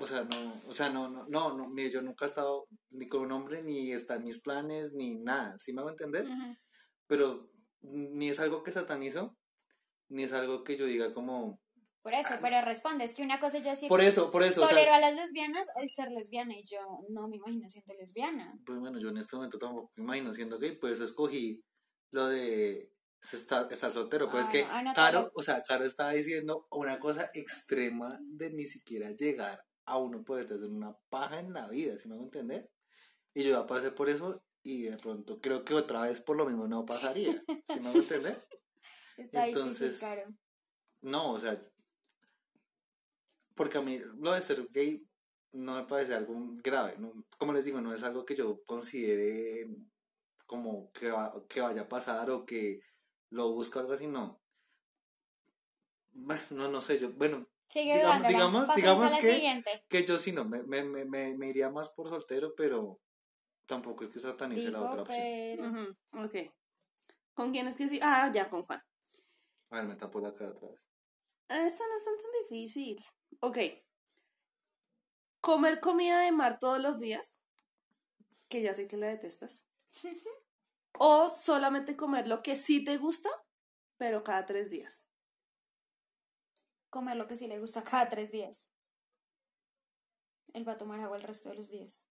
O 0.00 0.06
sea, 0.06 0.24
no, 0.24 0.62
o 0.66 0.72
sea, 0.72 0.88
no, 0.88 1.10
no, 1.10 1.26
no, 1.28 1.54
no, 1.56 1.68
mire, 1.68 1.90
yo 1.90 2.00
nunca 2.00 2.24
he 2.24 2.28
estado 2.28 2.66
ni 2.90 3.06
con 3.06 3.20
un 3.20 3.32
hombre, 3.32 3.62
ni 3.62 3.92
está 3.92 4.14
en 4.16 4.24
mis 4.24 4.40
planes, 4.40 4.92
ni 4.94 5.16
nada, 5.18 5.54
¿sí 5.58 5.74
me 5.74 5.82
hago 5.82 5.90
entender? 5.90 6.26
Pero 7.06 7.44
ni 7.82 8.30
es 8.30 8.40
algo 8.40 8.62
que 8.62 8.72
satanizo, 8.72 9.36
ni 10.08 10.24
es 10.24 10.32
algo 10.32 10.64
que 10.64 10.76
yo 10.78 10.86
diga 10.86 11.12
como, 11.12 11.60
Por 12.02 12.14
eso, 12.14 12.30
pero 12.40 12.62
responde, 12.62 13.04
es 13.04 13.12
que 13.14 13.22
una 13.22 13.38
cosa 13.40 13.58
yo 13.58 13.68
decir, 13.70 13.88
por 13.88 14.00
eso, 14.00 14.30
por 14.30 14.42
eso, 14.42 14.62
o 14.62 14.66
sea, 14.66 14.74
tolero 14.74 14.94
a 14.94 15.00
las 15.00 15.14
lesbianas 15.14 15.68
el 15.76 15.90
ser 15.90 16.10
lesbiana 16.10 16.54
y 16.56 16.64
yo 16.64 16.78
no 17.10 17.28
me 17.28 17.36
imagino 17.36 17.68
siendo 17.68 17.92
lesbiana. 17.94 18.54
pues 18.64 18.78
bueno, 18.78 18.98
yo 18.98 19.10
en 19.10 19.18
este 19.18 19.36
momento 19.36 19.58
tampoco 19.58 19.90
me 19.96 20.04
imagino 20.04 20.32
siendo 20.32 20.58
gay, 20.58 20.78
por 20.78 20.90
eso 20.90 21.04
escogí 21.04 21.62
lo 22.10 22.26
de 22.28 22.90
está, 23.22 23.68
estar 23.70 23.92
soltero, 23.92 24.30
pues 24.30 24.44
es 24.44 24.48
Ah, 24.48 24.52
que 24.52 24.62
no, 24.64 24.70
anótalo. 24.72 24.94
Caro, 25.18 25.32
o 25.34 25.42
sea, 25.42 25.62
Caro 25.62 25.84
estaba 25.84 26.12
diciendo 26.12 26.66
una 26.70 26.98
cosa 26.98 27.30
extrema 27.34 28.18
de 28.22 28.50
ni 28.50 28.64
siquiera 28.64 29.10
llegar 29.10 29.62
a 29.90 29.98
uno 29.98 30.22
poder 30.24 30.44
hacer 30.46 30.62
una 30.64 30.96
paja 31.10 31.40
en 31.40 31.52
la 31.52 31.68
vida, 31.68 31.98
¿sí 31.98 32.08
me 32.08 32.14
hago 32.14 32.24
entender? 32.24 32.70
Y 33.34 33.44
yo 33.44 33.50
ya 33.52 33.66
pasé 33.66 33.92
por 33.92 34.08
eso 34.08 34.42
y 34.62 34.82
de 34.84 34.96
pronto 34.98 35.40
creo 35.40 35.64
que 35.64 35.74
otra 35.74 36.02
vez 36.02 36.20
por 36.20 36.36
lo 36.36 36.46
mismo 36.46 36.66
no 36.68 36.84
pasaría, 36.86 37.32
¿sí 37.64 37.80
me 37.80 37.88
hago 37.88 37.98
entender? 38.00 38.38
Está 39.16 39.46
Entonces, 39.46 39.90
difícil, 39.90 40.08
claro. 40.08 40.34
No, 41.02 41.32
o 41.32 41.40
sea, 41.40 41.60
porque 43.54 43.78
a 43.78 43.82
mí 43.82 43.98
lo 44.18 44.32
de 44.32 44.42
ser 44.42 44.66
gay 44.72 45.06
no 45.52 45.74
me 45.76 45.84
parece 45.84 46.14
algo 46.14 46.34
grave, 46.62 46.96
¿no? 46.98 47.12
Como 47.38 47.52
les 47.52 47.64
digo, 47.64 47.80
no 47.80 47.92
es 47.92 48.02
algo 48.02 48.24
que 48.24 48.36
yo 48.36 48.62
considere 48.64 49.68
como 50.46 50.90
que, 50.92 51.10
va- 51.10 51.34
que 51.48 51.60
vaya 51.60 51.82
a 51.82 51.88
pasar 51.88 52.30
o 52.30 52.44
que 52.46 52.80
lo 53.30 53.52
busco 53.52 53.78
algo 53.80 53.92
así, 53.92 54.06
no. 54.06 54.40
Bueno, 56.12 56.42
no, 56.50 56.68
no 56.68 56.82
sé, 56.82 56.98
yo, 56.98 57.12
bueno, 57.12 57.46
Sigue 57.70 57.94
digamos- 57.98 58.26
digamos- 58.28 58.74
digamos 58.74 59.02
a 59.04 59.14
la 59.14 59.18
que- 59.20 59.34
siguiente. 59.34 59.84
que 59.88 60.04
yo 60.04 60.18
sí 60.18 60.32
no, 60.32 60.44
me, 60.44 60.64
me, 60.64 60.82
me, 60.82 61.04
me, 61.36 61.48
iría 61.48 61.70
más 61.70 61.88
por 61.90 62.08
soltero, 62.08 62.52
pero 62.56 62.98
tampoco 63.66 64.02
es 64.02 64.10
que 64.10 64.18
satanice 64.18 64.70
la 64.72 64.80
Dijo, 64.80 64.90
otra 64.90 65.02
opción. 65.02 65.20
pero... 65.22 65.68
Ujú, 65.68 66.24
Ok. 66.24 66.52
¿Con 67.34 67.52
quién 67.52 67.68
es 67.68 67.76
que 67.76 67.86
sí? 67.88 68.00
Ah, 68.02 68.28
ya, 68.34 68.50
con 68.50 68.64
Juan. 68.64 68.82
A 69.70 69.76
ver, 69.76 69.84
me 69.84 69.94
tapo 69.94 70.20
la 70.20 70.34
cara 70.34 70.50
otra 70.50 70.68
vez. 70.68 70.80
Esta 71.48 71.84
no 71.86 71.96
es 71.96 72.04
tan, 72.04 72.16
tan 72.16 72.30
difícil. 72.42 73.04
Ok. 73.40 73.58
Comer 75.40 75.78
comida 75.80 76.20
de 76.20 76.32
mar 76.32 76.58
todos 76.58 76.80
los 76.80 76.98
días, 76.98 77.38
que 78.48 78.62
ya 78.62 78.74
sé 78.74 78.88
que 78.88 78.96
la 78.96 79.06
detestas. 79.06 79.62
o 80.98 81.30
solamente 81.30 81.96
comer 81.96 82.26
lo 82.26 82.42
que 82.42 82.56
sí 82.56 82.84
te 82.84 82.96
gusta, 82.98 83.30
pero 83.96 84.24
cada 84.24 84.44
tres 84.44 84.70
días. 84.70 85.04
Comer 86.90 87.16
lo 87.16 87.26
que 87.26 87.36
sí 87.36 87.46
le 87.46 87.58
gusta 87.58 87.82
cada 87.84 88.08
tres 88.08 88.30
días. 88.30 88.68
Él 90.52 90.68
va 90.68 90.72
a 90.72 90.78
tomar 90.78 91.00
agua 91.00 91.16
el 91.16 91.22
resto 91.22 91.48
de 91.48 91.54
los 91.54 91.70
días. 91.70 92.06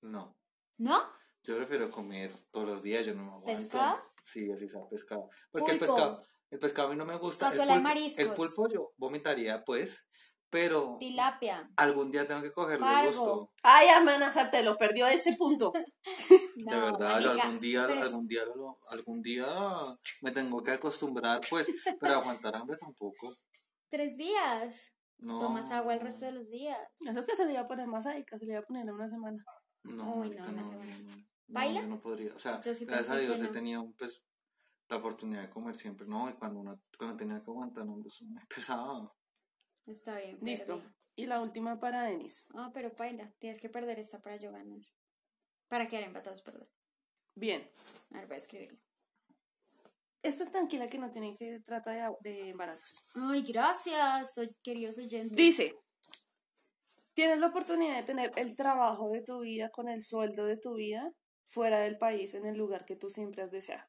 No. 0.00 0.36
¿No? 0.78 1.02
Yo 1.42 1.56
prefiero 1.56 1.90
comer 1.90 2.32
todos 2.50 2.68
los 2.68 2.82
días, 2.82 3.04
yo 3.04 3.14
no 3.14 3.22
me 3.24 3.28
aguanto. 3.30 3.46
¿Pescado? 3.46 3.96
Sí, 4.22 4.50
así 4.52 4.68
sea 4.68 4.86
pescado. 4.88 5.28
Porque 5.50 5.72
el 5.72 5.78
pescado, 5.78 6.24
el 6.50 6.58
pescado 6.58 6.88
a 6.88 6.90
mí 6.92 6.96
no 6.96 7.04
me 7.04 7.16
gusta. 7.16 7.48
El 7.48 7.52
de 7.52 7.58
pulpo, 7.58 7.80
mariscos. 7.80 8.24
el 8.24 8.32
pulpo 8.34 8.68
yo 8.68 8.92
vomitaría, 8.96 9.64
pues, 9.64 10.07
pero 10.50 10.96
Tilapia. 10.98 11.70
algún 11.76 12.10
día 12.10 12.26
tengo 12.26 12.42
que 12.42 12.52
cogerle 12.52 12.84
Pargo. 12.86 13.08
gusto. 13.10 13.52
Ay, 13.62 13.88
hermana, 13.88 14.32
te 14.50 14.62
lo 14.62 14.76
perdió 14.76 15.06
a 15.06 15.12
este 15.12 15.34
punto. 15.36 15.72
No, 16.56 16.72
de 16.74 16.80
verdad, 16.80 17.16
algún 17.16 17.60
día, 17.60 17.86
pero 17.86 18.00
es- 18.00 18.06
algún 18.06 18.26
día, 18.26 18.40
lo- 18.46 18.78
algún 18.90 19.22
día 19.22 19.46
me 20.22 20.32
tengo 20.32 20.62
que 20.62 20.72
acostumbrar, 20.72 21.40
pues, 21.48 21.68
pero 22.00 22.14
aguantar 22.14 22.56
hambre 22.56 22.76
tampoco. 22.76 23.32
Tres 23.88 24.16
días. 24.16 24.92
No. 25.18 25.38
Tomas 25.38 25.70
agua 25.70 25.94
el 25.94 26.00
resto 26.00 26.26
de 26.26 26.32
los 26.32 26.48
días. 26.50 26.78
Eso 27.00 27.24
que 27.24 27.34
se 27.36 27.44
le 27.46 27.52
iba 27.52 27.62
a 27.62 27.66
poner 27.66 27.86
más 27.86 28.06
ahí, 28.06 28.24
que 28.24 28.38
se 28.38 28.44
le 28.44 28.52
iba 28.52 28.60
a 28.60 28.64
poner 28.64 28.82
en 28.88 28.94
una 28.94 29.08
semana. 29.08 29.44
No, 29.84 30.14
Uy, 30.16 30.28
marica, 30.30 30.42
no, 30.44 30.48
una 30.52 30.62
no, 30.62 30.68
semana. 30.68 30.98
no, 30.98 31.04
no. 31.04 31.16
No, 31.16 31.24
¿Baila? 31.48 31.80
yo 31.80 31.86
no 31.86 32.00
podría. 32.00 32.34
O 32.34 32.38
sea, 32.38 32.60
gracias 32.62 33.10
a 33.10 33.16
Dios 33.18 33.40
he 33.40 33.44
no. 33.44 33.50
tenido, 33.50 33.92
pues, 33.98 34.22
la 34.88 34.96
oportunidad 34.96 35.42
de 35.42 35.50
comer 35.50 35.74
siempre. 35.76 36.06
No, 36.06 36.28
y 36.28 36.34
cuando, 36.34 36.60
uno, 36.60 36.80
cuando 36.98 37.16
tenía 37.16 37.38
que 37.38 37.50
aguantar, 37.50 37.86
no, 37.86 37.98
eso 38.06 38.24
me 38.26 38.40
pesaba. 38.48 39.12
Está 39.88 40.18
bien. 40.18 40.38
Listo. 40.42 40.82
Y 41.16 41.26
la 41.26 41.40
última 41.40 41.80
para 41.80 42.04
Denis. 42.04 42.46
Ah, 42.54 42.70
pero 42.72 42.94
paila. 42.94 43.32
Tienes 43.38 43.58
que 43.58 43.68
perder 43.68 43.98
esta 43.98 44.20
para 44.20 44.36
yo 44.36 44.52
ganar. 44.52 44.80
Para 45.68 45.88
quedar 45.88 46.04
empatados, 46.04 46.42
perdón. 46.42 46.68
Bien. 47.34 47.68
A 48.12 48.18
ver, 48.18 48.26
voy 48.26 48.34
a 48.34 48.38
escribirlo. 48.38 48.78
Esta 50.22 50.50
tranquila 50.50 50.88
que 50.88 50.98
no 50.98 51.10
tiene 51.10 51.36
que 51.36 51.60
trata 51.60 51.90
de, 51.90 52.16
de 52.20 52.50
embarazos. 52.50 53.08
Ay, 53.14 53.42
gracias, 53.42 54.34
soy, 54.34 54.54
queridos 54.62 54.98
oyentes. 54.98 55.36
Dice, 55.36 55.74
tienes 57.14 57.38
la 57.38 57.46
oportunidad 57.46 57.96
de 57.96 58.02
tener 58.02 58.32
el 58.36 58.54
trabajo 58.54 59.10
de 59.10 59.22
tu 59.22 59.40
vida 59.40 59.70
con 59.70 59.88
el 59.88 60.00
sueldo 60.02 60.44
de 60.44 60.56
tu 60.56 60.74
vida 60.74 61.12
fuera 61.46 61.80
del 61.80 61.96
país, 61.98 62.34
en 62.34 62.46
el 62.46 62.56
lugar 62.56 62.84
que 62.84 62.96
tú 62.96 63.10
siempre 63.10 63.42
has 63.42 63.50
deseado, 63.50 63.88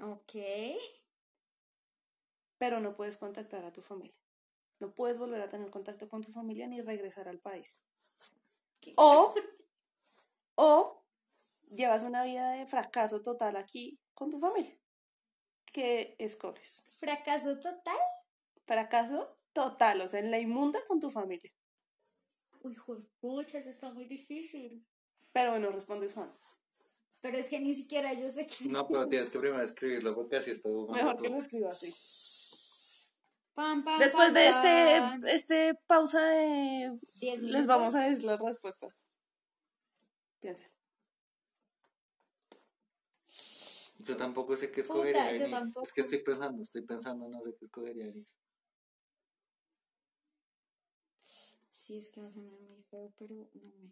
Ok. 0.00 0.34
pero 2.58 2.80
no 2.80 2.94
puedes 2.96 3.16
contactar 3.16 3.64
a 3.64 3.72
tu 3.72 3.80
familia. 3.80 4.14
No 4.80 4.94
puedes 4.94 5.18
volver 5.18 5.40
a 5.40 5.48
tener 5.48 5.70
contacto 5.70 6.08
con 6.08 6.22
tu 6.22 6.32
familia 6.32 6.66
ni 6.66 6.80
regresar 6.80 7.28
al 7.28 7.38
país. 7.38 7.80
O, 8.96 9.34
o 10.54 11.04
llevas 11.70 12.02
una 12.02 12.24
vida 12.24 12.52
de 12.52 12.66
fracaso 12.66 13.22
total 13.22 13.56
aquí 13.56 13.98
con 14.14 14.30
tu 14.30 14.38
familia. 14.38 14.78
¿Qué 15.72 16.14
escoges? 16.18 16.84
Fracaso 16.90 17.58
total. 17.58 17.98
Fracaso 18.64 19.36
total, 19.52 20.02
o 20.02 20.08
sea, 20.08 20.20
en 20.20 20.30
la 20.30 20.38
inmunda 20.38 20.78
con 20.86 21.00
tu 21.00 21.10
familia. 21.10 21.52
Uy, 22.62 22.76
pucha, 23.20 23.58
eso 23.58 23.70
está 23.70 23.90
muy 23.92 24.04
difícil. 24.04 24.84
Pero 25.32 25.50
bueno, 25.52 25.70
responde 25.70 26.08
Juan. 26.08 26.32
Pero 27.20 27.38
es 27.38 27.48
que 27.48 27.60
ni 27.60 27.74
siquiera 27.74 28.12
yo 28.12 28.30
sé 28.30 28.46
que. 28.46 28.64
No, 28.66 28.86
pero 28.86 29.08
tienes 29.08 29.30
que 29.30 29.38
primero 29.38 29.62
escribirlo 29.62 30.14
porque 30.14 30.36
así 30.36 30.50
está 30.50 30.68
Mejor 30.68 31.20
que 31.20 31.28
lo 31.28 31.38
escriba 31.38 31.68
así. 31.68 31.92
Pam, 33.58 33.82
pam, 33.82 33.98
Después 33.98 34.28
pam, 34.28 34.34
de 34.34 34.48
este, 34.48 35.34
este 35.34 35.74
pausa 35.88 36.20
de... 36.22 36.96
Diez 37.16 37.42
Les 37.42 37.66
vamos 37.66 37.92
a 37.96 38.04
decir 38.04 38.22
las 38.22 38.40
respuestas. 38.40 39.04
Piensen. 40.38 40.70
Yo 43.98 44.16
tampoco 44.16 44.54
sé 44.54 44.70
qué 44.70 44.84
Puta, 44.84 45.08
escogería. 45.08 45.24
Denise. 45.24 45.50
tampoco. 45.50 45.84
Es 45.84 45.92
que 45.92 46.02
estoy 46.02 46.18
pensando, 46.22 46.62
estoy 46.62 46.82
pensando, 46.82 47.28
no 47.28 47.42
sé 47.42 47.56
qué 47.58 47.64
escogería. 47.64 48.04
Denise. 48.06 48.32
Sí, 51.68 51.96
es 51.96 52.08
que 52.10 52.20
va 52.20 52.28
a 52.28 52.30
sonar 52.30 52.60
muy 52.60 52.84
feo, 52.84 53.12
pero 53.18 53.34
no 53.54 53.72
me. 53.72 53.90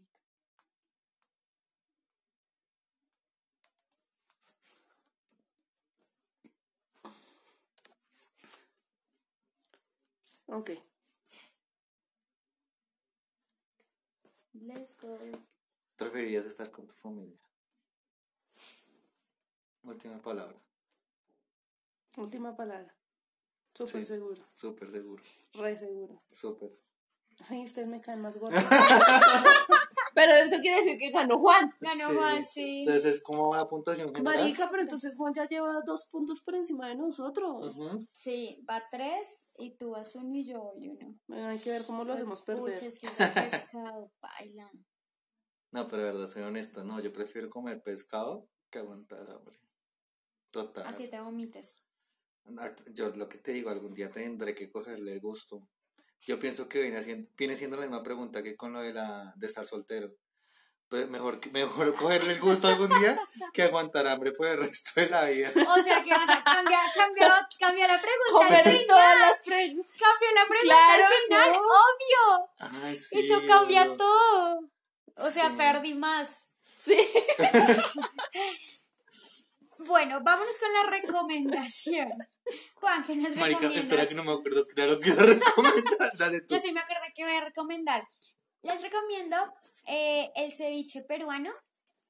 Ok. 10.46 10.70
Let's 14.54 14.96
go. 15.00 15.18
Preferirías 15.96 16.46
estar 16.46 16.70
con 16.70 16.86
tu 16.86 16.94
familia. 16.94 17.36
Última 19.82 20.18
palabra. 20.20 20.56
Última 22.16 22.56
palabra. 22.56 22.94
Súper 23.74 24.00
Sí. 24.02 24.06
seguro. 24.06 24.42
Súper 24.54 24.90
seguro. 24.90 25.22
Re 25.52 25.78
seguro. 25.78 26.22
Súper. 26.32 26.72
Ay, 27.48 27.64
ustedes 27.64 27.86
me 27.88 28.00
caen 28.00 28.22
más 28.22 28.38
gordos. 28.38 28.58
pero 30.16 30.32
eso 30.32 30.62
quiere 30.62 30.82
decir 30.82 30.98
que 30.98 31.10
ganó 31.10 31.38
Juan. 31.38 31.74
Ganó 31.78 32.08
Sí. 32.08 32.16
Juan, 32.16 32.44
sí. 32.46 32.78
Entonces 32.80 33.16
es 33.16 33.22
como 33.22 33.54
la 33.54 33.68
puntuación 33.68 34.14
general. 34.14 34.38
Marica, 34.38 34.70
pero 34.70 34.80
entonces 34.80 35.14
Juan 35.14 35.34
ya 35.34 35.46
lleva 35.46 35.82
dos 35.84 36.06
puntos 36.06 36.40
por 36.40 36.54
encima 36.54 36.88
de 36.88 36.94
nosotros. 36.94 37.76
Sí, 38.12 38.64
va 38.66 38.82
tres 38.90 39.44
y 39.58 39.76
tú 39.76 39.90
vas 39.90 40.14
uno 40.14 40.34
y 40.34 40.46
yo 40.46 40.62
voy 40.62 40.88
uno. 40.88 41.20
Bueno, 41.26 41.48
hay 41.48 41.58
que 41.58 41.68
ver 41.68 41.84
cómo 41.84 42.02
lo 42.02 42.14
hacemos 42.14 42.40
perder. 42.40 42.76
Pucha, 42.76 42.86
es 42.86 42.98
que 42.98 43.08
pescado, 43.10 44.10
baila. 44.22 44.70
No, 45.72 45.86
pero 45.86 46.04
de 46.04 46.12
verdad, 46.12 46.28
soy 46.28 46.44
honesto. 46.44 46.82
No, 46.82 46.98
yo 47.00 47.12
prefiero 47.12 47.50
comer 47.50 47.82
pescado 47.82 48.48
que 48.70 48.78
aguantar 48.78 49.30
hambre. 49.30 49.60
Total. 50.50 50.86
Así 50.86 51.08
te 51.08 51.20
vomites. 51.20 51.84
Yo 52.94 53.10
lo 53.10 53.28
que 53.28 53.36
te 53.36 53.52
digo, 53.52 53.68
algún 53.68 53.92
día 53.92 54.10
tendré 54.10 54.54
que 54.54 54.70
cogerle 54.70 55.12
el 55.12 55.20
gusto. 55.20 55.68
Yo 56.20 56.38
pienso 56.38 56.68
que 56.68 56.80
viene, 56.80 56.98
haciendo, 56.98 57.28
viene 57.36 57.56
siendo 57.56 57.76
la 57.76 57.82
misma 57.82 58.02
pregunta 58.02 58.42
que 58.42 58.56
con 58.56 58.72
lo 58.72 58.80
de, 58.82 58.92
la, 58.92 59.32
de 59.36 59.46
estar 59.46 59.66
soltero. 59.66 60.10
Pero 60.88 61.08
mejor, 61.08 61.40
mejor 61.50 61.94
cogerle 61.96 62.34
el 62.34 62.40
gusto 62.40 62.68
algún 62.68 62.88
día 63.00 63.18
que 63.52 63.62
aguantar 63.64 64.06
hambre 64.06 64.30
por 64.32 64.46
el 64.46 64.58
resto 64.58 64.90
de 65.00 65.08
la 65.08 65.24
vida. 65.24 65.50
O 65.68 65.82
sea 65.82 66.02
que 66.04 66.10
vas 66.10 66.28
a 66.28 66.44
cambiar, 66.44 66.80
cambiar, 66.94 67.32
cambiar 67.58 67.90
la 67.90 68.00
pregunta 68.00 68.56
al 68.56 68.62
Comer 68.62 68.64
final. 68.64 68.86
todas 68.86 69.18
las 69.20 69.40
preguntas. 69.40 69.94
Cambio 69.98 70.28
la 70.34 70.48
pregunta 70.48 70.74
Claro, 70.86 71.04
al 71.06 71.12
final, 71.24 71.52
no. 71.52 71.60
obvio. 71.60 72.82
Ay, 72.86 72.96
sí, 72.96 73.18
Eso 73.18 73.42
cambia 73.48 73.82
obvio. 73.82 73.96
todo. 73.96 74.60
O 75.16 75.30
sea, 75.30 75.48
Sí. 75.48 75.54
perdí 75.56 75.94
más. 75.94 76.46
Sí. 76.80 76.96
Bueno, 79.78 80.20
vámonos 80.22 80.58
con 80.58 80.72
la 80.72 80.90
recomendación. 80.98 82.12
Juan, 82.76 83.04
¿qué 83.04 83.16
nos 83.16 83.36
Marica, 83.36 83.60
recomiendas? 83.60 83.84
espera 83.84 84.08
que 84.08 84.14
no 84.14 84.24
me 84.24 84.32
acuerdo 84.32 84.66
claro 84.68 85.00
que 85.00 85.10
iba 85.10 85.22
a 85.22 85.26
recomendar. 85.26 86.12
Dale 86.18 86.40
tú. 86.42 86.54
Yo 86.54 86.60
sí 86.60 86.72
me 86.72 86.80
acuerdo 86.80 87.02
que 87.14 87.24
voy 87.24 87.32
a 87.34 87.44
recomendar. 87.44 88.08
Les 88.62 88.82
recomiendo 88.82 89.36
eh, 89.86 90.30
el 90.36 90.52
ceviche 90.52 91.02
peruano 91.02 91.50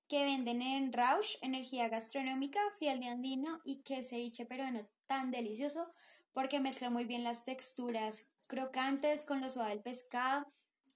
que 0.09 0.25
venden 0.25 0.63
en 0.63 0.93
Rausch, 0.93 1.37
Energía 1.43 1.89
Gastronómica, 1.89 2.61
Fiel 2.79 3.01
de 3.01 3.09
Andino, 3.09 3.61
y 3.65 3.83
que 3.83 4.03
ceviche 4.03 4.47
peruano 4.47 4.89
tan 5.07 5.31
delicioso 5.31 5.93
porque 6.33 6.61
mezcla 6.61 6.91
muy 6.91 7.05
bien 7.05 7.25
las 7.25 7.45
texturas 7.45 8.27
crocantes 8.47 9.25
con 9.25 9.41
lo 9.41 9.51
suave 9.51 9.71
del 9.71 9.83
pescado, 9.83 10.47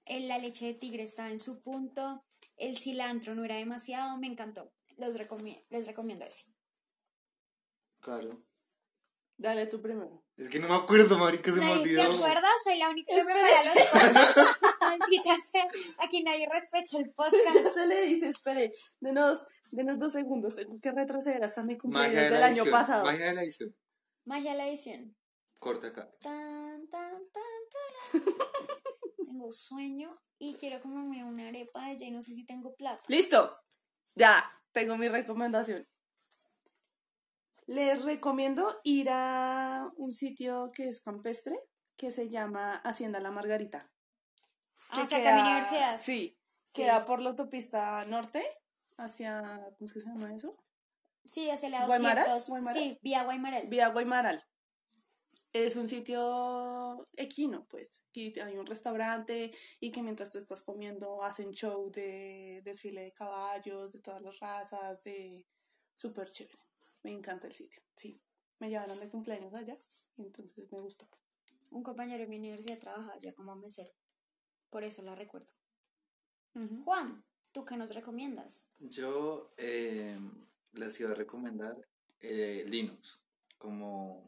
la 0.07 0.37
leche 0.37 0.65
de 0.67 0.73
tigre 0.75 1.03
estaba 1.03 1.29
en 1.29 1.39
su 1.39 1.61
punto, 1.61 2.23
el 2.57 2.77
cilantro 2.77 3.35
no 3.35 3.43
era 3.43 3.55
demasiado, 3.57 4.17
me 4.17 4.27
encantó. 4.27 4.71
Los 4.97 5.15
recomi- 5.15 5.61
les 5.69 5.87
recomiendo 5.87 6.25
ese. 6.25 6.45
Claro. 8.01 8.29
Dale 9.37 9.65
tú 9.65 9.81
primero. 9.81 10.23
Es 10.37 10.49
que 10.49 10.59
no 10.59 10.67
me 10.67 10.75
acuerdo, 10.75 11.17
marica, 11.17 11.51
se 11.51 11.59
me 11.59 11.65
Nadie 11.65 11.87
se 11.87 11.99
olvidó. 11.99 12.15
acuerda, 12.15 12.47
soy 12.63 12.77
la 12.77 12.89
única 12.89 13.13
que 13.15 13.23
prepara 13.23 13.63
los 13.63 13.73
podcasts. 13.73 14.59
Maldita 14.81 15.37
sea, 15.51 15.67
aquí 15.99 16.23
nadie 16.23 16.47
respeta 16.51 16.97
el 16.97 17.11
podcast. 17.11 17.33
Se 17.73 17.87
le 17.87 18.01
dice, 18.03 18.29
espere, 18.29 18.71
denos, 18.99 19.43
denos 19.71 19.97
dos 19.99 20.13
segundos, 20.13 20.55
tengo 20.55 20.79
que 20.79 20.91
retroceder 20.91 21.43
hasta 21.43 21.63
mi 21.63 21.77
cumpleaños 21.77 22.13
Magia 22.13 22.29
de 22.29 22.35
del 22.35 22.43
año 22.43 22.65
pasado. 22.65 23.05
Magia 23.05 23.27
de 23.27 23.33
la 23.33 23.43
edición. 23.43 23.75
Magia 24.25 24.53
la 24.53 24.67
edición. 24.67 25.15
Corta 25.59 25.87
acá. 25.87 26.11
Tan, 26.21 26.87
tan, 26.89 27.11
tan, 27.31 27.61
tarán. 27.71 28.25
tengo 29.17 29.51
sueño 29.51 30.09
y 30.39 30.55
quiero 30.55 30.81
comerme 30.81 31.23
una 31.23 31.47
arepa 31.47 31.85
de 31.85 31.93
ella 31.93 32.07
y 32.07 32.11
no 32.11 32.21
sé 32.21 32.33
si 32.33 32.45
tengo 32.45 32.75
plata. 32.75 33.01
Listo, 33.07 33.57
ya, 34.15 34.51
tengo 34.71 34.97
mi 34.97 35.07
recomendación. 35.07 35.87
Les 37.71 38.03
recomiendo 38.03 38.81
ir 38.83 39.07
a 39.11 39.89
un 39.95 40.11
sitio 40.11 40.71
que 40.75 40.89
es 40.89 40.99
campestre, 40.99 41.57
que 41.95 42.11
se 42.11 42.27
llama 42.29 42.75
Hacienda 42.83 43.21
La 43.21 43.31
Margarita. 43.31 43.79
Ah, 44.89 45.05
que 45.09 45.15
queda- 45.15 45.41
universidad. 45.41 45.97
Sí, 45.97 46.37
Sí. 46.65 46.73
queda 46.81 47.05
por 47.05 47.21
la 47.21 47.29
autopista 47.29 48.01
norte, 48.09 48.45
hacia, 48.97 49.41
¿cómo 49.77 49.85
es 49.85 49.93
que 49.93 50.01
se 50.01 50.07
llama 50.09 50.35
eso? 50.35 50.53
Sí, 51.23 51.49
hacia 51.49 51.69
la 51.69 51.85
¿Guaymaral? 51.85 52.25
200. 52.25 52.49
¿Guaymaral? 52.49 52.83
Sí, 52.83 52.99
vía 53.03 53.23
Guaymaral. 53.23 53.67
Vía 53.67 53.87
Guaymaral. 53.87 54.43
Es 55.53 55.77
un 55.77 55.87
sitio 55.87 57.07
equino, 57.15 57.65
pues. 57.69 58.01
Aquí 58.09 58.37
hay 58.37 58.57
un 58.57 58.65
restaurante 58.65 59.51
y 59.79 59.91
que 59.93 60.01
mientras 60.01 60.29
tú 60.31 60.39
estás 60.39 60.61
comiendo 60.61 61.23
hacen 61.23 61.51
show 61.51 61.89
de 61.89 62.61
desfile 62.65 63.03
de 63.03 63.13
caballos, 63.13 63.91
de 63.93 63.99
todas 63.99 64.21
las 64.21 64.37
razas, 64.41 65.01
de 65.03 65.45
súper 65.93 66.29
chévere. 66.29 66.59
Me 67.03 67.11
encanta 67.11 67.47
el 67.47 67.53
sitio, 67.53 67.81
sí. 67.95 68.21
Me 68.59 68.69
llevaron 68.69 68.99
de 68.99 69.09
cumpleaños 69.09 69.53
allá, 69.53 69.77
entonces 70.17 70.71
me 70.71 70.79
gustó. 70.79 71.07
Un 71.71 71.83
compañero 71.83 72.19
de 72.23 72.27
mi 72.27 72.37
universidad 72.37 72.79
trabaja 72.79 73.17
ya 73.19 73.33
como 73.33 73.55
mesero. 73.55 73.91
Por 74.69 74.83
eso 74.83 75.01
la 75.01 75.15
recuerdo. 75.15 75.51
Juan, 76.83 77.23
¿tú 77.51 77.63
qué 77.65 77.77
nos 77.77 77.93
recomiendas? 77.93 78.67
Yo 78.79 79.49
eh, 79.57 80.19
les 80.73 80.99
iba 80.99 81.11
a 81.11 81.15
recomendar 81.15 81.87
eh, 82.19 82.65
Linux 82.67 83.19
como 83.57 84.21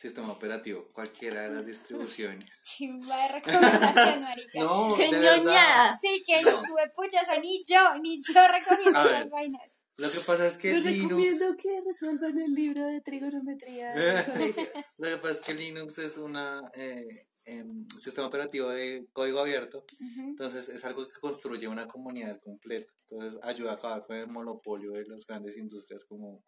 sistema 0.00 0.32
operativo, 0.32 0.88
cualquiera 0.92 1.42
de 1.42 1.50
las 1.50 1.66
distribuciones. 1.66 2.62
Chimba 2.64 3.16
de 3.16 3.28
recomendación, 3.32 4.22
marica. 4.22 4.50
No, 4.60 4.88
¡Qué 4.96 5.10
de 5.10 5.18
verdad. 5.18 5.36
ñoña! 5.44 5.96
Sí, 6.00 6.24
que 6.26 6.40
No. 6.42 6.62
pucha, 6.96 7.20
o 7.20 7.24
sea, 7.24 7.38
ni 7.40 7.62
yo, 7.68 7.98
ni 8.02 8.18
yo 8.22 8.40
recomiendo 8.48 9.04
ver. 9.04 9.28
vainas. 9.28 9.78
Lo 9.98 10.10
que 10.10 10.20
pasa 10.20 10.46
es 10.46 10.56
que 10.56 10.72
Les 10.72 10.84
Linux, 10.84 11.02
recomiendo 11.10 11.56
que 11.58 11.82
resuelvan 11.86 12.38
el 12.38 12.54
libro 12.54 12.86
de 12.86 13.02
trigonometría 13.02 13.94
lo 14.96 15.08
que 15.08 15.16
pasa 15.18 15.32
es 15.34 15.40
que 15.40 15.52
Linux 15.52 15.98
es 15.98 16.16
una 16.16 16.62
eh, 16.74 17.26
em, 17.44 17.86
sistema 17.98 18.26
operativo 18.28 18.70
de 18.70 19.06
código 19.12 19.40
abierto, 19.40 19.84
entonces 20.18 20.70
es 20.70 20.82
algo 20.86 21.06
que 21.06 21.20
construye 21.20 21.68
una 21.68 21.86
comunidad 21.86 22.40
completa, 22.40 22.90
entonces 23.10 23.38
ayuda 23.42 23.72
a 23.72 23.74
acabar 23.74 24.06
con 24.06 24.16
el 24.16 24.28
monopolio 24.28 24.92
de 24.92 25.04
las 25.06 25.26
grandes 25.26 25.58
industrias 25.58 26.06
como 26.06 26.42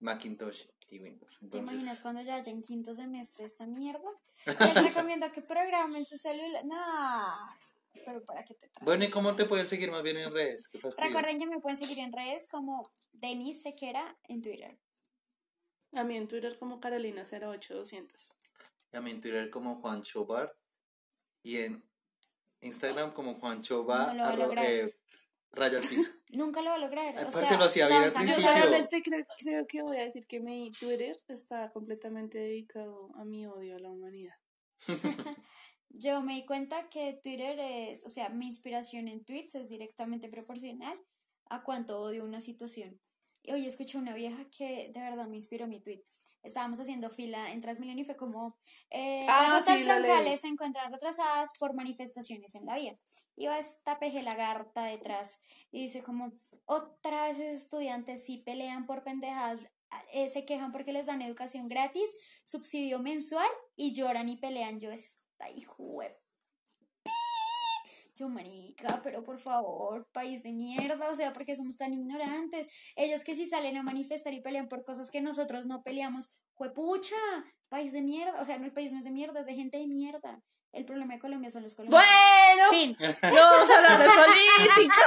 Macintosh 0.00 0.66
y 0.90 1.00
Windows. 1.00 1.38
¿Te 1.50 1.58
imaginas 1.58 2.00
cuando 2.00 2.22
ya 2.22 2.36
haya 2.36 2.50
en 2.50 2.62
quinto 2.62 2.94
semestre 2.94 3.44
esta 3.44 3.66
mierda? 3.66 4.08
Les 4.46 4.82
recomiendo 4.82 5.30
que 5.32 5.42
programen 5.42 6.04
su 6.04 6.16
celular. 6.16 6.64
No, 6.64 6.76
pero 8.04 8.24
para 8.24 8.44
qué 8.44 8.54
te 8.54 8.68
traes. 8.68 8.84
Bueno, 8.84 9.04
¿y 9.04 9.10
cómo 9.10 9.36
te 9.36 9.44
puedes 9.44 9.68
seguir 9.68 9.90
más 9.90 10.02
bien 10.02 10.16
en 10.16 10.32
redes? 10.32 10.68
Qué. 10.68 10.78
Recuerden 10.78 11.38
que 11.38 11.46
me 11.46 11.60
pueden 11.60 11.76
seguir 11.76 11.98
en 11.98 12.12
redes 12.12 12.46
como 12.48 12.82
Denis 13.12 13.62
Sequera 13.62 14.16
en 14.24 14.42
Twitter. 14.42 14.78
A 15.92 16.04
mí 16.04 16.16
en 16.16 16.28
Twitter 16.28 16.58
como 16.58 16.80
Carolina08200. 16.80 18.34
Y 18.92 18.96
a 18.96 19.00
mí 19.00 19.10
en 19.10 19.20
Twitter 19.20 19.50
como 19.50 19.80
Juancho 19.80 20.26
Bar 20.26 20.56
y 21.42 21.58
en 21.58 21.84
Instagram 22.60 23.12
como 23.12 23.34
Juancho 23.34 23.84
Bar, 23.84 24.14
No 24.14 24.48
lo 25.52 25.60
va 25.60 25.66
a 25.66 25.68
arro- 25.68 25.72
lograr. 25.72 25.72
rayo 25.72 25.78
al 25.78 25.88
piso. 25.88 26.10
Nunca 26.32 26.60
lo 26.62 26.70
va 26.70 26.76
a 26.76 26.78
lograr. 26.78 27.14
Ay, 27.18 27.24
O 27.26 27.32
sea, 27.32 27.56
lo 27.58 27.64
hacía 27.64 27.86
bien 27.88 28.02
al 28.02 28.10
Yo 28.10 28.14
principio. 28.16 28.44
ganar. 28.44 28.62
solamente 28.64 29.02
creo, 29.02 29.24
creo 29.38 29.66
que 29.66 29.82
voy 29.82 29.96
a 29.96 30.04
decir 30.04 30.26
que 30.26 30.40
mi 30.40 30.70
Twitter 30.72 31.20
está 31.28 31.70
completamente 31.72 32.38
dedicado 32.38 33.10
a 33.16 33.24
mi 33.24 33.46
odio 33.46 33.76
a 33.76 33.78
la 33.78 33.90
humanidad. 33.90 34.34
Yo 35.90 36.20
me 36.22 36.34
di 36.34 36.44
cuenta 36.44 36.88
que 36.90 37.18
Twitter 37.22 37.58
es, 37.58 38.04
o 38.04 38.08
sea, 38.10 38.28
mi 38.28 38.46
inspiración 38.46 39.08
en 39.08 39.24
tweets 39.24 39.54
es 39.54 39.68
directamente 39.68 40.28
proporcional 40.28 40.98
a 41.48 41.62
cuánto 41.62 41.98
odio 42.00 42.24
una 42.24 42.40
situación. 42.42 43.00
Y 43.42 43.52
hoy 43.52 43.66
escuché 43.66 43.96
una 43.96 44.14
vieja 44.14 44.44
que 44.50 44.90
de 44.92 45.00
verdad 45.00 45.26
me 45.28 45.36
inspiró 45.36 45.66
mi 45.66 45.80
tweet. 45.80 46.02
Estábamos 46.42 46.78
haciendo 46.78 47.08
fila 47.10 47.52
en 47.52 47.60
Transmilenio 47.62 48.02
y 48.02 48.06
fue 48.06 48.16
como, 48.16 48.58
eh, 48.90 49.24
Ah, 49.28 49.48
las 49.48 49.60
rutas 49.62 49.80
sí, 49.80 49.86
troncales 49.86 50.40
se 50.42 50.48
encuentran 50.48 50.92
retrasadas 50.92 51.50
por 51.58 51.74
manifestaciones 51.74 52.54
en 52.54 52.66
la 52.66 52.76
vía. 52.76 52.98
Iba 53.38 53.56
esta 53.56 54.00
peje 54.00 54.20
lagarta 54.22 54.84
detrás 54.84 55.38
y 55.70 55.82
dice 55.82 56.02
como, 56.02 56.32
otra 56.64 57.22
vez 57.22 57.38
esos 57.38 57.62
estudiantes 57.62 58.24
sí 58.24 58.38
pelean 58.38 58.84
por 58.84 59.04
pendejadas, 59.04 59.60
eh, 60.12 60.28
se 60.28 60.44
quejan 60.44 60.72
porque 60.72 60.92
les 60.92 61.06
dan 61.06 61.22
educación 61.22 61.68
gratis, 61.68 62.16
subsidio 62.42 62.98
mensual 62.98 63.48
y 63.76 63.94
lloran 63.94 64.28
y 64.28 64.36
pelean. 64.36 64.80
Yo, 64.80 64.90
esta 64.90 65.50
hijo. 65.50 66.02
Yo, 68.16 68.28
marica, 68.28 69.00
pero 69.04 69.22
por 69.22 69.38
favor, 69.38 70.08
país 70.10 70.42
de 70.42 70.52
mierda, 70.52 71.08
o 71.08 71.14
sea, 71.14 71.32
porque 71.32 71.54
somos 71.54 71.76
tan 71.76 71.94
ignorantes. 71.94 72.66
Ellos 72.96 73.22
que 73.22 73.36
si 73.36 73.46
salen 73.46 73.76
a 73.76 73.84
manifestar 73.84 74.34
y 74.34 74.40
pelean 74.40 74.68
por 74.68 74.84
cosas 74.84 75.12
que 75.12 75.20
nosotros 75.20 75.66
no 75.66 75.84
peleamos, 75.84 76.32
juepucha, 76.54 77.14
país 77.68 77.92
de 77.92 78.02
mierda, 78.02 78.40
o 78.40 78.44
sea, 78.44 78.58
no, 78.58 78.64
el 78.64 78.72
país 78.72 78.90
no 78.90 78.98
es 78.98 79.04
de 79.04 79.12
mierda, 79.12 79.38
es 79.38 79.46
de 79.46 79.54
gente 79.54 79.78
de 79.78 79.86
mierda. 79.86 80.42
El 80.72 80.84
problema 80.84 81.14
de 81.14 81.20
Colombia 81.20 81.50
son 81.50 81.62
los 81.62 81.74
colombianos. 81.74 82.06
Bueno, 82.08 82.70
Fin. 82.70 82.96
no 83.00 83.34
vamos 83.34 83.70
a 83.70 83.76
hablar 83.78 83.98
de 83.98 84.08
política. 84.08 85.06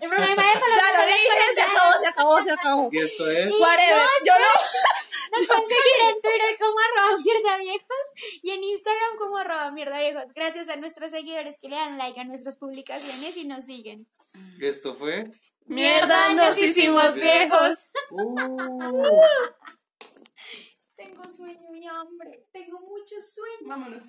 El 0.00 0.08
problema 0.08 0.42
de 0.42 0.60
Colombia 0.60 0.82
ya 0.82 0.92
son 0.92 1.00
lo 1.00 1.06
los 1.06 1.16
dije, 1.16 1.28
se 1.28 1.36
colombianos. 1.36 1.74
acabó, 1.74 1.92
se 2.00 2.06
acabó, 2.08 2.42
se 2.42 2.50
acabó. 2.50 2.88
Y 2.92 2.98
esto 2.98 3.30
es... 3.30 3.60
Whatever, 3.60 4.06
yo 4.26 4.32
no. 4.38 5.38
Nos 5.38 5.46
pueden 5.46 5.68
seguir 5.68 5.98
en 6.08 6.20
Twitter 6.20 6.56
como 6.58 6.78
arroba 6.78 7.16
mierda 7.22 7.56
viejos 7.58 8.06
y 8.42 8.50
en 8.50 8.64
Instagram 8.64 9.16
como 9.18 9.38
arroba 9.38 9.70
mierda 9.70 9.98
viejos. 10.00 10.24
Gracias 10.34 10.68
a 10.68 10.76
nuestros 10.76 11.10
seguidores 11.10 11.58
que 11.60 11.68
le 11.68 11.76
dan 11.76 11.98
like 11.98 12.18
a 12.20 12.24
nuestras 12.24 12.56
publicaciones 12.56 13.36
y 13.36 13.46
nos 13.46 13.66
siguen. 13.66 14.08
Esto 14.60 14.94
fue... 14.94 15.30
Mierda, 15.66 16.34
nos 16.34 16.58
hicimos 16.58 17.14
viejos. 17.14 17.90
Uh. 18.10 18.34
Tengo 20.96 21.28
sueño 21.30 21.74
y 21.74 21.86
hambre. 21.86 22.46
Tengo 22.52 22.80
mucho 22.80 23.14
sueño. 23.20 23.68
Vámonos. 23.68 24.02